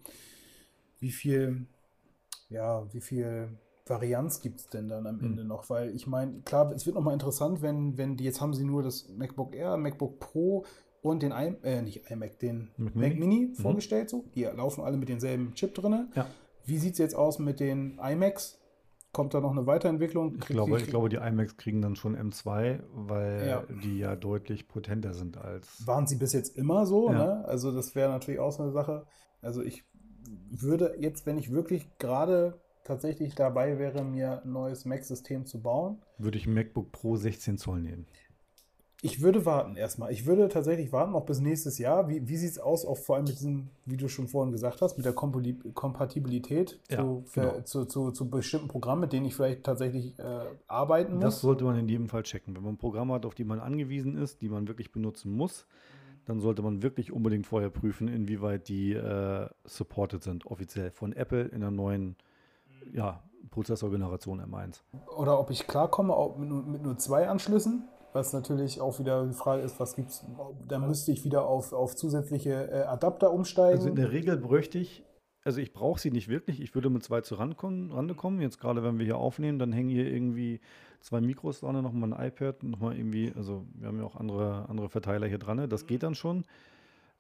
wie 1.00 1.10
viel, 1.10 1.66
ja, 2.48 2.86
wie 2.92 3.00
viel 3.00 3.48
Varianz 3.86 4.40
gibt 4.40 4.60
es 4.60 4.68
denn 4.68 4.88
dann 4.88 5.06
am 5.06 5.18
Hm. 5.20 5.26
Ende 5.26 5.44
noch? 5.44 5.68
Weil 5.70 5.94
ich 5.94 6.06
meine, 6.06 6.40
klar, 6.44 6.70
es 6.72 6.86
wird 6.86 6.94
nochmal 6.94 7.14
interessant, 7.14 7.62
wenn, 7.62 7.98
wenn 7.98 8.16
die, 8.16 8.24
jetzt 8.24 8.40
haben 8.40 8.54
sie 8.54 8.64
nur 8.64 8.82
das 8.82 9.08
MacBook 9.08 9.54
Air, 9.54 9.76
MacBook 9.76 10.18
Pro 10.20 10.64
und 11.02 11.22
den 11.22 11.32
i, 11.32 11.54
äh, 11.62 11.82
nicht 11.82 12.10
iMac, 12.10 12.38
den 12.38 12.70
Mac 12.76 12.94
Mac 12.94 13.14
Mini? 13.14 13.14
Mini, 13.20 13.46
Mhm. 13.48 13.54
vorgestellt. 13.56 14.08
So. 14.08 14.24
Die 14.34 14.44
laufen 14.44 14.82
alle 14.84 14.96
mit 14.96 15.08
denselben 15.08 15.52
Chip 15.54 15.74
drin. 15.74 16.08
Ja. 16.14 16.26
Wie 16.64 16.78
sieht 16.78 16.92
es 16.92 16.98
jetzt 16.98 17.14
aus 17.14 17.38
mit 17.38 17.60
den 17.60 17.98
iMacs? 17.98 18.58
Kommt 19.14 19.32
da 19.32 19.40
noch 19.40 19.52
eine 19.52 19.66
Weiterentwicklung? 19.66 20.34
Ich 20.40 20.46
glaube, 20.48 20.76
die- 20.76 20.82
ich 20.82 20.88
glaube, 20.90 21.08
die 21.08 21.16
iMacs 21.16 21.56
kriegen 21.56 21.80
dann 21.80 21.96
schon 21.96 22.14
M2, 22.16 22.80
weil 22.92 23.46
Ja. 23.48 23.62
die 23.82 23.98
ja 23.98 24.16
deutlich 24.16 24.68
potenter 24.68 25.14
sind 25.14 25.38
als. 25.38 25.86
waren 25.86 26.06
sie 26.06 26.16
bis 26.16 26.32
jetzt 26.34 26.58
immer 26.58 26.84
so. 26.84 27.10
Ja. 27.10 27.18
Ne? 27.38 27.44
Also 27.46 27.72
das 27.72 27.94
wäre 27.94 28.10
natürlich 28.10 28.40
auch 28.40 28.50
so 28.52 28.62
eine 28.64 28.72
Sache. 28.72 29.06
Also 29.40 29.62
ich 29.62 29.84
würde 30.50 30.96
jetzt, 30.98 31.26
wenn 31.26 31.38
ich 31.38 31.50
wirklich 31.52 31.86
gerade 31.98 32.58
tatsächlich 32.82 33.34
dabei 33.34 33.78
wäre, 33.78 34.04
mir 34.04 34.42
ein 34.44 34.52
neues 34.52 34.84
Mac-System 34.84 35.46
zu 35.46 35.62
bauen, 35.62 36.02
Würde 36.18 36.36
ich 36.36 36.46
ein 36.46 36.52
MacBook 36.54 36.92
Pro 36.92 37.16
16 37.16 37.56
Zoll 37.56 37.80
nehmen. 37.80 38.06
Ich 39.04 39.20
würde 39.20 39.44
warten 39.44 39.76
erstmal. 39.76 40.10
Ich 40.12 40.24
würde 40.26 40.48
tatsächlich 40.48 40.90
warten, 40.92 41.12
noch 41.12 41.26
bis 41.26 41.40
nächstes 41.40 41.78
Jahr. 41.78 42.08
Wie, 42.08 42.26
wie 42.26 42.36
sieht 42.36 42.50
es 42.52 42.58
aus, 42.58 42.84
auch 42.86 42.96
vor 42.96 43.16
allem 43.16 43.26
mit 43.26 43.34
diesem, 43.34 43.68
wie 43.84 43.96
du 43.96 44.08
schon 44.08 44.28
vorhin 44.28 44.50
gesagt 44.52 44.80
hast, 44.82 44.96
mit 44.96 45.04
der 45.06 45.12
Kompatibilität 45.12 46.80
Ja, 46.90 46.98
zu, 46.98 47.24
genau. 47.34 47.60
zu, 47.62 47.84
zu, 47.84 48.10
zu 48.10 48.30
bestimmten 48.30 48.68
Programmen, 48.68 49.02
mit 49.02 49.12
denen 49.12 49.26
ich 49.26 49.34
vielleicht 49.34 49.64
tatsächlich 49.64 50.18
äh, 50.18 50.40
arbeiten 50.66 51.20
Das 51.20 51.34
muss? 51.34 51.40
sollte 51.42 51.64
man 51.64 51.78
in 51.78 51.88
jedem 51.88 52.08
Fall 52.08 52.22
checken. 52.22 52.56
Wenn 52.56 52.62
man 52.62 52.76
Programme 52.78 53.14
hat, 53.14 53.26
auf 53.26 53.34
die 53.34 53.44
man 53.44 53.60
angewiesen 53.60 54.16
ist, 54.16 54.40
die 54.42 54.48
man 54.48 54.68
wirklich 54.68 54.92
benutzen 54.92 55.32
muss, 55.36 55.66
dann 56.26 56.40
sollte 56.40 56.62
man 56.62 56.82
wirklich 56.82 57.12
unbedingt 57.12 57.46
vorher 57.46 57.70
prüfen, 57.70 58.08
inwieweit 58.08 58.68
die 58.68 58.92
äh, 58.94 59.48
supported 59.64 60.22
sind, 60.22 60.46
offiziell 60.46 60.90
von 60.90 61.12
Apple 61.12 61.42
in 61.44 61.60
der 61.60 61.70
neuen 61.70 62.16
ja, 62.92 63.22
Prozessorgeneration 63.50 64.40
M1. 64.40 64.80
Oder 65.16 65.38
ob 65.38 65.50
ich 65.50 65.66
klarkomme 65.66 66.14
auch 66.14 66.36
mit, 66.38 66.48
nur- 66.48 66.62
mit 66.62 66.82
nur 66.82 66.96
zwei 66.96 67.28
Anschlüssen, 67.28 67.84
was 68.14 68.32
natürlich 68.32 68.80
auch 68.80 68.98
wieder 68.98 69.26
die 69.26 69.34
Frage 69.34 69.62
ist, 69.62 69.78
was 69.80 69.96
gibt's, 69.96 70.24
dann 70.66 70.86
müsste 70.86 71.12
ich 71.12 71.24
wieder 71.24 71.46
auf, 71.46 71.72
auf 71.72 71.94
zusätzliche 71.96 72.70
äh, 72.70 72.82
Adapter 72.84 73.32
umsteigen. 73.32 73.78
Also 73.78 73.88
in 73.88 73.96
der 73.96 74.12
Regel 74.12 74.36
bräuchte 74.36 74.78
ich 74.78 75.04
also 75.44 75.60
ich 75.60 75.74
brauche 75.74 76.00
sie 76.00 76.10
nicht 76.10 76.28
wirklich. 76.28 76.60
Ich 76.60 76.74
würde 76.74 76.88
mit 76.88 77.04
zwei 77.04 77.20
zu 77.20 77.34
Rande 77.34 77.54
kommen. 77.54 78.40
Jetzt 78.40 78.58
gerade, 78.58 78.82
wenn 78.82 78.98
wir 78.98 79.04
hier 79.04 79.18
aufnehmen, 79.18 79.58
dann 79.58 79.72
hängen 79.72 79.90
hier 79.90 80.10
irgendwie 80.10 80.60
zwei 81.00 81.20
Mikros 81.20 81.60
dran, 81.60 81.82
nochmal 81.82 82.14
ein 82.14 82.28
iPad, 82.28 82.62
nochmal 82.62 82.96
irgendwie, 82.96 83.30
also 83.36 83.66
wir 83.74 83.88
haben 83.88 83.98
ja 83.98 84.04
auch 84.04 84.16
andere, 84.16 84.66
andere 84.70 84.88
Verteiler 84.88 85.26
hier 85.26 85.38
dran. 85.38 85.68
Das 85.68 85.86
geht 85.86 86.02
dann 86.02 86.14
schon. 86.14 86.46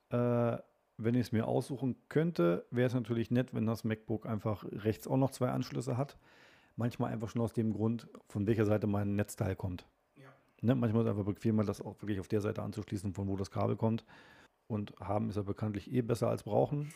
Äh, 0.08 0.56
wenn 0.96 1.14
ich 1.14 1.22
es 1.22 1.32
mir 1.32 1.46
aussuchen 1.46 1.96
könnte, 2.08 2.64
wäre 2.70 2.86
es 2.86 2.94
natürlich 2.94 3.30
nett, 3.30 3.52
wenn 3.52 3.66
das 3.66 3.84
MacBook 3.84 4.26
einfach 4.26 4.64
rechts 4.72 5.06
auch 5.06 5.18
noch 5.18 5.30
zwei 5.30 5.50
Anschlüsse 5.50 5.98
hat. 5.98 6.16
Manchmal 6.76 7.12
einfach 7.12 7.28
schon 7.28 7.42
aus 7.42 7.52
dem 7.52 7.72
Grund, 7.74 8.08
von 8.28 8.46
welcher 8.46 8.64
Seite 8.64 8.86
mein 8.86 9.16
Netzteil 9.16 9.54
kommt. 9.54 9.86
Ne, 10.64 10.74
manchmal 10.74 11.02
ist 11.02 11.08
es 11.08 11.10
einfach 11.10 11.26
bequemer, 11.26 11.62
das 11.62 11.82
auch 11.82 12.00
wirklich 12.00 12.20
auf 12.20 12.28
der 12.28 12.40
Seite 12.40 12.62
anzuschließen, 12.62 13.12
von 13.12 13.28
wo 13.28 13.36
das 13.36 13.50
Kabel 13.50 13.76
kommt. 13.76 14.04
Und 14.66 14.94
haben 14.98 15.28
ist 15.28 15.36
ja 15.36 15.42
bekanntlich 15.42 15.92
eh 15.92 16.00
besser 16.00 16.28
als 16.28 16.42
brauchen. 16.42 16.92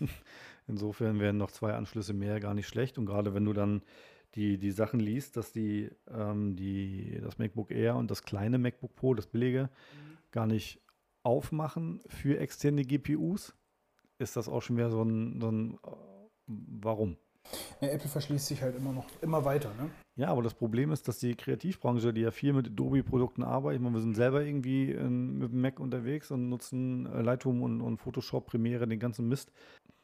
Insofern 0.66 1.20
wären 1.20 1.36
noch 1.36 1.50
zwei 1.50 1.74
Anschlüsse 1.74 2.14
mehr 2.14 2.40
gar 2.40 2.54
nicht 2.54 2.66
schlecht. 2.66 2.96
Und 2.96 3.04
gerade 3.04 3.34
wenn 3.34 3.44
du 3.44 3.52
dann 3.52 3.82
die, 4.36 4.56
die 4.56 4.70
Sachen 4.70 5.00
liest, 5.00 5.36
dass 5.36 5.52
die, 5.52 5.90
ähm, 6.08 6.56
die, 6.56 7.20
das 7.20 7.38
MacBook 7.38 7.70
Air 7.70 7.96
und 7.96 8.10
das 8.10 8.22
kleine 8.22 8.56
MacBook 8.56 8.94
Pro, 8.96 9.12
das 9.12 9.26
billige, 9.26 9.64
mhm. 9.64 10.16
gar 10.30 10.46
nicht 10.46 10.80
aufmachen 11.22 12.00
für 12.06 12.38
externe 12.38 12.84
GPUs, 12.84 13.54
ist 14.18 14.36
das 14.36 14.48
auch 14.48 14.62
schon 14.62 14.78
wieder 14.78 14.90
so 14.90 15.02
ein, 15.02 15.40
so 15.42 15.50
ein 15.50 15.74
äh, 15.84 15.90
Warum? 16.46 17.16
Ja, 17.80 17.88
Apple 17.88 18.08
verschließt 18.08 18.46
sich 18.46 18.62
halt 18.62 18.76
immer 18.76 18.92
noch 18.92 19.06
immer 19.20 19.44
weiter, 19.44 19.72
ne? 19.74 19.90
Ja, 20.20 20.28
aber 20.28 20.42
das 20.42 20.52
Problem 20.52 20.92
ist, 20.92 21.08
dass 21.08 21.18
die 21.18 21.34
Kreativbranche, 21.34 22.12
die 22.12 22.20
ja 22.20 22.30
viel 22.30 22.52
mit 22.52 22.66
Adobe-Produkten 22.66 23.42
arbeitet, 23.42 23.80
wir 23.80 24.00
sind 24.00 24.14
selber 24.14 24.44
irgendwie 24.44 24.90
in, 24.90 25.38
mit 25.38 25.50
dem 25.50 25.62
Mac 25.62 25.80
unterwegs 25.80 26.30
und 26.30 26.50
nutzen 26.50 27.06
äh, 27.06 27.22
Lightroom 27.22 27.62
und, 27.62 27.80
und 27.80 27.96
Photoshop, 27.96 28.44
Premiere, 28.44 28.86
den 28.86 28.98
ganzen 28.98 29.28
Mist. 29.28 29.50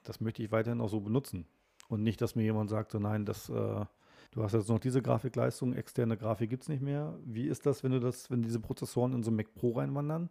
Das 0.05 0.23
möchte 0.23 0.43
ich 0.43 0.51
weiterhin 0.51 0.81
auch 0.81 0.89
so 0.89 1.01
benutzen. 1.01 1.45
Und 1.89 2.03
nicht, 2.03 2.23
dass 2.23 2.35
mir 2.35 2.45
jemand 2.45 2.71
sagt, 2.71 2.93
so 2.93 2.99
nein, 2.99 3.27
das, 3.27 3.51
äh, 3.51 3.85
du 4.31 4.43
hast 4.43 4.55
jetzt 4.55 4.71
noch 4.71 4.79
diese 4.79 5.03
Grafikleistung, 5.03 5.75
externe 5.75 6.17
Grafik 6.17 6.49
gibt 6.49 6.63
es 6.63 6.71
nicht 6.71 6.81
mehr. 6.81 7.19
Wie 7.23 7.47
ist 7.47 7.67
das, 7.67 7.85
wenn 7.85 7.93
du 7.93 8.01
das, 8.01 8.31
wenn 8.31 8.41
diese 8.41 8.59
Prozessoren 8.59 9.13
in 9.13 9.23
so 9.23 9.31
ein 9.31 9.37
Mac 9.37 9.55
Pro 9.55 9.73
reinwandern? 9.73 10.31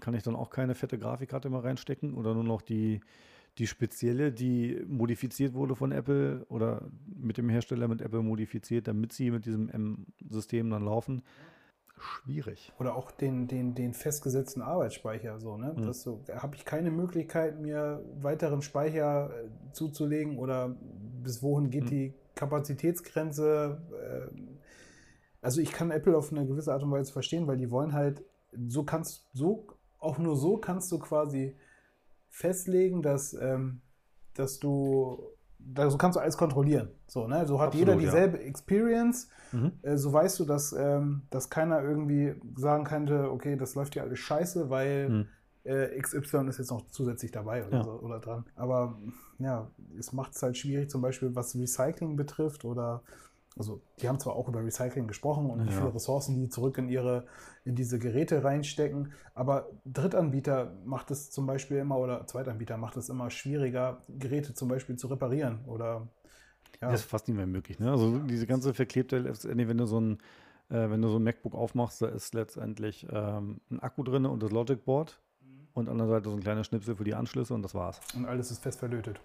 Kann 0.00 0.14
ich 0.14 0.22
dann 0.22 0.34
auch 0.34 0.48
keine 0.48 0.74
fette 0.74 0.98
Grafikkarte 0.98 1.50
mehr 1.50 1.62
reinstecken 1.62 2.14
oder 2.14 2.32
nur 2.32 2.44
noch 2.44 2.62
die, 2.62 3.00
die 3.58 3.66
spezielle, 3.66 4.32
die 4.32 4.84
modifiziert 4.86 5.54
wurde 5.54 5.76
von 5.76 5.92
Apple 5.92 6.44
oder 6.48 6.90
mit 7.06 7.38
dem 7.38 7.48
Hersteller 7.48 7.88
mit 7.88 8.02
Apple 8.02 8.22
modifiziert, 8.22 8.86
damit 8.86 9.12
sie 9.12 9.30
mit 9.30 9.46
diesem 9.46 9.70
M-System 9.70 10.70
dann 10.70 10.84
laufen? 10.84 11.22
Schwierig. 11.98 12.72
Oder 12.78 12.94
auch 12.94 13.10
den, 13.10 13.48
den, 13.48 13.74
den 13.74 13.94
festgesetzten 13.94 14.60
Arbeitsspeicher. 14.60 15.40
So, 15.40 15.56
ne? 15.56 15.74
Mhm. 15.74 15.92
so, 15.94 16.22
habe 16.30 16.54
ich 16.54 16.66
keine 16.66 16.90
Möglichkeit, 16.90 17.58
mir 17.58 18.04
weiteren 18.20 18.60
Speicher 18.60 19.30
äh, 19.30 19.72
zuzulegen 19.72 20.38
oder 20.38 20.76
bis 21.22 21.42
wohin 21.42 21.70
geht 21.70 21.84
mhm. 21.84 21.88
die 21.88 22.14
Kapazitätsgrenze? 22.34 23.80
Äh, 23.90 24.40
also 25.40 25.62
ich 25.62 25.72
kann 25.72 25.90
Apple 25.90 26.16
auf 26.16 26.30
eine 26.32 26.46
gewisse 26.46 26.74
Art 26.74 26.82
und 26.82 26.90
Weise 26.90 27.12
verstehen, 27.12 27.46
weil 27.46 27.56
die 27.56 27.70
wollen 27.70 27.94
halt 27.94 28.22
so 28.68 28.84
kannst 28.84 29.26
so 29.32 29.66
auch 29.98 30.18
nur 30.18 30.36
so 30.36 30.58
kannst 30.58 30.92
du 30.92 30.98
quasi 30.98 31.56
festlegen, 32.36 33.00
dass, 33.00 33.32
ähm, 33.32 33.80
dass 34.34 34.58
du 34.58 35.36
so 35.88 35.96
kannst 35.96 36.16
du 36.16 36.20
alles 36.20 36.36
kontrollieren. 36.36 36.90
So, 37.06 37.26
ne? 37.26 37.46
so 37.46 37.58
hat 37.58 37.68
Absolut, 37.68 37.88
jeder 37.88 37.98
dieselbe 37.98 38.38
ja. 38.38 38.44
Experience. 38.44 39.28
Mhm. 39.52 39.72
Äh, 39.82 39.96
so 39.96 40.12
weißt 40.12 40.38
du, 40.38 40.44
dass, 40.44 40.72
ähm, 40.72 41.22
dass 41.30 41.50
keiner 41.50 41.82
irgendwie 41.82 42.34
sagen 42.56 42.84
könnte, 42.84 43.30
okay, 43.30 43.56
das 43.56 43.74
läuft 43.74 43.94
hier 43.94 44.02
alles 44.02 44.18
scheiße, 44.18 44.70
weil 44.70 45.08
mhm. 45.08 45.26
äh, 45.64 45.98
XY 45.98 46.48
ist 46.48 46.58
jetzt 46.58 46.70
noch 46.70 46.86
zusätzlich 46.90 47.32
dabei 47.32 47.66
oder, 47.66 47.78
ja. 47.78 47.84
so, 47.84 47.92
oder 47.92 48.20
dran. 48.20 48.44
Aber 48.54 48.98
ja, 49.38 49.70
es 49.98 50.12
macht 50.12 50.34
es 50.34 50.42
halt 50.42 50.56
schwierig, 50.56 50.90
zum 50.90 51.00
Beispiel 51.00 51.34
was 51.34 51.56
Recycling 51.56 52.16
betrifft 52.16 52.64
oder 52.64 53.02
also 53.56 53.80
die 54.00 54.08
haben 54.08 54.18
zwar 54.18 54.36
auch 54.36 54.48
über 54.48 54.64
Recycling 54.64 55.08
gesprochen 55.08 55.50
und 55.50 55.60
ja. 55.60 55.66
wie 55.66 55.72
viele 55.72 55.94
Ressourcen 55.94 56.34
die 56.34 56.48
zurück 56.48 56.78
in 56.78 56.88
ihre 56.88 57.26
in 57.64 57.74
diese 57.74 57.98
Geräte 57.98 58.44
reinstecken, 58.44 59.12
aber 59.34 59.68
Drittanbieter 59.84 60.76
macht 60.84 61.10
es 61.10 61.30
zum 61.30 61.46
Beispiel 61.46 61.78
immer 61.78 61.98
oder 61.98 62.26
Zweitanbieter 62.26 62.76
macht 62.76 62.96
es 62.96 63.08
immer 63.08 63.30
schwieriger, 63.30 64.02
Geräte 64.08 64.54
zum 64.54 64.68
Beispiel 64.68 64.96
zu 64.96 65.08
reparieren 65.08 65.64
oder 65.66 66.08
ja. 66.80 66.90
Das 66.90 67.00
ist 67.00 67.10
fast 67.10 67.26
nicht 67.26 67.36
mehr 67.36 67.46
möglich. 67.46 67.78
Ne? 67.78 67.90
Also 67.90 68.18
diese 68.18 68.46
ganze 68.46 68.74
verklebte, 68.74 69.24
wenn 69.24 69.78
du 69.78 69.86
so 69.86 69.98
ein 69.98 70.18
äh, 70.68 70.90
wenn 70.90 71.00
du 71.00 71.08
so 71.08 71.18
ein 71.18 71.22
MacBook 71.22 71.54
aufmachst, 71.54 72.02
da 72.02 72.08
ist 72.08 72.34
letztendlich 72.34 73.06
ähm, 73.10 73.60
ein 73.70 73.80
Akku 73.80 74.02
drin 74.02 74.26
und 74.26 74.42
das 74.42 74.50
Logic 74.50 74.84
Board 74.84 75.20
mhm. 75.40 75.68
und 75.74 75.88
an 75.88 75.98
der 75.98 76.08
Seite 76.08 76.28
so 76.28 76.36
ein 76.36 76.42
kleiner 76.42 76.64
Schnipsel 76.64 76.96
für 76.96 77.04
die 77.04 77.14
Anschlüsse 77.14 77.54
und 77.54 77.62
das 77.62 77.74
war's. 77.74 78.00
Und 78.14 78.26
alles 78.26 78.50
ist 78.50 78.62
fest 78.62 78.80
verlötet. 78.80 79.20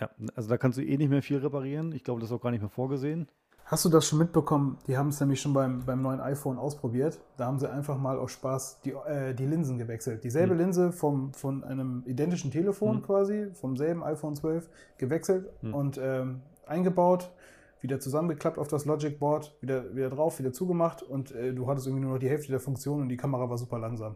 Ja, 0.00 0.10
also 0.34 0.48
da 0.48 0.58
kannst 0.58 0.78
du 0.78 0.82
eh 0.82 0.96
nicht 0.96 1.08
mehr 1.08 1.22
viel 1.22 1.38
reparieren. 1.38 1.92
Ich 1.92 2.04
glaube, 2.04 2.20
das 2.20 2.30
ist 2.30 2.36
auch 2.36 2.42
gar 2.42 2.50
nicht 2.50 2.60
mehr 2.60 2.70
vorgesehen. 2.70 3.28
Hast 3.68 3.84
du 3.84 3.88
das 3.88 4.06
schon 4.06 4.20
mitbekommen? 4.20 4.78
Die 4.86 4.96
haben 4.96 5.08
es 5.08 5.18
nämlich 5.18 5.40
schon 5.40 5.52
beim, 5.52 5.84
beim 5.84 6.00
neuen 6.00 6.20
iPhone 6.20 6.56
ausprobiert. 6.56 7.18
Da 7.36 7.46
haben 7.46 7.58
sie 7.58 7.68
einfach 7.68 7.98
mal 7.98 8.16
aus 8.16 8.30
Spaß 8.30 8.82
die, 8.82 8.92
äh, 8.92 9.34
die 9.34 9.44
Linsen 9.44 9.76
gewechselt. 9.76 10.22
Dieselbe 10.22 10.54
mhm. 10.54 10.60
Linse 10.60 10.92
vom, 10.92 11.34
von 11.34 11.64
einem 11.64 12.04
identischen 12.06 12.52
Telefon 12.52 12.98
mhm. 12.98 13.02
quasi, 13.02 13.48
vom 13.54 13.76
selben 13.76 14.04
iPhone 14.04 14.36
12, 14.36 14.70
gewechselt 14.98 15.50
mhm. 15.62 15.74
und 15.74 16.00
ähm, 16.00 16.42
eingebaut, 16.64 17.32
wieder 17.80 17.98
zusammengeklappt 17.98 18.56
auf 18.56 18.68
das 18.68 18.84
Logic 18.84 19.18
Board, 19.18 19.56
wieder, 19.60 19.96
wieder 19.96 20.10
drauf, 20.10 20.38
wieder 20.38 20.52
zugemacht 20.52 21.02
und 21.02 21.32
äh, 21.32 21.52
du 21.52 21.66
hattest 21.66 21.88
irgendwie 21.88 22.04
nur 22.04 22.12
noch 22.12 22.20
die 22.20 22.28
Hälfte 22.28 22.52
der 22.52 22.60
Funktion 22.60 23.00
und 23.00 23.08
die 23.08 23.16
Kamera 23.16 23.50
war 23.50 23.58
super 23.58 23.80
langsam. 23.80 24.14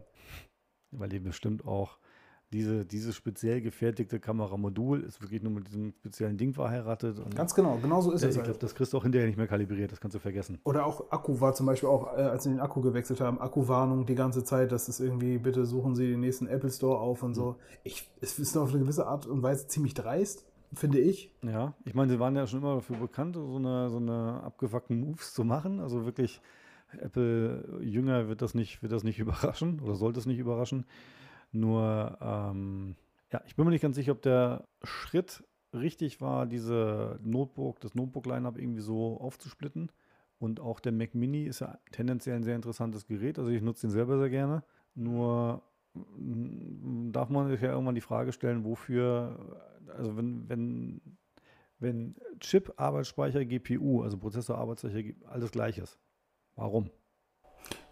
Weil 0.93 1.09
die 1.09 1.19
bestimmt 1.19 1.67
auch 1.67 1.99
diese, 2.53 2.85
dieses 2.85 3.15
speziell 3.15 3.61
gefertigte 3.61 4.19
Kameramodul 4.19 5.03
ist 5.03 5.21
wirklich 5.23 5.43
nur 5.43 5.53
mit 5.53 5.69
diesem 5.69 5.93
speziellen 5.93 6.37
Ding 6.37 6.53
verheiratet. 6.53 7.19
Ganz 7.35 7.55
genau, 7.55 7.79
genau 7.81 8.01
so 8.01 8.11
ist 8.11 8.23
äh, 8.23 8.29
es. 8.29 8.35
Ich 8.35 8.43
glaube, 8.43 8.55
halt. 8.55 8.63
das 8.63 8.75
kriegst 8.75 8.93
du 8.93 8.99
auch 8.99 9.05
hinterher 9.05 9.29
nicht 9.29 9.37
mehr 9.37 9.47
kalibriert, 9.47 9.93
das 9.93 10.01
kannst 10.01 10.17
du 10.17 10.19
vergessen. 10.19 10.59
Oder 10.65 10.85
auch 10.85 11.13
Akku 11.13 11.41
war 11.41 11.55
zum 11.55 11.67
Beispiel 11.67 11.89
auch, 11.89 12.17
äh, 12.17 12.23
als 12.23 12.45
sie 12.45 12.51
den 12.51 12.61
Akku 12.61 12.81
gewechselt 12.81 13.21
haben, 13.21 13.41
Akkuwarnung 13.41 14.05
die 14.05 14.17
ganze 14.17 14.43
Zeit, 14.43 14.73
dass 14.73 14.89
es 14.89 14.99
irgendwie, 14.99 15.39
bitte 15.39 15.65
suchen 15.65 15.95
Sie 15.95 16.09
den 16.09 16.21
nächsten 16.21 16.49
Apple 16.49 16.71
Store 16.71 16.99
auf 16.99 17.23
und 17.23 17.35
so. 17.35 17.57
Ich, 17.85 18.11
es 18.21 18.39
ist 18.39 18.57
auf 18.57 18.71
eine 18.71 18.81
gewisse 18.81 19.07
Art 19.07 19.27
und 19.27 19.43
Weise 19.45 19.69
ziemlich 19.69 19.95
dreist, 19.95 20.45
finde 20.75 20.99
ich. 20.99 21.33
Ja, 21.43 21.75
ich 21.85 21.95
meine, 21.95 22.11
sie 22.11 22.19
waren 22.19 22.35
ja 22.35 22.49
schon 22.49 22.61
immer 22.61 22.77
dafür 22.77 22.97
bekannt, 22.97 23.37
so 23.37 23.57
eine, 23.57 23.91
so 23.91 23.99
eine 23.99 24.43
abgefuckten 24.43 24.99
Moves 24.99 25.35
zu 25.35 25.45
machen. 25.45 25.79
Also 25.79 26.05
wirklich, 26.05 26.41
Apple 26.99 27.79
Jünger 27.81 28.29
wird 28.29 28.43
das 28.43 28.55
nicht, 28.55 28.83
wird 28.83 28.91
das 28.91 29.05
nicht 29.05 29.19
überraschen 29.21 29.79
oder 29.81 29.95
sollte 29.95 30.19
es 30.19 30.27
nicht 30.27 30.39
überraschen. 30.39 30.85
Nur, 31.53 32.19
ähm, 32.21 32.97
ja, 33.33 33.43
ich 33.47 33.57
bin 33.57 33.65
mir 33.65 33.71
nicht 33.71 33.83
ganz 33.83 33.97
sicher, 33.97 34.13
ob 34.13 34.23
der 34.23 34.69
Schritt 34.83 35.45
richtig 35.73 36.21
war, 36.21 36.47
diese 36.47 37.19
Notebook, 37.23 37.81
das 37.81 37.95
Notebook-Line-Up 37.95 38.59
irgendwie 38.59 38.81
so 38.83 39.19
aufzusplitten. 39.21 39.91
Und 40.39 40.59
auch 40.59 40.81
der 40.81 40.93
Mac 40.93 41.15
Mini 41.15 41.45
ist 41.45 41.61
ja 41.61 41.79
tendenziell 41.93 42.37
ein 42.37 42.43
sehr 42.43 42.57
interessantes 42.57 43.07
Gerät. 43.07 43.39
Also 43.39 43.51
ich 43.51 43.63
nutze 43.63 43.87
den 43.87 43.91
selber 43.91 44.19
sehr 44.19 44.31
gerne. 44.31 44.65
Nur 44.95 45.63
darf 45.95 47.29
man 47.29 47.49
sich 47.49 47.61
ja 47.61 47.73
irgendwann 47.73 47.95
die 47.95 48.01
Frage 48.01 48.33
stellen, 48.33 48.65
wofür, 48.65 49.61
also 49.97 50.17
wenn, 50.17 50.49
wenn, 50.49 51.01
wenn 51.79 52.17
Chip, 52.39 52.73
Arbeitsspeicher, 52.77 53.45
GPU, 53.45 54.03
also 54.03 54.17
Prozessor, 54.17 54.59
Arbeitsspeicher, 54.59 55.15
alles 55.27 55.51
gleich 55.51 55.79
ist. 55.79 55.99
Warum? 56.55 56.91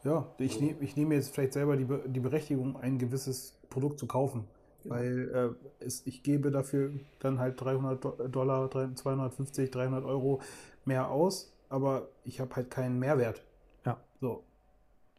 Ja, 0.05 0.27
ich, 0.39 0.61
nehm, 0.61 0.77
ich 0.81 0.97
nehme 0.97 1.15
jetzt 1.15 1.35
vielleicht 1.35 1.53
selber 1.53 1.77
die, 1.77 1.87
die 2.07 2.21
Berechtigung, 2.21 2.77
ein 2.77 2.99
gewisses 2.99 3.59
Produkt 3.69 3.99
zu 3.99 4.07
kaufen. 4.07 4.45
Ja. 4.85 4.91
Weil 4.93 5.57
äh, 5.81 5.85
es, 5.85 6.07
ich 6.07 6.23
gebe 6.23 6.51
dafür 6.51 6.93
dann 7.19 7.39
halt 7.39 7.61
300 7.61 8.35
Dollar, 8.35 8.71
250, 8.71 9.71
300 9.71 10.05
Euro 10.05 10.41
mehr 10.85 11.11
aus, 11.11 11.53
aber 11.69 12.09
ich 12.25 12.41
habe 12.41 12.55
halt 12.57 12.71
keinen 12.71 12.99
Mehrwert. 12.99 13.43
Ja. 13.85 13.99
So. 14.21 14.45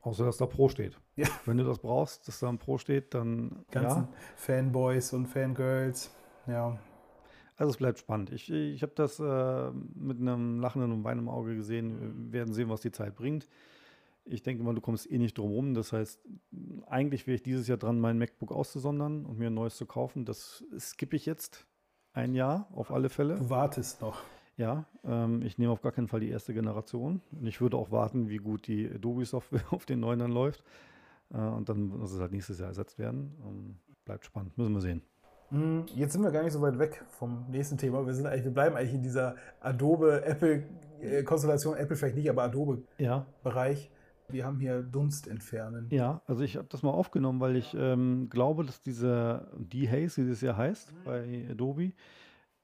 Außer, 0.02 0.26
dass 0.26 0.38
da 0.38 0.46
Pro 0.46 0.70
steht. 0.70 0.98
Ja. 1.18 1.28
Wenn 1.46 1.58
du 1.58 1.66
das 1.66 1.80
brauchst, 1.80 2.28
dass 2.28 2.40
da 2.40 2.48
ein 2.48 2.58
Pro 2.58 2.78
steht, 2.78 3.14
dann. 3.14 3.66
Ganzen 3.70 4.04
ja. 4.04 4.10
Fanboys 4.38 5.12
und 5.12 5.28
Fangirls, 5.28 6.10
ja. 6.48 6.80
Also 7.58 7.72
es 7.72 7.78
bleibt 7.78 8.00
spannend. 8.00 8.32
Ich, 8.32 8.50
ich 8.50 8.82
habe 8.82 8.94
das 8.96 9.20
äh, 9.20 9.72
mit 9.94 10.22
einem 10.22 10.62
lachenden 10.62 10.94
und 10.94 11.04
weinenden 11.04 11.28
Auge 11.28 11.58
gesehen. 11.58 12.32
Wir 12.32 12.40
werden 12.40 12.54
sehen, 12.54 12.70
was 12.70 12.80
die 12.80 12.92
Zeit 12.92 13.16
bringt. 13.16 13.50
Ich 14.30 14.44
denke 14.44 14.64
mal, 14.64 14.76
du 14.76 14.82
kommst 14.82 15.12
eh 15.12 15.18
nicht 15.18 15.38
drum 15.38 15.52
rum. 15.52 15.74
Das 15.74 15.92
heißt, 15.92 16.22
eigentlich 16.88 17.28
wäre 17.28 17.36
ich 17.36 17.44
dieses 17.44 17.68
Jahr 17.68 17.78
dran, 17.78 18.00
mein 18.00 18.18
MacBook 18.18 18.52
auszusondern 18.52 19.26
und 19.26 19.38
mir 19.38 19.48
ein 19.48 19.54
neues 19.54 19.76
zu 19.76 19.86
kaufen. 19.86 20.26
Das 20.26 20.64
skippe 20.78 21.16
ich 21.16 21.26
jetzt 21.26 21.68
ein 22.14 22.36
Jahr 22.36 22.68
auf 22.74 22.92
alle 22.92 23.10
Fälle. 23.10 23.36
Du 23.36 23.50
wartest 23.50 24.02
noch. 24.02 24.22
Ja, 24.58 24.86
ähm, 25.06 25.42
ich 25.42 25.58
nehme 25.58 25.72
auf 25.72 25.82
gar 25.82 25.94
keinen 25.94 26.08
Fall 26.08 26.20
die 26.20 26.30
erste 26.30 26.54
Generation. 26.54 27.22
Und 27.32 27.48
ich 27.48 27.62
würde 27.62 27.78
auch 27.78 27.92
warten, 27.92 28.28
wie 28.28 28.38
gut 28.38 28.68
die 28.68 28.90
Adobe-Software 28.90 29.64
auf 29.72 29.86
den 29.86 30.02
neuen 30.02 30.20
dann 30.20 30.32
läuft. 30.32 30.64
Äh, 31.34 31.38
und 31.38 31.70
dann 31.70 31.88
muss 31.88 32.12
es 32.12 32.20
halt 32.20 32.32
nächstes 32.32 32.60
Jahr 32.60 32.70
ersetzt 32.70 33.00
werden. 33.00 33.36
Ähm, 33.46 33.78
bleibt 34.06 34.26
spannend, 34.26 34.58
müssen 34.58 34.74
wir 34.74 34.82
sehen. 34.82 35.02
Hm, 35.50 35.86
jetzt 35.96 36.14
sind 36.14 36.22
wir 36.22 36.32
gar 36.32 36.44
nicht 36.44 36.54
so 36.54 36.62
weit 36.62 36.78
weg 36.78 37.04
vom 37.10 37.50
nächsten 37.50 37.76
Thema. 37.78 38.06
Wir, 38.06 38.14
sind 38.14 38.28
eigentlich, 38.28 38.44
wir 38.44 38.52
bleiben 38.52 38.76
eigentlich 38.76 38.94
in 38.94 39.02
dieser 39.02 39.36
Adobe-Apple-Konstellation. 39.62 41.76
Apple 41.76 41.96
vielleicht 41.96 42.18
nicht, 42.18 42.30
aber 42.30 42.44
Adobe-Bereich. 42.44 43.86
Ja. 43.86 43.90
Wir 44.32 44.46
haben 44.46 44.60
hier 44.60 44.82
Dunst 44.82 45.28
entfernen. 45.28 45.88
Ja, 45.92 46.22
also 46.28 46.44
ich 46.44 46.58
habe 46.58 46.68
das 46.70 46.84
mal 46.84 46.92
aufgenommen, 46.92 47.40
weil 47.40 47.56
ich 47.56 47.76
ähm, 47.78 48.30
glaube, 48.30 48.64
dass 48.64 48.82
dieser 48.82 49.48
D-Haze, 49.58 50.26
wie 50.26 50.30
das 50.30 50.42
ja 50.42 50.56
heißt, 50.56 50.94
bei 51.04 51.48
Adobe, 51.50 51.94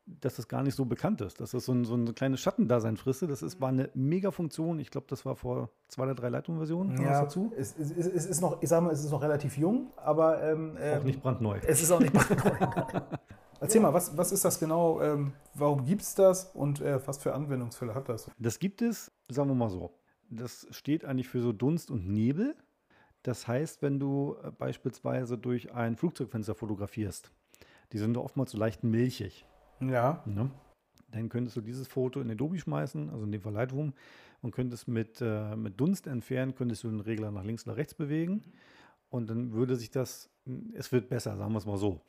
dass 0.05 0.35
das 0.35 0.47
gar 0.47 0.61
nicht 0.61 0.75
so 0.75 0.85
bekannt 0.85 1.21
ist, 1.21 1.39
dass 1.39 1.51
das 1.51 1.65
so 1.65 1.73
ein, 1.73 1.83
so 1.83 1.95
ein 1.95 2.13
kleines 2.13 2.39
Schattendasein 2.39 2.95
frisst. 2.95 3.23
Das 3.23 3.41
ist, 3.41 3.59
war 3.59 3.69
eine 3.69 3.89
Mega-Funktion. 3.95 4.79
Ich 4.79 4.91
glaube, 4.91 5.07
das 5.09 5.25
war 5.25 5.35
vor 5.35 5.69
zwei 5.87 6.03
oder 6.03 6.15
drei 6.15 6.29
Leitungsversionen 6.29 7.01
Ja, 7.01 7.21
dazu. 7.21 7.51
Es, 7.57 7.75
es, 7.77 7.91
es, 7.91 8.25
ist 8.25 8.41
noch, 8.41 8.61
ich 8.61 8.69
sag 8.69 8.83
mal, 8.83 8.91
es 8.91 9.03
ist 9.03 9.11
noch 9.11 9.23
relativ 9.23 9.57
jung, 9.57 9.91
aber 9.97 10.43
ähm, 10.43 10.77
Auch 10.77 10.81
ähm, 10.81 11.03
nicht 11.03 11.21
brandneu. 11.21 11.57
Es 11.65 11.81
ist 11.81 11.91
auch 11.91 11.99
nicht 11.99 12.13
brandneu. 12.13 12.51
Erzähl 13.59 13.81
mal, 13.81 13.93
was, 13.93 14.15
was 14.15 14.31
ist 14.31 14.45
das 14.45 14.59
genau? 14.59 15.01
Ähm, 15.01 15.33
warum 15.53 15.85
gibt 15.85 16.01
es 16.03 16.13
das 16.13 16.51
und 16.53 16.81
äh, 16.81 16.99
was 17.07 17.17
für 17.17 17.33
Anwendungsfälle 17.33 17.95
hat 17.95 18.09
das? 18.09 18.29
Das 18.37 18.59
gibt 18.59 18.81
es, 18.81 19.11
sagen 19.29 19.49
wir 19.49 19.55
mal 19.55 19.69
so. 19.69 19.91
Das 20.29 20.67
steht 20.71 21.05
eigentlich 21.05 21.27
für 21.27 21.41
so 21.41 21.51
Dunst 21.51 21.91
und 21.91 22.07
Nebel. 22.07 22.55
Das 23.23 23.47
heißt, 23.47 23.81
wenn 23.81 23.99
du 23.99 24.35
äh, 24.43 24.51
beispielsweise 24.51 25.37
durch 25.37 25.73
ein 25.73 25.95
Flugzeugfenster 25.95 26.55
fotografierst, 26.55 27.31
die 27.91 27.97
sind 27.97 28.17
oftmals 28.17 28.51
so 28.51 28.57
leicht 28.57 28.83
milchig. 28.83 29.45
Ja. 29.79 30.23
Ne? 30.25 30.51
Dann 31.11 31.29
könntest 31.29 31.55
du 31.57 31.61
dieses 31.61 31.87
Foto 31.87 32.21
in 32.21 32.29
Adobe 32.29 32.59
schmeißen, 32.59 33.09
also 33.09 33.23
in 33.25 33.31
dem 33.31 33.41
Fall 33.41 33.53
Lightroom, 33.53 33.93
und 34.41 34.51
könntest 34.51 34.87
mit, 34.87 35.21
äh, 35.21 35.55
mit 35.55 35.79
Dunst 35.79 36.07
entfernen, 36.07 36.55
könntest 36.55 36.83
du 36.83 36.89
den 36.89 36.99
Regler 36.99 37.31
nach 37.31 37.43
links 37.43 37.65
oder 37.65 37.77
rechts 37.77 37.93
bewegen. 37.93 38.43
Und 39.09 39.29
dann 39.29 39.53
würde 39.53 39.75
sich 39.75 39.91
das, 39.91 40.29
es 40.73 40.91
wird 40.91 41.09
besser, 41.09 41.37
sagen 41.37 41.53
wir 41.53 41.57
es 41.57 41.65
mal 41.65 41.77
so. 41.77 42.01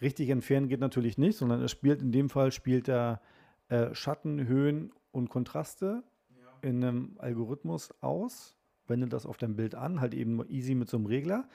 Richtig 0.00 0.28
entfernen 0.28 0.68
geht 0.68 0.80
natürlich 0.80 1.18
nicht, 1.18 1.38
sondern 1.38 1.62
es 1.62 1.70
spielt 1.70 2.02
in 2.02 2.12
dem 2.12 2.28
Fall 2.28 2.52
spielt 2.52 2.88
er 2.88 3.20
äh, 3.68 3.94
Schatten, 3.94 4.46
Höhen 4.46 4.92
und 5.12 5.28
Kontraste 5.28 6.04
in 6.62 6.82
einem 6.82 7.16
Algorithmus 7.18 7.92
aus, 8.00 8.56
wendet 8.86 9.12
das 9.12 9.26
auf 9.26 9.36
dein 9.36 9.56
Bild 9.56 9.74
an, 9.74 10.00
halt 10.00 10.14
eben 10.14 10.44
easy 10.48 10.74
mit 10.74 10.88
so 10.88 10.96
einem 10.96 11.06
Regler. 11.06 11.48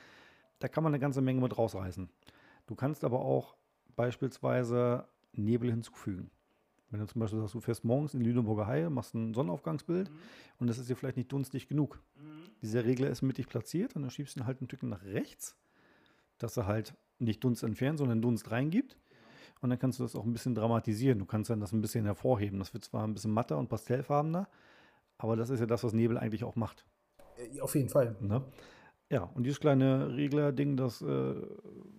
Da 0.59 0.67
kann 0.67 0.83
man 0.83 0.93
eine 0.93 0.99
ganze 0.99 1.21
Menge 1.21 1.41
mit 1.41 1.57
rausreißen. 1.57 2.09
Du 2.67 2.75
kannst 2.75 3.03
aber 3.03 3.21
auch 3.21 3.55
beispielsweise 3.95 5.07
Nebel 5.33 5.71
hinzufügen. 5.71 6.29
Wenn 6.89 7.01
du 7.01 7.07
zum 7.07 7.19
Beispiel 7.19 7.39
sagst, 7.39 7.53
du 7.53 7.59
fährst 7.59 7.83
morgens 7.83 8.13
in 8.13 8.21
die 8.21 8.27
Lüneburger 8.27 8.65
Haie, 8.65 8.89
machst 8.89 9.13
ein 9.13 9.33
Sonnenaufgangsbild 9.33 10.09
und 10.59 10.67
das 10.67 10.77
ist 10.77 10.89
dir 10.89 10.95
vielleicht 10.95 11.17
nicht 11.17 11.31
dunstig 11.31 11.67
genug. 11.67 12.01
Dieser 12.61 12.85
Regler 12.85 13.09
ist 13.09 13.21
mittig 13.21 13.47
platziert 13.47 13.95
und 13.95 14.03
dann 14.03 14.11
schiebst 14.11 14.35
du 14.35 14.39
ihn 14.39 14.45
halt 14.45 14.61
ein 14.61 14.65
Stück 14.65 14.83
nach 14.83 15.03
rechts, 15.03 15.55
dass 16.37 16.55
er 16.55 16.65
halt 16.65 16.95
nicht 17.19 17.43
Dunst 17.43 17.63
entfernt, 17.63 17.97
sondern 17.99 18.21
Dunst 18.21 18.51
reingibt. 18.51 18.97
Und 19.59 19.69
dann 19.69 19.79
kannst 19.79 19.99
du 19.99 20.03
das 20.03 20.15
auch 20.15 20.23
ein 20.23 20.33
bisschen 20.33 20.55
dramatisieren. 20.55 21.19
Du 21.19 21.25
kannst 21.25 21.49
dann 21.49 21.59
das 21.59 21.71
ein 21.71 21.81
bisschen 21.81 22.05
hervorheben. 22.05 22.59
Das 22.59 22.73
wird 22.73 22.83
zwar 22.83 23.03
ein 23.05 23.13
bisschen 23.13 23.31
matter 23.31 23.57
und 23.57 23.69
pastellfarbener, 23.69 24.47
aber 25.17 25.35
das 25.35 25.49
ist 25.49 25.59
ja 25.59 25.65
das, 25.65 25.83
was 25.83 25.93
Nebel 25.93 26.17
eigentlich 26.17 26.43
auch 26.43 26.55
macht. 26.55 26.85
Äh, 27.37 27.59
Auf 27.61 27.75
jeden 27.75 27.89
Fall. 27.89 28.15
Ne? 28.19 28.43
Ja, 29.09 29.23
und 29.23 29.43
dieses 29.43 29.59
kleine 29.59 30.15
Regler-Ding, 30.15 30.75
das 30.75 31.01
äh, 31.01 31.35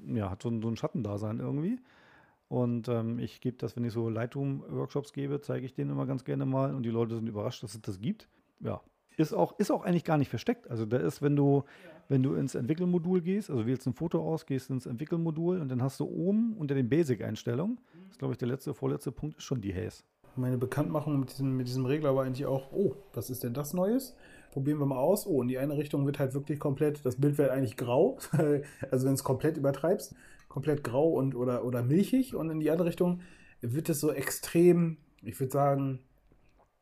ja, 0.07 0.31
hat 0.31 0.43
so 0.43 0.51
ein, 0.51 0.61
so 0.61 0.69
ein 0.69 0.77
Schattendasein 0.77 1.41
irgendwie. 1.41 1.79
Und 2.49 2.89
ähm, 2.89 3.19
ich 3.19 3.41
gebe 3.41 3.57
das, 3.59 3.77
wenn 3.77 3.85
ich 3.85 3.93
so 3.93 4.09
Lightroom-Workshops 4.09 5.13
gebe, 5.13 5.41
zeige 5.41 5.67
ich 5.67 5.75
denen 5.75 5.91
immer 5.91 6.07
ganz 6.07 6.25
gerne 6.25 6.47
mal 6.47 6.75
und 6.75 6.83
die 6.83 6.91
Leute 6.91 7.15
sind 7.15 7.27
überrascht, 7.27 7.63
dass 7.63 7.75
es 7.75 7.83
das 7.83 8.01
gibt. 8.01 8.29
Ja. 8.61 8.81
Ist 9.17 9.35
auch, 9.35 9.59
ist 9.59 9.71
auch 9.71 9.85
eigentlich 9.85 10.05
gar 10.05 10.17
nicht 10.17 10.31
versteckt. 10.31 10.71
Also 10.71 10.87
da 10.87 10.97
ist, 10.99 11.21
wenn 11.21 11.37
du, 11.37 11.65
wenn 12.09 12.23
du 12.23 12.35
ins 12.35 12.55
Entwickelmodul 12.55 13.21
gehst, 13.21 13.51
also 13.51 13.67
wählst 13.67 13.87
ein 13.87 13.93
Foto 13.93 14.23
aus, 14.23 14.47
gehst 14.47 14.71
ins 14.71 14.87
Entwickelmodul 14.87 15.61
und 15.61 15.69
dann 15.69 15.83
hast 15.83 16.01
du 16.01 16.07
oben 16.07 16.57
unter 16.57 16.75
den 16.75 16.89
Basic-Einstellungen, 16.89 17.81
das 18.05 18.13
ist 18.13 18.19
glaube 18.19 18.33
ich 18.33 18.39
der 18.39 18.49
letzte, 18.49 18.73
vorletzte 18.75 19.13
Punkt, 19.13 19.39
ist 19.39 19.45
schon 19.45 19.61
die 19.61 19.75
Haze. 19.75 20.05
Meine 20.39 20.59
Bekanntmachung 20.59 21.19
mit 21.21 21.31
diesem, 21.31 21.57
mit 21.57 21.69
diesem 21.69 21.85
Regler 21.85 22.15
war 22.15 22.25
eigentlich 22.25 22.47
auch, 22.47 22.73
oh, 22.73 22.95
was 23.13 23.29
ist 23.31 23.43
denn 23.43 23.55
das 23.55 23.75
Neues? 23.75 24.17
Probieren 24.53 24.79
wir 24.79 24.87
mal 24.87 24.99
aus. 24.99 25.27
Oh, 25.27 25.43
in 25.43 25.49
die 25.49 25.59
eine 25.59 25.77
Richtung 25.77 26.07
wird 26.07 26.19
halt 26.19 26.35
wirklich 26.35 26.59
komplett, 26.59 27.05
das 27.05 27.17
Bild 27.17 27.39
wird 27.39 27.51
eigentlich 27.51 27.77
grau. 27.77 28.19
also 28.91 29.07
wenn 29.07 29.15
es 29.15 29.25
komplett 29.25 29.57
übertreibst, 29.57 30.15
komplett 30.49 30.85
grau 30.85 31.11
und 31.11 31.35
oder, 31.35 31.65
oder 31.65 31.83
milchig. 31.83 32.35
Und 32.35 32.51
in 32.51 32.61
die 32.61 32.71
andere 32.71 32.89
Richtung 32.89 33.21
wird 33.61 33.89
es 33.89 34.01
so 34.01 34.13
extrem, 34.13 34.99
ich 35.23 35.39
würde 35.39 35.53
sagen, 35.53 36.01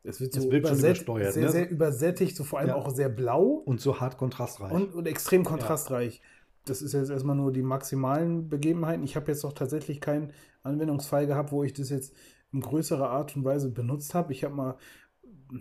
es 0.03 0.21
wird 0.21 0.33
so 0.33 0.49
übersät- 0.49 1.01
übersteuert, 1.01 1.33
sehr, 1.33 1.43
ne? 1.45 1.51
sehr 1.51 1.69
übersättigt, 1.69 2.35
so 2.35 2.43
vor 2.45 2.59
allem 2.59 2.69
Ja. 2.69 2.75
auch 2.75 2.89
sehr 2.95 3.09
blau. 3.09 3.43
Und 3.43 3.81
so 3.81 3.99
hart 3.99 4.17
kontrastreich. 4.17 4.71
Und, 4.71 4.93
und 4.93 5.07
extrem 5.07 5.43
kontrastreich. 5.43 6.21
Das 6.65 6.81
ist 6.81 6.93
jetzt 6.93 7.09
erstmal 7.09 7.35
nur 7.35 7.51
die 7.51 7.61
maximalen 7.63 8.49
Begebenheiten. 8.49 9.03
Ich 9.03 9.15
habe 9.15 9.31
jetzt 9.31 9.43
noch 9.43 9.53
tatsächlich 9.53 9.99
keinen 9.99 10.31
Anwendungsfall 10.63 11.27
gehabt, 11.27 11.51
wo 11.51 11.63
ich 11.63 11.73
das 11.73 11.89
jetzt 11.89 12.13
in 12.53 12.61
größerer 12.61 13.09
Art 13.09 13.35
und 13.35 13.43
Weise 13.43 13.69
benutzt 13.71 14.13
habe. 14.13 14.31
Ich 14.33 14.43
habe 14.43 14.55
mal, 14.55 14.77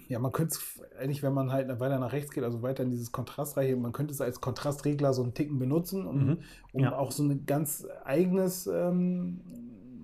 ja, 0.08 0.18
man 0.18 0.32
könnte 0.32 0.54
es 0.54 0.80
eigentlich, 0.98 1.22
wenn 1.22 1.32
man 1.34 1.52
halt 1.52 1.68
weiter 1.80 1.98
nach 1.98 2.12
rechts 2.12 2.30
geht, 2.32 2.44
also 2.44 2.62
weiter 2.62 2.82
in 2.82 2.90
dieses 2.90 3.12
Kontrastreiche, 3.12 3.76
man 3.76 3.92
könnte 3.92 4.12
es 4.12 4.20
als 4.20 4.40
Kontrastregler 4.40 5.12
so 5.12 5.22
einen 5.22 5.34
Ticken 5.34 5.58
benutzen, 5.58 6.06
um, 6.06 6.26
Mhm. 6.26 6.38
um 6.72 6.82
Ja. 6.82 6.96
auch 6.96 7.12
so 7.12 7.22
ein 7.24 7.46
ganz 7.46 7.86
eigenes 8.04 8.66
ähm, 8.66 9.40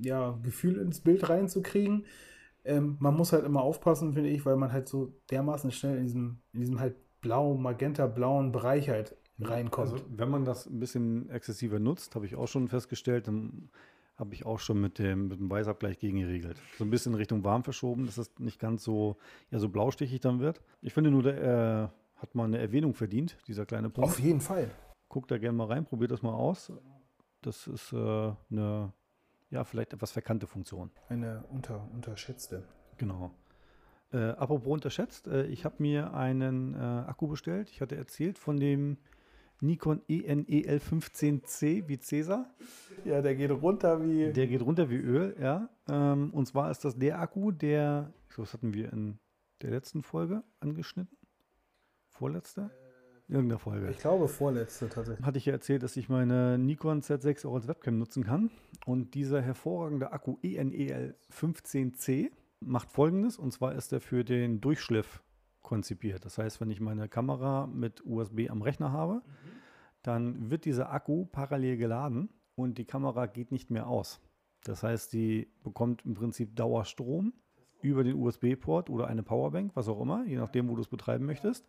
ja, 0.03 0.39
Gefühl 0.43 0.79
ins 0.79 1.01
Bild 1.01 1.29
reinzukriegen. 1.29 2.07
Ähm, 2.65 2.97
man 3.01 3.17
muss 3.17 3.33
halt 3.33 3.45
immer 3.45 3.63
aufpassen, 3.63 4.13
finde 4.15 4.31
ich, 4.31 4.45
weil 4.47 4.57
man 4.57 4.73
halt 4.73 4.89
so 4.89 5.13
dermaßen 5.31 5.71
schnell 5.73 5.97
in 5.97 6.03
diesem, 6.05 6.39
in 6.53 6.61
diesem 6.61 6.81
halt 6.81 6.95
blau, 7.21 7.55
magenta-blauen 7.55 8.53
Bereich 8.53 8.89
halt 8.89 9.17
reinkommt. 9.41 9.93
Also, 9.93 10.05
wenn 10.17 10.29
man 10.31 10.45
das 10.45 10.67
ein 10.67 10.79
bisschen 10.79 11.29
exzessiver 11.31 11.81
nutzt, 11.81 12.15
habe 12.15 12.27
ich 12.27 12.37
auch 12.37 12.47
schon 12.47 12.69
festgestellt, 12.69 13.27
dann 13.27 13.71
habe 14.17 14.35
ich 14.35 14.45
auch 14.47 14.61
schon 14.61 14.81
mit 14.81 14.99
dem, 14.99 15.29
mit 15.29 15.41
dem 15.41 15.51
Weißabgleich 15.51 15.99
gegengeregelt. 15.99 16.57
So 16.79 16.85
ein 16.85 16.91
bisschen 16.91 17.13
in 17.13 17.19
Richtung 17.19 17.45
warm 17.45 17.65
verschoben, 17.65 18.07
dass 18.07 18.19
es 18.19 18.39
nicht 18.39 18.59
ganz 18.59 18.85
so, 18.85 19.17
ja, 19.51 19.59
so 19.59 19.69
blaustichig 19.69 20.21
dann 20.21 20.41
wird. 20.41 20.63
Ich 20.81 20.93
finde 20.93 21.11
nur, 21.11 21.23
der 21.23 21.93
äh, 22.15 22.21
hat 22.21 22.35
mal 22.35 22.45
eine 22.45 22.59
Erwähnung 22.59 22.95
verdient, 22.95 23.37
dieser 23.49 23.67
kleine 23.67 23.91
Punkt. 23.91 24.09
Auf 24.09 24.21
jeden 24.21 24.41
Fall. 24.41 24.71
Guckt 25.09 25.31
da 25.31 25.39
gerne 25.39 25.57
mal 25.57 25.67
rein, 25.67 25.85
probiert 25.85 26.11
das 26.11 26.23
mal 26.23 26.35
aus. 26.35 26.73
Das 27.41 27.67
ist 27.67 27.93
äh, 27.93 27.97
eine, 28.51 28.93
ja, 29.51 29.65
vielleicht 29.65 29.93
etwas 29.93 30.13
verkannte 30.13 30.47
Funktion. 30.47 30.91
Eine 31.09 31.45
unter, 31.51 31.89
unterschätzte. 31.93 32.65
Genau. 32.99 33.33
Äh, 34.13 34.19
apropos 34.19 34.73
unterschätzt, 34.73 35.27
äh, 35.27 35.47
ich 35.47 35.65
habe 35.65 35.77
mir 35.79 36.15
einen 36.15 36.75
äh, 36.75 36.79
Akku 36.79 37.27
bestellt. 37.27 37.71
Ich 37.71 37.81
hatte 37.81 37.97
erzählt 37.97 38.39
von 38.39 38.59
dem 38.59 38.99
Nikon 39.63 40.03
E 40.09 40.25
ENEL 40.25 40.79
15C 40.79 41.87
wie 41.87 41.99
Cäsar. 42.01 42.53
Ja, 43.05 43.23
der 43.23 43.37
geht 43.37 43.51
runter 43.51 44.05
wie. 44.05 44.33
Der 44.33 44.49
geht 44.49 44.61
runter 44.61 44.91
wie 44.91 44.97
Öl, 44.97 45.37
ja. 45.41 45.69
Ähm, 45.89 46.31
und 46.35 46.47
zwar 46.47 46.71
ist 46.71 46.85
das 46.85 46.99
der 46.99 47.21
Akku, 47.21 47.53
der, 47.53 48.13
ich 48.29 48.35
glaube, 48.35 48.47
das 48.47 48.55
hatten 48.55 48.75
wir 48.75 48.93
in 48.93 49.19
der 49.63 49.71
letzten 49.71 50.03
Folge 50.03 50.43
angeschnitten. 50.59 51.17
Vorletzte? 52.11 52.71
Irgendeiner 53.29 53.61
Folge. 53.61 53.89
Ich 53.91 53.99
glaube, 53.99 54.27
vorletzte 54.27 54.89
tatsächlich. 54.89 55.25
Hatte 55.25 55.39
ich 55.39 55.47
ja 55.47 55.53
erzählt, 55.53 55.85
dass 55.85 55.97
ich 55.97 56.09
meine 56.09 56.59
Nikon 56.59 57.01
Z6 57.01 57.47
auch 57.47 57.55
als 57.55 57.69
Webcam 57.69 57.99
nutzen 57.99 58.25
kann. 58.25 58.51
Und 58.85 59.15
dieser 59.15 59.41
hervorragende 59.41 60.13
Akku 60.13 60.39
E 60.43 60.57
ENEL 60.57 61.15
15C 61.33 62.31
macht 62.59 62.91
folgendes: 62.91 63.39
Und 63.39 63.53
zwar 63.53 63.75
ist 63.77 63.93
er 63.93 64.01
für 64.01 64.25
den 64.25 64.61
Durchschliff 64.61 65.23
konzipiert. 65.63 66.25
Das 66.25 66.39
heißt, 66.39 66.61
wenn 66.61 66.71
ich 66.71 66.81
meine 66.81 67.09
Kamera 67.09 67.67
mit 67.67 68.05
USB 68.05 68.51
am 68.51 68.63
Rechner 68.63 68.93
habe, 68.93 69.23
dann 70.03 70.51
wird 70.51 70.65
dieser 70.65 70.93
Akku 70.93 71.27
parallel 71.27 71.77
geladen 71.77 72.29
und 72.55 72.79
die 72.79 72.85
Kamera 72.85 73.27
geht 73.27 73.53
nicht 73.53 73.71
mehr 73.71 73.87
aus. 73.87 74.21
Das 74.65 74.83
heißt, 74.83 75.11
sie 75.11 75.49
bekommt 75.63 76.05
im 76.05 76.15
Prinzip 76.15 76.55
Dauerstrom 76.57 77.33
über 77.81 78.05
den 78.05 78.17
USB-Port 78.17 78.91
oder 78.91 79.09
eine 79.09 79.23
Powerbank, 79.23 79.73
was 79.75 79.89
auch 79.89 80.01
immer, 80.01 80.25
je 80.25 80.37
nachdem, 80.37 80.69
wo 80.69 80.75
du 80.75 80.83
es 80.83 80.89
betreiben 80.89 81.27
möchtest. 81.27 81.67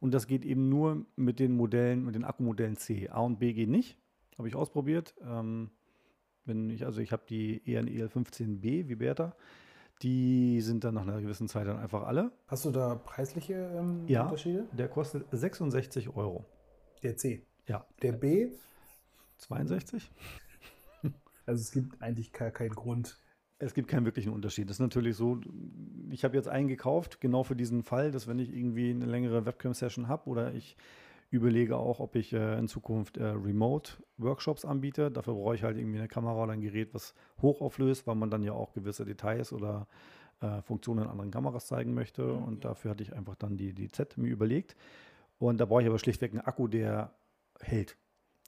Und 0.00 0.12
das 0.12 0.26
geht 0.26 0.44
eben 0.44 0.68
nur 0.68 1.06
mit 1.16 1.38
den 1.38 1.56
Modellen, 1.56 2.04
mit 2.04 2.14
den 2.14 2.24
Akkumodellen 2.24 2.76
C. 2.76 3.08
A 3.08 3.20
und 3.20 3.38
B 3.38 3.54
geht 3.54 3.70
nicht. 3.70 3.96
Habe 4.36 4.48
ich 4.48 4.56
ausprobiert. 4.56 5.14
Ähm, 5.22 5.70
wenn 6.44 6.68
ich, 6.68 6.84
also 6.84 7.00
ich 7.00 7.12
habe 7.12 7.22
die 7.28 7.62
ENEL 7.64 8.08
15B 8.08 8.88
wie 8.88 8.94
Bertha. 8.96 9.34
Die 10.02 10.60
sind 10.60 10.84
dann 10.84 10.94
nach 10.94 11.02
einer 11.02 11.20
gewissen 11.20 11.48
Zeit 11.48 11.66
dann 11.66 11.78
einfach 11.78 12.02
alle. 12.02 12.32
Hast 12.48 12.64
du 12.64 12.70
da 12.70 12.94
preisliche 12.96 13.54
ähm, 13.54 14.06
Ja. 14.06 14.24
Unterschiede? 14.24 14.66
Der 14.72 14.88
kostet 14.88 15.26
66 15.30 16.14
Euro. 16.16 16.44
Der 17.02 17.16
C. 17.16 17.46
Ja. 17.66 17.86
Der 18.02 18.12
B, 18.12 18.48
62? 19.38 20.10
also 21.46 21.60
es 21.60 21.72
gibt 21.72 22.02
eigentlich 22.02 22.32
gar 22.32 22.50
keinen 22.50 22.74
Grund. 22.74 23.18
Es 23.58 23.72
gibt 23.72 23.88
keinen 23.88 24.04
wirklichen 24.04 24.32
Unterschied. 24.32 24.68
Das 24.68 24.76
ist 24.76 24.80
natürlich 24.80 25.16
so, 25.16 25.40
ich 26.10 26.24
habe 26.24 26.36
jetzt 26.36 26.48
einen 26.48 26.68
gekauft, 26.68 27.20
genau 27.20 27.44
für 27.44 27.56
diesen 27.56 27.82
Fall, 27.82 28.10
dass 28.10 28.26
wenn 28.26 28.38
ich 28.38 28.54
irgendwie 28.54 28.90
eine 28.90 29.06
längere 29.06 29.46
Webcam-Session 29.46 30.08
habe 30.08 30.28
oder 30.28 30.52
ich 30.54 30.76
überlege 31.34 31.76
auch, 31.76 32.00
ob 32.00 32.14
ich 32.16 32.32
äh, 32.32 32.58
in 32.58 32.68
Zukunft 32.68 33.16
äh, 33.16 33.24
Remote-Workshops 33.24 34.64
anbiete. 34.64 35.10
Dafür 35.10 35.34
brauche 35.34 35.54
ich 35.54 35.62
halt 35.62 35.76
irgendwie 35.76 35.98
eine 35.98 36.08
Kamera 36.08 36.44
oder 36.44 36.52
ein 36.52 36.60
Gerät, 36.60 36.94
was 36.94 37.14
hochauflöst, 37.42 38.06
weil 38.06 38.14
man 38.14 38.30
dann 38.30 38.42
ja 38.42 38.52
auch 38.52 38.72
gewisse 38.72 39.04
Details 39.04 39.52
oder 39.52 39.86
äh, 40.40 40.62
Funktionen 40.62 41.04
in 41.04 41.10
anderen 41.10 41.30
Kameras 41.30 41.66
zeigen 41.66 41.92
möchte. 41.92 42.32
Und 42.32 42.64
dafür 42.64 42.92
hatte 42.92 43.02
ich 43.02 43.12
einfach 43.12 43.34
dann 43.34 43.56
die, 43.56 43.72
die 43.72 43.88
Z 43.88 44.16
mir 44.16 44.28
überlegt. 44.28 44.76
Und 45.38 45.58
da 45.58 45.66
brauche 45.66 45.82
ich 45.82 45.88
aber 45.88 45.98
schlichtweg 45.98 46.32
einen 46.32 46.40
Akku, 46.40 46.68
der 46.68 47.12
hält. 47.60 47.96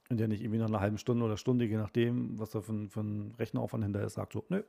Und 0.09 0.21
der 0.21 0.29
nicht 0.29 0.41
irgendwie 0.41 0.61
nach 0.61 0.69
einer 0.69 0.81
halben 0.81 0.99
Stunde 0.99 1.25
oder 1.25 1.37
Stunde, 1.37 1.65
je 1.65 1.77
nachdem, 1.77 2.39
was 2.39 2.51
da 2.51 2.61
für 2.61 2.73
ein, 2.73 2.89
für 2.89 3.01
ein 3.01 3.35
Rechneraufwand 3.39 3.83
hinter 3.83 4.05
ist, 4.05 4.15
sagt 4.15 4.33
so, 4.33 4.45
nö, 4.49 4.63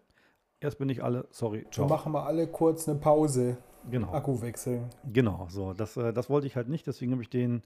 erst 0.59 0.77
bin 0.79 0.89
ich 0.89 1.03
alle, 1.03 1.27
sorry, 1.31 1.61
Wir 1.63 1.71
ciao. 1.71 1.87
machen 1.87 2.11
mal 2.11 2.25
alle 2.25 2.47
kurz 2.47 2.87
eine 2.87 2.97
Pause. 2.99 3.57
Genau. 3.89 4.11
Akku 4.11 4.41
wechseln. 4.41 4.89
Genau, 5.11 5.47
so. 5.49 5.73
Das, 5.73 5.95
äh, 5.97 6.11
das 6.11 6.29
wollte 6.29 6.47
ich 6.47 6.55
halt 6.55 6.67
nicht, 6.67 6.87
deswegen 6.87 7.11
habe 7.13 7.21
ich 7.21 7.29
den 7.29 7.61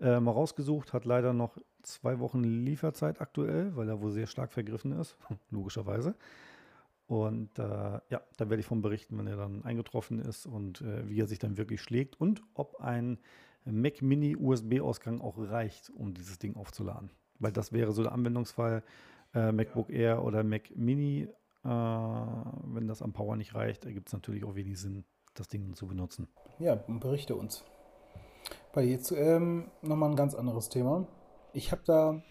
äh, 0.00 0.18
mal 0.18 0.32
rausgesucht. 0.32 0.92
Hat 0.92 1.04
leider 1.04 1.32
noch 1.32 1.56
zwei 1.82 2.18
Wochen 2.18 2.42
Lieferzeit 2.42 3.20
aktuell, 3.20 3.76
weil 3.76 3.88
er 3.88 4.00
wohl 4.00 4.10
sehr 4.10 4.26
stark 4.26 4.52
vergriffen 4.52 4.92
ist, 4.92 5.16
logischerweise. 5.50 6.14
Und 7.06 7.58
äh, 7.58 7.62
ja, 7.62 8.20
da 8.36 8.48
werde 8.50 8.60
ich 8.60 8.66
von 8.66 8.82
berichten, 8.82 9.18
wenn 9.18 9.26
er 9.26 9.36
dann 9.36 9.64
eingetroffen 9.64 10.20
ist 10.20 10.46
und 10.46 10.80
äh, 10.82 11.08
wie 11.08 11.20
er 11.20 11.26
sich 11.26 11.40
dann 11.40 11.56
wirklich 11.56 11.82
schlägt 11.82 12.20
und 12.20 12.42
ob 12.54 12.80
ein 12.80 13.18
Mac 13.64 14.00
Mini 14.00 14.36
USB-Ausgang 14.36 15.20
auch 15.20 15.36
reicht, 15.36 15.90
um 15.90 16.14
dieses 16.14 16.38
Ding 16.38 16.56
aufzuladen. 16.56 17.10
Weil 17.40 17.52
das 17.52 17.72
wäre 17.72 17.92
so 17.92 18.02
der 18.02 18.12
Anwendungsfall 18.12 18.82
äh, 19.34 19.52
MacBook 19.52 19.90
Air 19.90 20.24
oder 20.24 20.44
Mac 20.44 20.70
Mini. 20.76 21.28
Äh, 21.64 21.68
wenn 21.68 22.86
das 22.86 23.02
am 23.02 23.12
Power 23.12 23.36
nicht 23.36 23.54
reicht, 23.54 23.84
ergibt 23.84 24.08
es 24.08 24.12
natürlich 24.12 24.44
auch 24.44 24.54
wenig 24.54 24.80
Sinn, 24.80 25.04
das 25.34 25.48
Ding 25.48 25.74
zu 25.74 25.86
benutzen. 25.86 26.28
Ja, 26.58 26.76
berichte 26.76 27.36
uns. 27.36 27.64
Weil 28.72 28.86
jetzt 28.86 29.12
ähm, 29.12 29.70
nochmal 29.82 30.10
ein 30.10 30.16
ganz 30.16 30.34
anderes 30.34 30.68
Thema. 30.68 31.06
Ich 31.52 31.72
habe 31.72 31.82
da, 31.84 32.22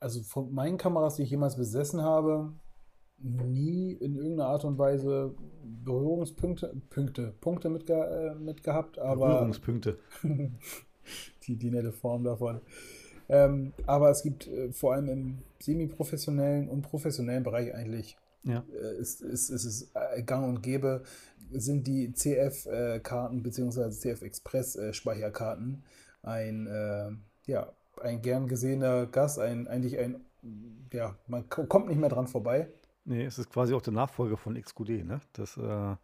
also 0.00 0.22
von 0.22 0.52
meinen 0.52 0.76
Kameras, 0.76 1.16
die 1.16 1.22
ich 1.22 1.30
jemals 1.30 1.56
besessen 1.56 2.02
habe, 2.02 2.52
nie 3.18 3.92
in 3.92 4.16
irgendeiner 4.16 4.50
Art 4.50 4.64
und 4.64 4.78
Weise 4.78 5.34
Berührungspunkte, 5.64 6.74
Punkte, 6.90 7.34
Punkte 7.40 7.68
mitge, 7.68 7.94
äh, 7.94 8.34
mit 8.34 8.62
gehabt, 8.62 8.98
aber 8.98 9.28
Berührungspunkte. 9.28 9.98
die, 11.46 11.56
die 11.56 11.70
nette 11.70 11.92
Form 11.92 12.24
davon. 12.24 12.60
Ähm, 13.28 13.72
aber 13.86 14.10
es 14.10 14.22
gibt 14.22 14.46
äh, 14.46 14.72
vor 14.72 14.94
allem 14.94 15.08
im 15.08 15.38
semi-professionellen 15.60 16.68
und 16.68 16.82
professionellen 16.82 17.42
Bereich 17.42 17.74
eigentlich 17.74 18.16
Ja. 18.44 18.64
äh, 18.72 18.96
ist, 19.00 19.20
ist, 19.20 19.50
ist 19.50 19.64
es 19.64 19.90
äh, 19.94 20.22
gang 20.22 20.46
und 20.48 20.62
gäbe, 20.62 21.02
sind 21.52 21.86
die 21.86 22.12
CF-Karten 22.12 23.42
bzw. 23.42 23.90
CF 23.90 24.22
Express-Speicherkarten 24.22 25.82
ein, 26.22 26.66
äh, 26.66 27.10
ja, 27.50 27.72
ein 28.02 28.22
gern 28.22 28.48
gesehener 28.48 29.06
Gast, 29.06 29.38
ein, 29.38 29.66
eigentlich 29.68 29.98
ein, 29.98 30.20
ja, 30.92 31.16
man 31.26 31.48
ko- 31.48 31.64
kommt 31.66 31.88
nicht 31.88 31.98
mehr 31.98 32.08
dran 32.10 32.26
vorbei. 32.28 32.68
Nee, 33.04 33.24
es 33.24 33.38
ist 33.38 33.50
quasi 33.50 33.74
auch 33.74 33.82
der 33.82 33.92
Nachfolger 33.94 34.36
von 34.36 34.60
XQD, 34.60 35.04
ne? 35.04 35.20
Das, 35.32 35.56
äh, 35.56 35.96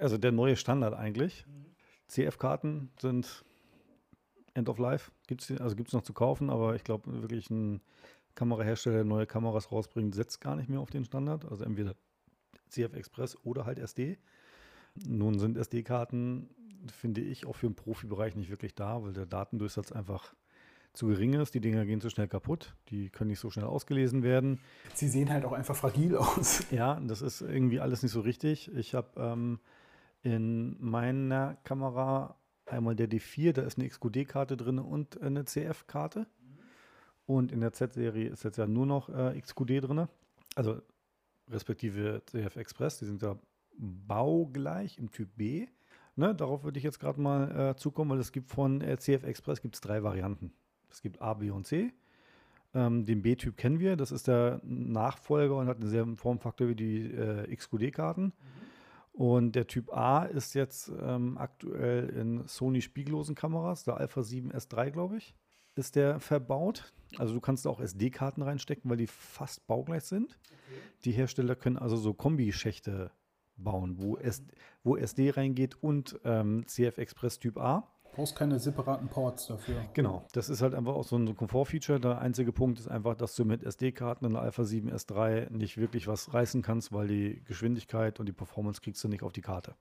also 0.00 0.16
der 0.18 0.32
neue 0.32 0.56
Standard 0.56 0.94
eigentlich. 0.94 1.44
CF-Karten 2.08 2.90
sind 3.00 3.44
End 4.54 4.68
of 4.68 4.78
Life. 4.78 5.10
Gibt's, 5.32 5.46
die- 5.46 5.58
also 5.60 5.74
gibt 5.76 5.88
es 5.88 5.94
noch 5.94 6.02
zu 6.02 6.12
kaufen, 6.12 6.50
aber 6.50 6.74
ich 6.74 6.84
glaube 6.84 7.22
wirklich 7.22 7.48
ein 7.50 7.80
Kamerahersteller, 8.34 8.96
der 8.96 9.04
neue 9.04 9.26
Kameras 9.26 9.72
rausbringt, 9.72 10.14
setzt 10.14 10.40
gar 10.42 10.56
nicht 10.56 10.68
mehr 10.68 10.80
auf 10.80 10.90
den 10.90 11.04
Standard. 11.06 11.44
Also 11.50 11.64
entweder 11.64 11.94
CF 12.68 12.92
Express 12.94 13.36
oder 13.44 13.64
halt 13.64 13.78
SD. 13.78 14.18
Nun 15.06 15.38
sind 15.38 15.56
SD-Karten, 15.56 16.50
finde 16.92 17.22
ich, 17.22 17.46
auch 17.46 17.56
für 17.56 17.66
den 17.66 17.74
Profibereich 17.74 18.36
nicht 18.36 18.50
wirklich 18.50 18.74
da, 18.74 19.02
weil 19.02 19.12
der 19.14 19.24
Datendurchsatz 19.26 19.90
einfach 19.92 20.34
zu 20.92 21.06
gering 21.06 21.32
ist. 21.32 21.54
Die 21.54 21.60
Dinger 21.60 21.86
gehen 21.86 22.02
zu 22.02 22.10
schnell 22.10 22.28
kaputt. 22.28 22.74
Die 22.90 23.08
können 23.08 23.28
nicht 23.30 23.40
so 23.40 23.50
schnell 23.50 23.64
ausgelesen 23.64 24.22
werden. 24.22 24.60
Sie 24.94 25.08
sehen 25.08 25.30
halt 25.30 25.46
auch 25.46 25.52
einfach 25.52 25.76
fragil 25.76 26.16
aus. 26.16 26.64
Ja, 26.70 27.00
das 27.00 27.22
ist 27.22 27.40
irgendwie 27.40 27.80
alles 27.80 28.02
nicht 28.02 28.12
so 28.12 28.20
richtig. 28.20 28.70
Ich 28.74 28.94
habe 28.94 29.08
ähm, 29.18 29.60
in 30.22 30.76
meiner 30.78 31.56
Kamera 31.64 32.36
einmal 32.72 32.96
der 32.96 33.08
D4, 33.08 33.52
da 33.52 33.62
ist 33.62 33.78
eine 33.78 33.88
XQD-Karte 33.88 34.56
drin 34.56 34.78
und 34.78 35.20
eine 35.22 35.44
CF-Karte. 35.44 36.26
Und 37.26 37.52
in 37.52 37.60
der 37.60 37.72
Z-Serie 37.72 38.28
ist 38.28 38.42
jetzt 38.42 38.58
ja 38.58 38.66
nur 38.66 38.86
noch 38.86 39.08
äh, 39.08 39.40
XQD 39.40 39.82
drin. 39.82 40.08
Also 40.54 40.82
respektive 41.48 42.22
CF 42.26 42.56
Express, 42.56 42.98
die 42.98 43.04
sind 43.04 43.22
ja 43.22 43.38
baugleich 43.78 44.98
im 44.98 45.10
Typ 45.10 45.36
B. 45.36 45.66
Ne, 46.14 46.34
darauf 46.34 46.62
würde 46.62 46.78
ich 46.78 46.84
jetzt 46.84 47.00
gerade 47.00 47.20
mal 47.20 47.70
äh, 47.70 47.76
zukommen, 47.76 48.10
weil 48.10 48.18
es 48.18 48.32
gibt 48.32 48.50
von 48.50 48.82
äh, 48.82 48.98
CF 48.98 49.24
Express 49.24 49.62
gibt's 49.62 49.80
drei 49.80 50.02
Varianten. 50.02 50.52
Es 50.90 51.00
gibt 51.00 51.22
A, 51.22 51.34
B 51.34 51.50
und 51.50 51.66
C. 51.66 51.92
Ähm, 52.74 53.04
den 53.04 53.22
B-Typ 53.22 53.56
kennen 53.56 53.80
wir, 53.80 53.96
das 53.96 54.12
ist 54.12 54.28
der 54.28 54.60
Nachfolger 54.62 55.56
und 55.56 55.68
hat 55.68 55.82
denselben 55.82 56.16
Formfaktor 56.16 56.68
wie 56.68 56.74
die 56.74 57.02
äh, 57.04 57.54
XQD-Karten. 57.54 58.32
Und 59.12 59.52
der 59.52 59.66
Typ 59.66 59.92
A 59.92 60.24
ist 60.24 60.54
jetzt 60.54 60.90
ähm, 61.00 61.36
aktuell 61.36 62.08
in 62.08 62.46
Sony 62.46 62.80
spiegellosen 62.80 63.34
Kameras, 63.34 63.84
der 63.84 63.98
Alpha 63.98 64.22
7 64.22 64.52
S3, 64.52 64.90
glaube 64.90 65.18
ich, 65.18 65.34
ist 65.74 65.96
der 65.96 66.18
verbaut. 66.18 66.94
Also 67.18 67.34
du 67.34 67.40
kannst 67.40 67.66
da 67.66 67.70
auch 67.70 67.80
SD-Karten 67.80 68.42
reinstecken, 68.42 68.90
weil 68.90 68.96
die 68.96 69.06
fast 69.06 69.66
baugleich 69.66 70.04
sind. 70.04 70.38
Die 71.04 71.12
Hersteller 71.12 71.56
können 71.56 71.76
also 71.76 71.96
so 71.96 72.14
Kombischächte 72.14 73.10
bauen, 73.56 74.00
wo, 74.00 74.16
S 74.16 74.42
wo 74.82 74.96
SD 74.96 75.30
reingeht 75.30 75.82
und 75.82 76.18
ähm, 76.24 76.64
CF 76.66 76.96
Express 76.96 77.38
Typ 77.38 77.58
A. 77.58 77.91
brauchst 78.12 78.36
keine 78.36 78.58
separaten 78.58 79.08
Ports 79.08 79.46
dafür. 79.46 79.82
Genau, 79.94 80.24
das 80.32 80.48
ist 80.48 80.62
halt 80.62 80.74
einfach 80.74 80.94
auch 80.94 81.04
so 81.04 81.16
ein 81.16 81.34
Komfortfeature. 81.36 81.98
Der 81.98 82.20
einzige 82.20 82.52
Punkt 82.52 82.78
ist 82.78 82.88
einfach, 82.88 83.16
dass 83.16 83.34
du 83.34 83.44
mit 83.44 83.62
SD-Karten 83.64 84.26
in 84.26 84.32
der 84.34 84.42
Alpha 84.42 84.64
7 84.64 84.90
S3 84.90 85.50
nicht 85.50 85.78
wirklich 85.78 86.06
was 86.06 86.32
reißen 86.32 86.62
kannst, 86.62 86.92
weil 86.92 87.08
die 87.08 87.42
Geschwindigkeit 87.44 88.20
und 88.20 88.26
die 88.26 88.32
Performance 88.32 88.80
kriegst 88.80 89.02
du 89.02 89.08
nicht 89.08 89.22
auf 89.22 89.32
die 89.32 89.40
Karte. 89.40 89.74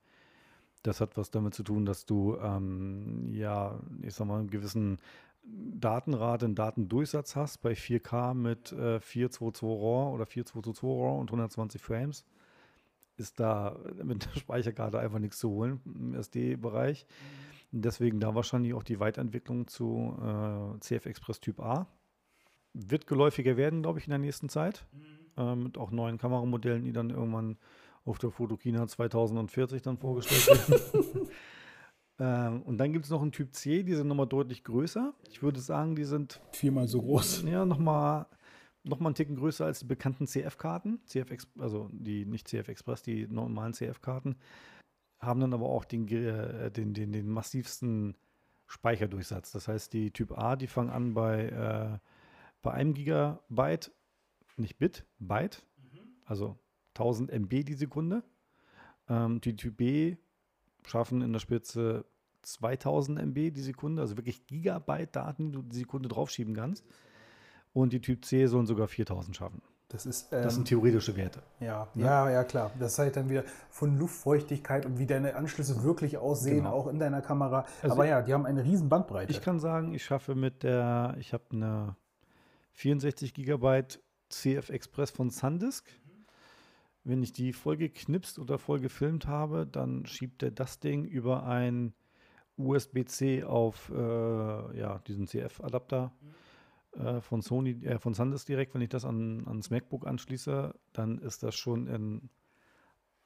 Das 0.84 1.02
hat 1.02 1.18
was 1.18 1.30
damit 1.30 1.54
zu 1.54 1.64
tun, 1.64 1.86
dass 1.86 2.06
du, 2.06 2.38
ähm, 2.38 3.32
ja, 3.34 3.80
ich 4.02 4.16
sag 4.16 4.26
mal, 4.26 4.40
einen 4.40 4.50
gewissen 4.50 5.00
Datenrate, 5.44 6.46
einen 6.46 6.56
Datendurchsatz 6.56 7.36
hast 7.36 7.62
bei 7.62 7.74
4K 7.74 8.34
mit 8.34 8.72
äh, 8.72 9.00
422 9.00 9.62
RAW 9.64 10.14
oder 10.14 10.26
4222 10.26 10.84
RAW 10.84 11.20
und 11.20 11.30
120 11.30 11.82
Frames. 11.82 12.26
Ist 13.18 13.40
da 13.40 13.78
mit 14.04 14.26
der 14.26 14.40
Speicherkarte 14.40 15.00
einfach 15.00 15.20
nichts 15.20 15.38
zu 15.38 15.50
holen 15.50 15.82
im 15.86 16.16
SD-Bereich. 16.16 17.06
Deswegen 17.72 18.20
da 18.20 18.36
wahrscheinlich 18.36 18.74
auch 18.74 18.84
die 18.84 19.00
Weiterentwicklung 19.00 19.68
zu 19.68 20.18
äh, 20.22 20.80
CF 20.80 21.06
Express 21.06 21.40
Typ 21.40 21.60
A. 21.62 21.88
Wird 22.74 23.08
geläufiger 23.08 23.58
werden, 23.58 23.82
glaube 23.82 24.00
ich, 24.00 24.06
in 24.06 24.12
der 24.12 24.20
nächsten 24.20 24.50
Zeit. 24.50 24.86
Äh, 25.38 25.56
mit 25.56 25.78
auch 25.78 25.92
neuen 25.92 26.18
Kameramodellen, 26.18 26.84
die 26.84 26.92
dann 26.92 27.10
irgendwann 27.10 27.58
auf 28.04 28.18
der 28.18 28.32
Fotokina 28.32 28.88
2040 28.88 29.82
dann 29.82 29.98
vorgestellt 29.98 30.70
werden. 30.70 31.30
ähm, 32.20 32.62
und 32.64 32.78
dann 32.78 32.92
gibt 32.92 33.06
es 33.06 33.12
noch 33.12 33.22
einen 33.22 33.32
Typ 33.32 33.54
C, 33.54 33.84
die 33.84 33.96
sind 33.96 34.08
nochmal 34.08 34.28
deutlich 34.28 34.64
größer. 34.64 35.14
Ich 35.30 35.42
würde 35.42 35.60
sagen, 35.60 35.96
die 35.96 36.04
sind 36.04 36.42
Viermal 36.52 36.88
so 36.88 37.02
groß. 37.02 37.44
ja 37.44 37.66
nochmal 37.66 38.26
noch 38.84 39.00
mal 39.00 39.10
einen 39.10 39.16
Ticken 39.16 39.36
größer 39.36 39.66
als 39.66 39.80
die 39.80 39.86
bekannten 39.86 40.26
CF-Karten. 40.26 41.00
CF 41.06 41.48
also 41.60 41.90
die 41.92 42.26
nicht 42.26 42.48
CF 42.48 42.68
Express, 42.68 43.04
die 43.04 43.28
normalen 43.28 43.74
CF-Karten. 43.74 44.36
Haben 45.22 45.40
dann 45.40 45.54
aber 45.54 45.70
auch 45.70 45.86
den, 45.86 46.08
äh, 46.08 46.72
den, 46.72 46.94
den, 46.94 47.12
den 47.12 47.30
massivsten 47.30 48.16
Speicherdurchsatz. 48.66 49.52
Das 49.52 49.68
heißt, 49.68 49.94
die 49.94 50.12
Typ 50.12 50.38
A, 50.38 50.56
die 50.56 50.68
fangen 50.68 50.90
an 50.90 51.14
bei, 51.14 51.50
äh, 51.50 52.00
bei 52.62 52.72
einem 52.72 52.94
Gigabyte, 52.94 53.92
nicht 54.58 54.78
Bit, 54.80 55.06
Byte, 55.20 55.64
also 56.26 56.58
1000 56.96 57.32
MB 57.32 57.64
die 57.64 57.74
Sekunde. 57.74 58.24
Ähm, 59.10 59.42
die 59.42 59.56
Typ 59.56 59.78
B 59.78 60.18
schaffen 60.86 61.22
in 61.22 61.34
der 61.34 61.40
Spitze 61.40 62.06
2000 62.44 63.20
MB 63.20 63.52
die 63.52 63.62
Sekunde, 63.62 64.02
also 64.02 64.18
wirklich 64.18 64.48
Gigabyte 64.48 65.16
Daten, 65.16 65.52
die 65.52 65.52
du 65.52 65.62
die 65.62 65.78
Sekunde 65.78 66.10
draufschieben 66.10 66.56
kannst. 66.56 66.86
Und 67.74 67.94
die 67.94 68.02
Typ 68.02 68.26
C 68.26 68.48
sollen 68.48 68.66
sogar 68.66 68.88
4000 68.88 69.36
schaffen. 69.36 69.62
Das 69.92 70.06
ist, 70.06 70.32
Das 70.32 70.46
ähm, 70.46 70.50
sind 70.52 70.68
theoretische 70.70 71.16
Werte. 71.18 71.42
ja, 71.60 71.88
ja, 71.96 72.30
ja, 72.30 72.44
klar. 72.46 72.72
Das 72.80 72.96
zeigt 72.96 73.18
dann 73.18 73.30
wieder 73.30 73.44
von 73.70 73.98
Luftfeuchtigkeit 74.00 74.86
und 74.86 75.00
wie 75.00 75.06
deine 75.06 75.36
Anschlüsse 75.36 75.84
wirklich 75.84 76.18
aussehen, 76.18 76.58
Genau. 76.58 76.72
auch 76.72 76.88
in 76.88 76.98
deiner 76.98 77.22
Kamera. 77.22 77.66
Also 77.82 77.96
Aber 77.96 78.06
ja, 78.06 78.22
die 78.22 78.34
haben 78.34 78.46
eine 78.46 78.64
riesen 78.64 78.88
Bandbreite. 78.88 79.32
Ich 79.32 79.42
kann 79.42 79.60
sagen, 79.60 79.94
ich 79.94 80.06
schaffe 80.06 80.34
mit 80.34 80.64
der, 80.64 81.16
ich 81.20 81.34
habe 81.34 81.44
eine 81.52 81.96
64 82.74 83.34
Gigabyte 83.34 84.02
CF 84.30 84.70
Express 84.70 85.12
von 85.12 85.30
Sandisk. 85.30 85.90
Wenn 87.04 87.22
ich 87.22 87.34
die 87.34 87.52
voll 87.52 87.78
geknipst 87.78 88.40
oder 88.40 88.58
voll 88.58 88.80
gefilmt 88.80 89.28
habe, 89.28 89.68
dann 89.68 90.06
schiebt 90.06 90.44
er 90.44 90.52
das 90.52 90.80
Ding 90.80 91.04
über 91.04 91.46
ein 91.46 91.94
USB-C 92.58 93.44
auf 93.44 93.92
äh, 93.94 94.78
ja, 94.80 95.00
diesen 95.08 95.26
CF-Adapter 95.28 96.12
äh, 96.94 97.22
von 97.22 97.42
Sony, 97.42 97.84
äh, 97.86 98.00
von 98.00 98.14
Sandisk 98.14 98.48
direkt. 98.48 98.74
Wenn 98.74 98.82
ich 98.82 98.90
das 98.90 99.06
an, 99.06 99.46
ans 99.48 99.70
MacBook 99.70 100.06
anschließe, 100.08 100.74
dann 100.94 101.20
ist 101.20 101.44
das 101.44 101.56
schon 101.56 101.88
in 101.88 102.30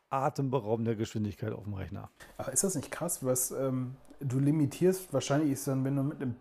atemberaubender 0.10 0.96
Geschwindigkeit 0.96 1.52
auf 1.54 1.64
dem 1.64 1.74
Rechner. 1.74 2.10
Aber 2.38 2.54
ist 2.54 2.64
das 2.64 2.76
nicht 2.76 2.92
krass, 2.92 3.24
was 3.26 3.52
ähm, 3.52 3.96
du 4.20 4.40
limitierst? 4.40 5.12
Wahrscheinlich 5.14 5.52
ist 5.52 5.68
dann, 5.68 5.84
wenn 5.84 5.96
du 5.96 6.04
mit 6.04 6.22
dem, 6.22 6.36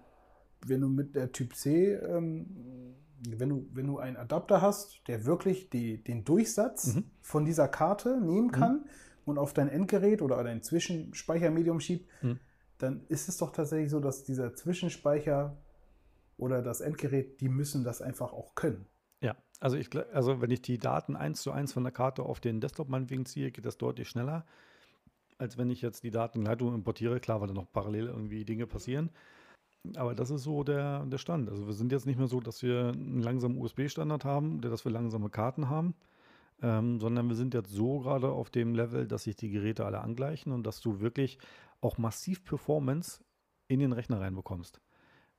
wenn 0.66 0.80
du 0.80 0.88
mit 0.88 1.14
der 1.14 1.32
Typ 1.32 1.54
C, 1.56 1.94
ähm, 1.94 2.94
wenn 3.26 3.48
du, 3.48 3.66
wenn 3.72 3.86
du 3.86 3.98
einen 3.98 4.16
Adapter 4.16 4.60
hast, 4.60 5.00
der 5.08 5.24
wirklich 5.24 5.70
die, 5.70 6.02
den 6.02 6.24
Durchsatz 6.24 6.94
Mhm. 6.94 7.04
von 7.22 7.44
dieser 7.46 7.68
Karte 7.68 8.20
nehmen 8.20 8.50
kann 8.52 8.84
und 9.24 9.38
auf 9.38 9.54
dein 9.54 9.68
Endgerät 9.68 10.20
oder 10.20 10.42
dein 10.44 10.62
Zwischenspeichermedium 10.62 11.80
schiebt, 11.80 12.06
Mhm. 12.22 12.38
dann 12.78 13.04
ist 13.08 13.28
es 13.28 13.38
doch 13.38 13.50
tatsächlich 13.50 13.90
so, 13.90 13.98
dass 14.00 14.24
dieser 14.24 14.54
Zwischenspeicher 14.54 15.56
oder 16.36 16.62
das 16.62 16.80
Endgerät, 16.80 17.40
die 17.40 17.48
müssen 17.48 17.84
das 17.84 18.02
einfach 18.02 18.32
auch 18.32 18.54
können. 18.54 18.86
Ja, 19.20 19.36
also, 19.60 19.76
ich, 19.76 19.88
also 20.12 20.40
wenn 20.40 20.50
ich 20.50 20.62
die 20.62 20.78
Daten 20.78 21.16
eins 21.16 21.42
zu 21.42 21.50
eins 21.52 21.72
von 21.72 21.84
der 21.84 21.92
Karte 21.92 22.22
auf 22.24 22.40
den 22.40 22.60
Desktop 22.60 22.88
meinetwegen 22.88 23.24
ziehe, 23.26 23.50
geht 23.50 23.64
das 23.64 23.78
deutlich 23.78 24.08
schneller, 24.08 24.44
als 25.38 25.56
wenn 25.58 25.70
ich 25.70 25.82
jetzt 25.82 26.04
die 26.04 26.10
Daten 26.10 26.40
in 26.40 26.44
Leitung 26.44 26.74
importiere. 26.74 27.20
Klar, 27.20 27.40
weil 27.40 27.48
da 27.48 27.54
noch 27.54 27.72
parallel 27.72 28.06
irgendwie 28.08 28.44
Dinge 28.44 28.66
passieren. 28.66 29.10
Aber 29.96 30.14
das 30.14 30.30
ist 30.30 30.44
so 30.44 30.64
der, 30.64 31.04
der 31.06 31.18
Stand. 31.18 31.50
Also 31.50 31.66
wir 31.66 31.74
sind 31.74 31.92
jetzt 31.92 32.06
nicht 32.06 32.18
mehr 32.18 32.28
so, 32.28 32.40
dass 32.40 32.62
wir 32.62 32.88
einen 32.88 33.22
langsamen 33.22 33.58
USB-Standard 33.58 34.24
haben, 34.24 34.60
der 34.60 34.70
dass 34.70 34.84
wir 34.84 34.92
langsame 34.92 35.30
Karten 35.30 35.68
haben. 35.68 35.94
ähm, 36.62 37.00
sondern 37.00 37.28
wir 37.28 37.36
sind 37.36 37.54
jetzt 37.54 37.70
so 37.70 38.00
gerade 38.00 38.30
auf 38.30 38.50
dem 38.50 38.74
Level, 38.74 39.06
dass 39.06 39.24
sich 39.24 39.36
die 39.36 39.50
Geräte 39.50 39.84
alle 39.84 40.00
angleichen 40.00 40.52
und 40.52 40.64
dass 40.64 40.80
du 40.80 41.00
wirklich 41.00 41.38
auch 41.80 41.98
massiv 41.98 42.44
Performance 42.44 43.22
in 43.68 43.80
den 43.80 43.92
Rechner 43.92 44.20
reinbekommst. 44.20 44.80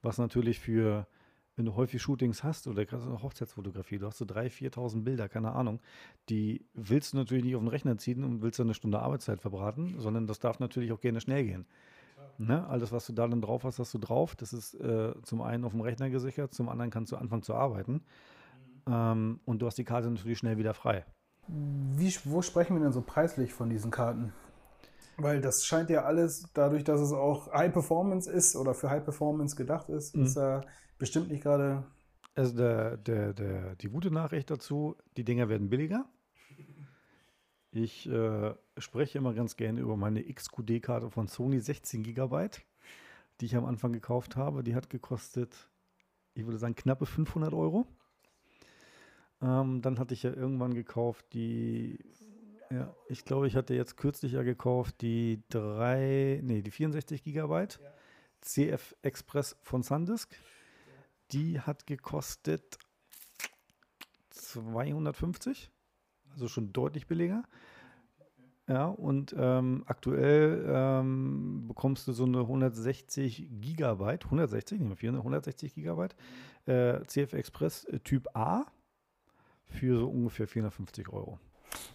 Was 0.06 0.20
natürlich 0.20 0.60
für, 0.60 1.08
wenn 1.56 1.66
du 1.66 1.76
häufig 1.76 2.00
Shootings 2.00 2.44
hast 2.44 2.68
oder 2.68 2.86
gerade 2.86 3.04
eine 3.04 3.24
Hochzeitsfotografie, 3.24 3.98
du 3.98 4.06
hast 4.06 4.20
so 4.20 4.26
3.000, 4.26 4.74
4.000 4.74 5.04
Bilder, 5.04 5.28
keine 5.28 5.54
Ahnung, 5.54 5.82
die 6.30 6.64
willst 6.76 7.14
du 7.14 7.18
natürlich 7.18 7.44
nicht 7.44 7.56
auf 7.56 7.64
den 7.64 7.70
Rechner 7.70 7.98
ziehen 7.98 8.24
und 8.24 8.44
willst 8.44 8.60
dann 8.60 8.68
eine 8.68 8.76
Stunde 8.76 9.00
Arbeitszeit 9.00 9.42
verbraten, 9.42 9.96
sondern 9.98 10.28
das 10.28 10.40
darf 10.40 10.60
natürlich 10.60 10.92
auch 10.92 11.02
gerne 11.02 11.22
schnell 11.22 11.44
gehen. 11.44 11.66
Ne? 12.38 12.68
Alles, 12.68 12.92
was 12.92 13.08
du 13.08 13.14
da 13.14 13.28
dann 13.28 13.42
drauf 13.42 13.64
hast, 13.64 13.80
hast 13.80 13.94
du 13.94 13.98
drauf. 13.98 14.36
Das 14.36 14.54
ist 14.54 14.76
äh, 14.76 15.14
zum 15.24 15.42
einen 15.42 15.64
auf 15.64 15.72
dem 15.72 15.82
Rechner 15.82 16.10
gesichert, 16.10 16.54
zum 16.54 16.70
anderen 16.70 16.92
kannst 16.92 17.12
du 17.12 17.16
anfangen 17.16 17.44
zu 17.44 17.56
arbeiten. 17.56 18.04
Ähm, 18.88 19.40
und 19.46 19.60
du 19.60 19.66
hast 19.66 19.78
die 19.78 19.86
Karte 19.86 20.10
natürlich 20.12 20.38
schnell 20.38 20.58
wieder 20.58 20.76
frei. 20.76 21.06
Wie, 21.48 22.14
wo 22.26 22.42
sprechen 22.42 22.76
wir 22.76 22.84
denn 22.84 22.94
so 22.94 23.02
preislich 23.02 23.54
von 23.54 23.70
diesen 23.70 23.90
Karten? 23.90 24.34
Weil 25.18 25.42
das 25.42 25.66
scheint 25.66 25.90
ja 25.90 26.04
alles, 26.04 26.46
dadurch, 26.54 26.84
dass 26.84 27.00
es 27.00 27.12
auch 27.14 27.52
High 27.54 27.72
Performance 27.72 28.30
ist 28.30 28.56
oder 28.56 28.74
für 28.74 28.90
High 28.90 29.04
Performance 29.04 29.56
gedacht 29.56 29.90
ist, 29.90 30.16
Mhm. 30.16 30.26
ist 30.26 30.36
ja 30.36 30.62
bestimmt 30.98 31.30
nicht 31.30 31.44
gerade. 31.44 31.84
Also 32.36 32.56
der, 32.58 32.98
der, 32.98 33.34
der, 33.34 33.76
die 33.78 33.88
gute 33.88 34.12
Nachricht 34.12 34.52
dazu, 34.52 34.96
die 35.16 35.24
Dinger 35.24 35.48
werden 35.48 35.70
billiger. 35.70 36.06
Ich 37.72 38.10
äh, 38.10 38.54
spreche 38.78 39.18
immer 39.18 39.34
ganz 39.34 39.56
gerne 39.58 39.82
über 39.82 39.98
meine 39.98 40.24
XQD-Karte 40.24 41.10
von 41.10 41.28
Sony 41.28 41.60
16 41.60 42.04
GB, 42.04 42.50
die 43.40 43.46
ich 43.46 43.56
am 43.56 43.66
Anfang 43.66 43.92
gekauft 43.94 44.36
habe. 44.36 44.64
Die 44.64 44.76
hat 44.76 44.90
gekostet, 44.90 45.70
ich 46.34 46.46
würde 46.46 46.58
sagen, 46.58 46.76
knappe 46.76 47.06
500 47.06 47.54
Euro. 47.54 47.86
Ähm, 49.42 49.82
dann 49.82 50.00
hatte 50.00 50.14
ich 50.14 50.24
ja 50.24 50.34
irgendwann 50.34 50.74
gekauft 50.74 51.26
die, 51.34 52.00
ja, 52.76 52.96
ich 53.08 53.24
glaube, 53.24 53.48
ich 53.48 53.56
hatte 53.56 53.74
jetzt 53.74 53.96
kürzlich 53.96 54.34
ja 54.34 54.44
gekauft 54.44 55.02
die 55.02 55.44
3, 55.50 56.42
nee, 56.44 56.62
die 56.62 56.72
64 56.72 57.24
GB 57.24 57.68
CF 58.42 58.96
Express 59.02 59.58
von 59.64 59.82
Sandisk. 59.82 60.36
Die 61.32 61.60
hat 61.60 61.88
gekostet 61.88 62.78
250, 64.30 65.72
also 66.32 66.48
schon 66.48 66.74
deutlich 66.74 67.08
billiger. 67.08 67.44
Ja, 68.68 68.88
und 68.88 69.34
ähm, 69.38 69.84
aktuell 69.86 70.66
ähm, 70.68 71.68
bekommst 71.68 72.08
du 72.08 72.14
so 72.14 72.26
eine 72.26 72.40
160 72.40 73.48
Gigabyte, 73.62 74.26
160, 74.26 74.80
nicht 74.80 74.88
mehr 74.88 74.98
400, 74.98 75.22
160 75.22 75.76
Gigabyte 75.76 76.16
äh, 76.66 77.00
CF 77.06 77.34
Express 77.34 77.88
Typ 78.04 78.28
A 78.36 78.66
für 79.66 80.00
so 80.00 80.10
ungefähr 80.10 80.48
450 80.48 81.10
Euro. 81.10 81.40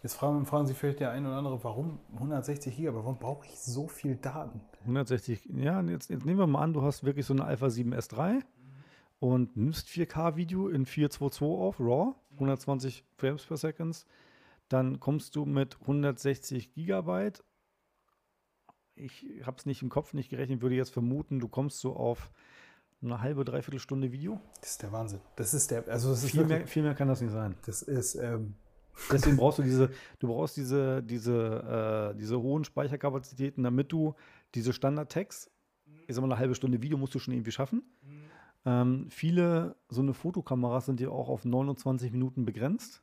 Jetzt 0.03 0.14
fragen, 0.14 0.47
fragen 0.47 0.66
sich 0.66 0.77
vielleicht 0.77 1.01
der 1.01 1.11
eine 1.11 1.29
oder 1.29 1.37
andere, 1.37 1.64
warum 1.64 1.99
160 2.14 2.77
GB? 2.77 2.95
Warum 2.95 3.18
brauche 3.18 3.47
ich 3.47 3.59
so 3.59 3.87
viel 3.87 4.16
Daten? 4.16 4.61
160, 4.83 5.51
ja, 5.55 5.81
jetzt, 5.83 6.11
jetzt 6.11 6.25
nehmen 6.25 6.39
wir 6.39 6.47
mal 6.47 6.62
an, 6.62 6.73
du 6.73 6.83
hast 6.83 7.05
wirklich 7.05 7.27
so 7.27 7.35
eine 7.35 7.45
Alpha 7.45 7.66
7S3 7.66 8.41
und 9.18 9.57
nimmst 9.57 9.89
4K-Video 9.89 10.68
in 10.68 10.87
422 10.87 11.43
auf, 11.43 11.79
RAW, 11.79 12.14
120 12.35 13.05
Frames 13.16 13.45
per 13.45 13.57
Second, 13.57 14.07
dann 14.68 15.01
kommst 15.01 15.37
du 15.37 15.45
mit 15.45 15.79
160 15.83 16.73
Gigabyte. 16.73 17.45
Ich 18.95 19.27
habe 19.45 19.57
es 19.59 19.66
nicht 19.66 19.83
im 19.83 19.89
Kopf 19.91 20.14
nicht 20.14 20.31
gerechnet, 20.31 20.62
würde 20.62 20.75
jetzt 20.75 20.93
vermuten, 20.93 21.41
du 21.41 21.49
kommst 21.49 21.81
so 21.81 21.95
auf 21.95 22.31
eine 23.03 23.21
halbe, 23.21 23.45
dreiviertel 23.45 23.81
Stunde 23.81 24.12
Video. 24.12 24.41
Das 24.61 24.73
ist 24.73 24.83
der 24.83 24.93
Wahnsinn. 24.93 25.21
Das 25.37 25.55
ist 25.55 25.71
der, 25.71 25.89
also 25.89 26.11
das 26.11 26.23
ist 26.23 26.31
Viel 26.31 26.41
wirklich, 26.41 26.59
mehr, 26.59 26.66
viel 26.66 26.83
mehr 26.83 26.95
kann 26.95 27.09
das 27.09 27.21
nicht 27.21 27.33
sein. 27.33 27.55
das 27.64 27.83
ist, 27.83 28.14
ähm, 28.14 28.55
Deswegen 29.12 29.36
brauchst 29.36 29.59
du 29.59 29.62
diese, 29.62 29.90
du 30.18 30.28
brauchst 30.28 30.57
diese, 30.57 31.03
diese, 31.03 32.12
äh, 32.12 32.18
diese 32.18 32.40
hohen 32.40 32.64
Speicherkapazitäten, 32.64 33.62
damit 33.62 33.92
du 33.92 34.14
diese 34.55 34.72
Standard-Tags, 34.72 35.51
ich 36.07 36.14
sag 36.14 36.22
mal, 36.22 36.32
eine 36.32 36.38
halbe 36.38 36.55
Stunde 36.55 36.82
Video 36.82 36.98
musst 36.98 37.14
du 37.14 37.18
schon 37.18 37.34
irgendwie 37.34 37.53
schaffen. 37.53 37.82
Ähm, 38.66 39.07
viele 39.11 39.76
so 39.88 40.03
eine 40.03 40.12
Fotokameras 40.12 40.86
sind 40.86 41.01
ja 41.01 41.09
auch 41.09 41.28
auf 41.28 41.44
29 41.44 42.12
Minuten 42.12 42.44
begrenzt. 42.44 43.03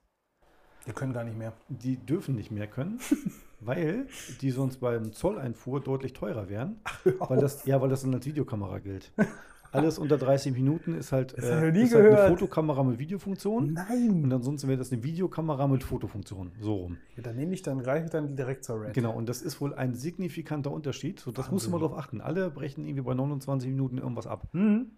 die 0.85 0.93
können 0.93 1.13
gar 1.13 1.23
nicht 1.23 1.37
mehr. 1.37 1.53
Die 1.67 1.97
dürfen 1.97 2.35
nicht 2.35 2.51
mehr 2.51 2.67
können, 2.67 2.99
weil 3.59 4.07
die 4.41 4.51
sonst 4.51 4.77
beim 4.77 5.13
Zolleinfuhr 5.13 5.81
deutlich 5.81 6.13
teurer 6.13 6.47
wären. 6.47 6.79
Weil 7.19 7.39
das, 7.39 7.65
ja, 7.65 7.81
weil 7.81 7.89
das 7.89 8.01
dann 8.01 8.13
als 8.13 8.25
Videokamera 8.25 8.79
gilt. 8.79 9.11
Alles 9.71 9.99
unter 9.99 10.17
30 10.17 10.53
Minuten 10.53 10.93
ist 10.95 11.11
halt, 11.11 11.37
Das 11.37 11.45
nie 11.73 11.81
ist 11.81 11.93
halt 11.93 12.05
eine. 12.05 12.27
Fotokamera 12.29 12.83
mit 12.83 12.99
Videofunktion. 12.99 13.63
Und 13.69 13.73
Nein! 13.73 14.31
ansonsten 14.31 14.67
wäre 14.67 14.77
das 14.77 14.91
eine 14.91 15.03
Videokamera 15.03 15.67
mit 15.67 15.83
Fotofunktion. 15.83 16.51
So 16.59 16.75
rum. 16.75 16.97
Ja, 17.15 17.23
dann 17.23 17.35
nehme 17.35 17.53
ich, 17.53 17.61
dann 17.61 17.79
greife 17.79 18.09
dann 18.09 18.35
direkt 18.35 18.63
zur 18.63 18.81
Red. 18.81 18.93
Genau, 18.93 19.13
und 19.15 19.27
das 19.29 19.41
ist 19.41 19.59
wohl 19.61 19.73
ein 19.73 19.93
signifikanter 19.95 20.71
Unterschied. 20.71 21.19
So, 21.19 21.31
das 21.31 21.51
musst 21.51 21.65
du 21.65 21.69
mal 21.71 21.75
Wahnsinn. 21.81 21.89
drauf 21.89 21.99
achten. 21.99 22.21
Alle 22.21 22.49
brechen 22.49 22.85
irgendwie 22.85 23.03
bei 23.03 23.13
29 23.13 23.69
Minuten 23.69 23.97
irgendwas 23.97 24.27
ab. 24.27 24.47
Mhm. 24.53 24.91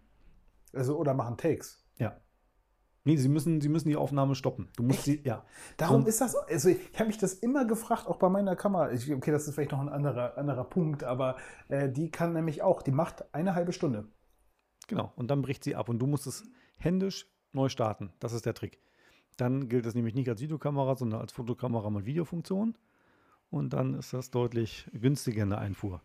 Also, 0.73 0.97
oder 0.97 1.13
machen 1.13 1.37
Takes. 1.37 1.83
Ja. 1.97 2.17
Nee, 3.05 3.15
sie 3.15 3.29
müssen, 3.29 3.61
sie 3.61 3.69
müssen 3.69 3.87
die 3.89 3.95
Aufnahme 3.95 4.35
stoppen. 4.35 4.67
Du 4.75 4.83
musst 4.83 5.05
sie, 5.05 5.21
ja. 5.23 5.43
Darum 5.77 6.01
So- 6.03 6.07
ist 6.09 6.21
das, 6.21 6.35
also 6.35 6.69
ich 6.69 6.77
habe 6.95 7.07
mich 7.07 7.17
das 7.17 7.33
immer 7.33 7.65
gefragt, 7.65 8.07
auch 8.07 8.17
bei 8.17 8.29
meiner 8.29 8.55
Kamera. 8.55 8.91
Ich, 8.91 9.11
okay, 9.11 9.31
das 9.31 9.47
ist 9.47 9.55
vielleicht 9.55 9.71
noch 9.71 9.79
ein 9.79 9.89
anderer, 9.89 10.37
anderer 10.37 10.65
Punkt, 10.65 11.03
aber 11.03 11.37
äh, 11.69 11.89
die 11.89 12.11
kann 12.11 12.33
nämlich 12.33 12.61
auch, 12.61 12.81
die 12.81 12.91
macht 12.91 13.33
eine 13.33 13.55
halbe 13.55 13.71
Stunde. 13.71 14.05
Genau, 14.89 15.13
und 15.15 15.29
dann 15.29 15.43
bricht 15.43 15.63
sie 15.63 15.75
ab 15.75 15.87
und 15.87 15.99
du 15.99 16.07
musst 16.07 16.25
es 16.25 16.43
händisch 16.77 17.27
neu 17.53 17.69
starten. 17.69 18.11
Das 18.19 18.33
ist 18.33 18.45
der 18.47 18.55
Trick. 18.55 18.79
Dann 19.37 19.69
gilt 19.69 19.85
es 19.85 19.93
nämlich 19.93 20.15
nicht 20.15 20.27
als 20.27 20.41
Videokamera, 20.41 20.95
sondern 20.95 21.21
als 21.21 21.31
Fotokamera 21.31 21.89
mit 21.91 22.05
Videofunktion. 22.05 22.75
Und 23.51 23.73
dann 23.73 23.93
ist 23.93 24.13
das 24.13 24.31
deutlich 24.31 24.89
günstiger 24.91 25.43
in 25.43 25.51
der 25.51 25.59
Einfuhr. 25.59 26.01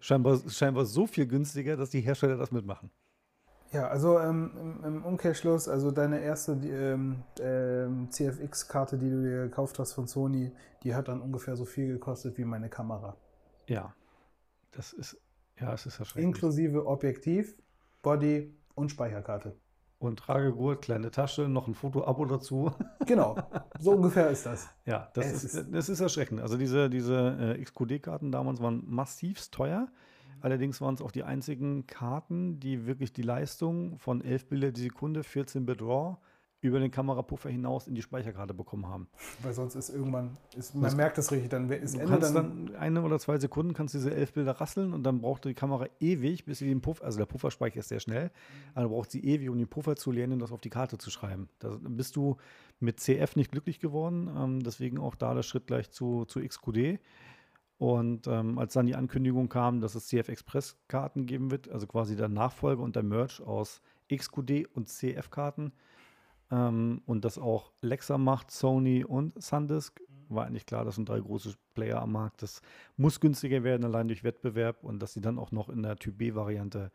Scheinbar, 0.00 0.40
scheinbar 0.48 0.86
so 0.86 1.06
viel 1.06 1.26
günstiger, 1.26 1.76
dass 1.76 1.90
die 1.90 2.00
Hersteller 2.00 2.36
das 2.36 2.50
mitmachen. 2.50 2.90
Ja, 3.72 3.88
also 3.88 4.18
ähm, 4.18 4.80
im, 4.84 5.04
Umkehrschluss, 5.04 5.68
also 5.68 5.90
deine 5.90 6.20
erste 6.20 6.52
ähm, 6.52 7.22
ähm, 7.40 8.10
CFX-Karte, 8.10 8.98
die 8.98 9.10
du 9.10 9.22
dir 9.22 9.42
gekauft 9.44 9.78
hast 9.78 9.92
von 9.92 10.06
Sony, 10.06 10.50
die 10.82 10.94
hat 10.94 11.08
dann 11.08 11.20
ungefähr 11.20 11.56
so 11.56 11.64
viel 11.64 11.88
gekostet 11.88 12.36
wie 12.38 12.44
meine 12.44 12.68
Kamera. 12.68 13.16
Ja, 13.68 13.94
das 14.72 14.92
ist, 14.92 15.16
ja, 15.58 15.72
es 15.72 15.86
ist 15.86 15.98
erschreckend. 16.00 16.34
Inklusive 16.34 16.86
Objektiv, 16.86 17.56
Body 18.02 18.54
und 18.74 18.90
Speicherkarte. 18.90 19.56
Und 19.98 20.18
Tragegurt, 20.18 20.82
kleine 20.82 21.12
Tasche, 21.12 21.42
noch 21.48 21.68
ein 21.68 21.74
Foto-Abo 21.74 22.24
dazu. 22.24 22.72
Genau, 23.06 23.36
so 23.78 23.92
ungefähr 23.92 24.30
ist 24.30 24.46
das. 24.46 24.68
Ja, 24.86 25.10
das 25.14 25.26
Es 25.26 25.44
ist, 25.44 25.54
ist- 25.54 25.66
das 25.72 25.88
ist 25.88 26.00
erschreckend. 26.00 26.40
Also 26.40 26.56
diese, 26.56 26.88
diese 26.90 27.56
äh, 27.58 27.62
XQD-Karten 27.62 28.32
damals 28.32 28.60
waren 28.60 28.82
massivst 28.86 29.52
teuer. 29.54 29.88
Allerdings 30.40 30.80
waren 30.80 30.94
es 30.94 31.02
auch 31.02 31.12
die 31.12 31.22
einzigen 31.22 31.86
Karten, 31.86 32.58
die 32.58 32.86
wirklich 32.86 33.12
die 33.12 33.22
Leistung 33.22 33.98
von 33.98 34.20
11 34.22 34.46
Bilder 34.48 34.72
die 34.72 34.82
Sekunde, 34.82 35.20
14-Bit 35.20 35.82
RAW, 35.82 36.16
über 36.62 36.78
den 36.78 36.90
Kamerapuffer 36.92 37.50
hinaus 37.50 37.88
in 37.88 37.94
die 37.96 38.02
Speicherkarte 38.02 38.54
bekommen 38.54 38.86
haben. 38.86 39.08
Weil 39.42 39.52
sonst 39.52 39.74
ist 39.74 39.90
irgendwann, 39.90 40.36
ist, 40.56 40.74
man 40.74 40.84
Das- 40.84 40.94
merkt 40.96 41.18
das 41.18 41.30
richtig, 41.32 41.50
dann 41.50 41.68
ist 41.70 41.94
Du 41.96 41.98
Ende 42.00 42.12
kannst 42.12 42.34
dann, 42.34 42.66
dann 42.66 42.76
eine 42.76 43.02
oder 43.02 43.18
zwei 43.18 43.36
Sekunden 43.38 43.74
kannst 43.74 43.94
diese 43.94 44.14
11 44.14 44.32
Bilder 44.32 44.52
rasseln 44.52 44.94
und 44.94 45.02
dann 45.02 45.20
braucht 45.20 45.44
die 45.44 45.54
Kamera 45.54 45.86
ewig, 45.98 46.44
bis 46.44 46.60
sie 46.60 46.68
den 46.68 46.80
Puffer, 46.80 47.04
also 47.04 47.18
der 47.18 47.26
Pufferspeicher 47.26 47.80
ist 47.80 47.88
sehr 47.88 47.98
schnell, 47.98 48.30
aber 48.74 48.88
braucht 48.90 49.10
sie 49.10 49.24
ewig, 49.24 49.48
um 49.50 49.58
den 49.58 49.66
Puffer 49.66 49.96
zu 49.96 50.12
lernen 50.12 50.34
und 50.34 50.38
das 50.38 50.52
auf 50.52 50.60
die 50.60 50.70
Karte 50.70 50.98
zu 50.98 51.10
schreiben. 51.10 51.48
Da 51.58 51.76
bist 51.80 52.14
du 52.14 52.36
mit 52.78 53.00
CF 53.00 53.34
nicht 53.34 53.50
glücklich 53.50 53.80
geworden, 53.80 54.30
ähm, 54.36 54.62
deswegen 54.62 54.98
auch 54.98 55.16
da 55.16 55.34
der 55.34 55.42
Schritt 55.42 55.66
gleich 55.66 55.90
zu, 55.90 56.24
zu 56.26 56.40
XQD. 56.40 57.00
Und 57.78 58.28
ähm, 58.28 58.58
als 58.58 58.74
dann 58.74 58.86
die 58.86 58.94
Ankündigung 58.94 59.48
kam, 59.48 59.80
dass 59.80 59.96
es 59.96 60.06
CF 60.06 60.28
Express 60.28 60.76
Karten 60.86 61.26
geben 61.26 61.50
wird, 61.50 61.68
also 61.68 61.88
quasi 61.88 62.14
der 62.14 62.28
Nachfolger 62.28 62.80
und 62.82 62.94
der 62.94 63.02
Merge 63.02 63.44
aus 63.44 63.82
XQD 64.14 64.68
und 64.74 64.88
CF 64.88 65.30
Karten, 65.30 65.72
ähm, 66.52 67.02
und 67.06 67.24
das 67.24 67.38
auch 67.38 67.72
Lexa 67.80 68.18
macht, 68.18 68.50
Sony 68.50 69.04
und 69.04 69.42
Sandisk, 69.42 70.00
war 70.28 70.46
eigentlich 70.46 70.66
klar, 70.66 70.84
das 70.84 70.94
sind 70.94 71.08
drei 71.08 71.18
große 71.20 71.54
Player 71.74 72.00
am 72.00 72.12
Markt. 72.12 72.42
Das 72.42 72.62
muss 72.96 73.20
günstiger 73.20 73.64
werden, 73.64 73.84
allein 73.84 74.08
durch 74.08 74.24
Wettbewerb 74.24 74.84
und 74.84 75.00
dass 75.00 75.14
sie 75.14 75.20
dann 75.20 75.38
auch 75.38 75.50
noch 75.50 75.68
in 75.68 75.82
der 75.82 75.96
Typ 75.96 76.18
B-Variante 76.18 76.90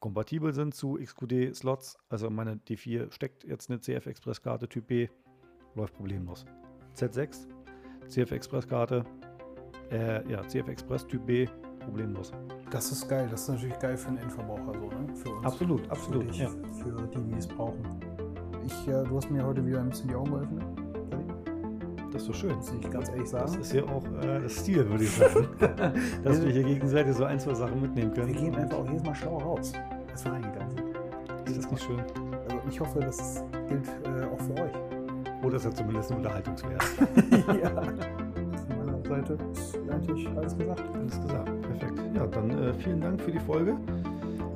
kompatibel 0.00 0.52
sind 0.52 0.74
zu 0.74 0.94
XQD-Slots. 0.94 1.96
Also 2.08 2.30
meine 2.30 2.56
D4 2.56 3.12
steckt 3.12 3.44
jetzt 3.44 3.70
eine 3.70 3.80
CF 3.80 4.06
Express-Karte 4.06 4.68
Typ 4.68 4.86
B, 4.86 5.08
läuft 5.74 5.94
problemlos. 5.94 6.44
Z6, 6.96 7.46
CF 8.08 8.32
Express-Karte, 8.32 9.04
äh, 9.90 10.28
ja, 10.30 10.42
CF 10.46 10.68
Express 10.68 11.06
Typ 11.06 11.26
B, 11.26 11.46
problemlos. 11.80 12.32
das 12.70 12.90
ist 12.90 13.08
geil, 13.08 13.28
das 13.30 13.42
ist 13.42 13.48
natürlich 13.48 13.78
geil 13.78 13.96
für 13.96 14.08
den 14.08 14.18
Endverbraucher 14.18 14.78
so, 14.78 14.88
ne? 14.88 15.14
Für 15.16 15.30
uns. 15.30 15.46
Absolut, 15.46 15.90
absolut, 15.90 16.22
Für, 16.24 16.28
dich, 16.30 16.38
ja. 16.38 16.48
für 16.48 17.08
die, 17.08 17.24
die 17.30 17.38
es 17.38 17.46
brauchen. 17.46 18.13
Ich, 18.66 18.88
äh, 18.88 19.04
du 19.04 19.16
hast 19.16 19.30
mir 19.30 19.44
heute 19.44 19.64
wieder 19.66 19.80
ein 19.80 19.88
bisschen 19.90 20.08
die 20.08 20.14
Augen 20.14 20.30
geöffnet. 20.30 20.62
Das 22.12 22.22
ist 22.22 22.26
so 22.28 22.32
schön. 22.32 22.54
Muss 22.56 22.72
ich 22.72 22.90
ganz 22.90 23.08
ehrlich 23.08 23.30
Das 23.30 23.50
sagen. 23.50 23.60
ist 23.60 23.72
ja 23.72 23.82
auch 23.84 24.04
äh, 24.22 24.40
das 24.42 24.56
Stil, 24.56 24.88
würde 24.88 25.04
ich 25.04 25.10
sagen. 25.10 25.48
Dass 26.24 26.42
wir 26.44 26.52
hier 26.52 26.62
gegenseitig 26.62 27.14
so 27.14 27.24
ein, 27.24 27.40
zwei 27.40 27.54
Sachen 27.54 27.80
mitnehmen 27.82 28.14
können. 28.14 28.28
Wir 28.28 28.40
gehen 28.40 28.54
einfach 28.54 28.78
auch 28.78 28.86
jedes 28.86 29.02
Mal 29.04 29.14
schlau 29.14 29.38
raus, 29.38 29.72
als 30.10 30.24
wir 30.24 30.32
reingegangen 30.32 30.76
sind. 30.76 31.48
Ist 31.48 31.58
das 31.64 31.70
nicht 31.70 31.82
schön? 31.84 31.98
Also 31.98 32.56
ich 32.68 32.80
hoffe, 32.80 33.00
das 33.00 33.44
gilt 33.68 33.86
äh, 33.88 34.24
auch 34.32 34.40
für 34.40 34.52
euch. 34.62 34.72
Oder 35.44 35.56
ist 35.56 35.64
er 35.64 35.74
zumindest 35.74 36.10
ein 36.12 36.18
Unterhaltungswert? 36.18 36.82
ja. 37.62 37.70
Von 37.82 38.86
meiner 38.86 39.02
Seite 39.06 39.36
ist 39.52 39.78
eigentlich 39.90 40.28
alles 40.36 40.56
gesagt. 40.56 40.82
Alles 40.94 41.20
gesagt. 41.20 41.62
Perfekt. 41.62 42.00
Ja, 42.14 42.26
dann 42.26 42.50
äh, 42.50 42.72
vielen 42.74 43.00
Dank 43.00 43.20
für 43.20 43.32
die 43.32 43.40
Folge. 43.40 43.76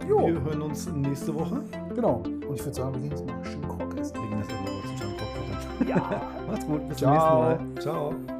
Jo. 0.09 0.27
Wir 0.29 0.43
hören 0.43 0.63
uns 0.63 0.91
nächste 0.91 1.35
Woche. 1.35 1.61
Genau. 1.95 2.23
Und 2.49 2.55
ich 2.55 2.65
würde 2.65 2.75
sagen, 2.75 2.95
wir 2.95 3.01
gehen 3.03 3.11
jetzt 3.11 3.27
mal 3.27 3.45
schön 3.45 3.68
Ja. 5.87 6.20
Macht's 6.47 6.66
gut. 6.66 6.89
Bis 6.89 6.99
Ciao. 6.99 7.59
zum 7.59 7.68
nächsten 7.74 7.74
Mal. 7.74 7.83
Ciao. 7.83 8.38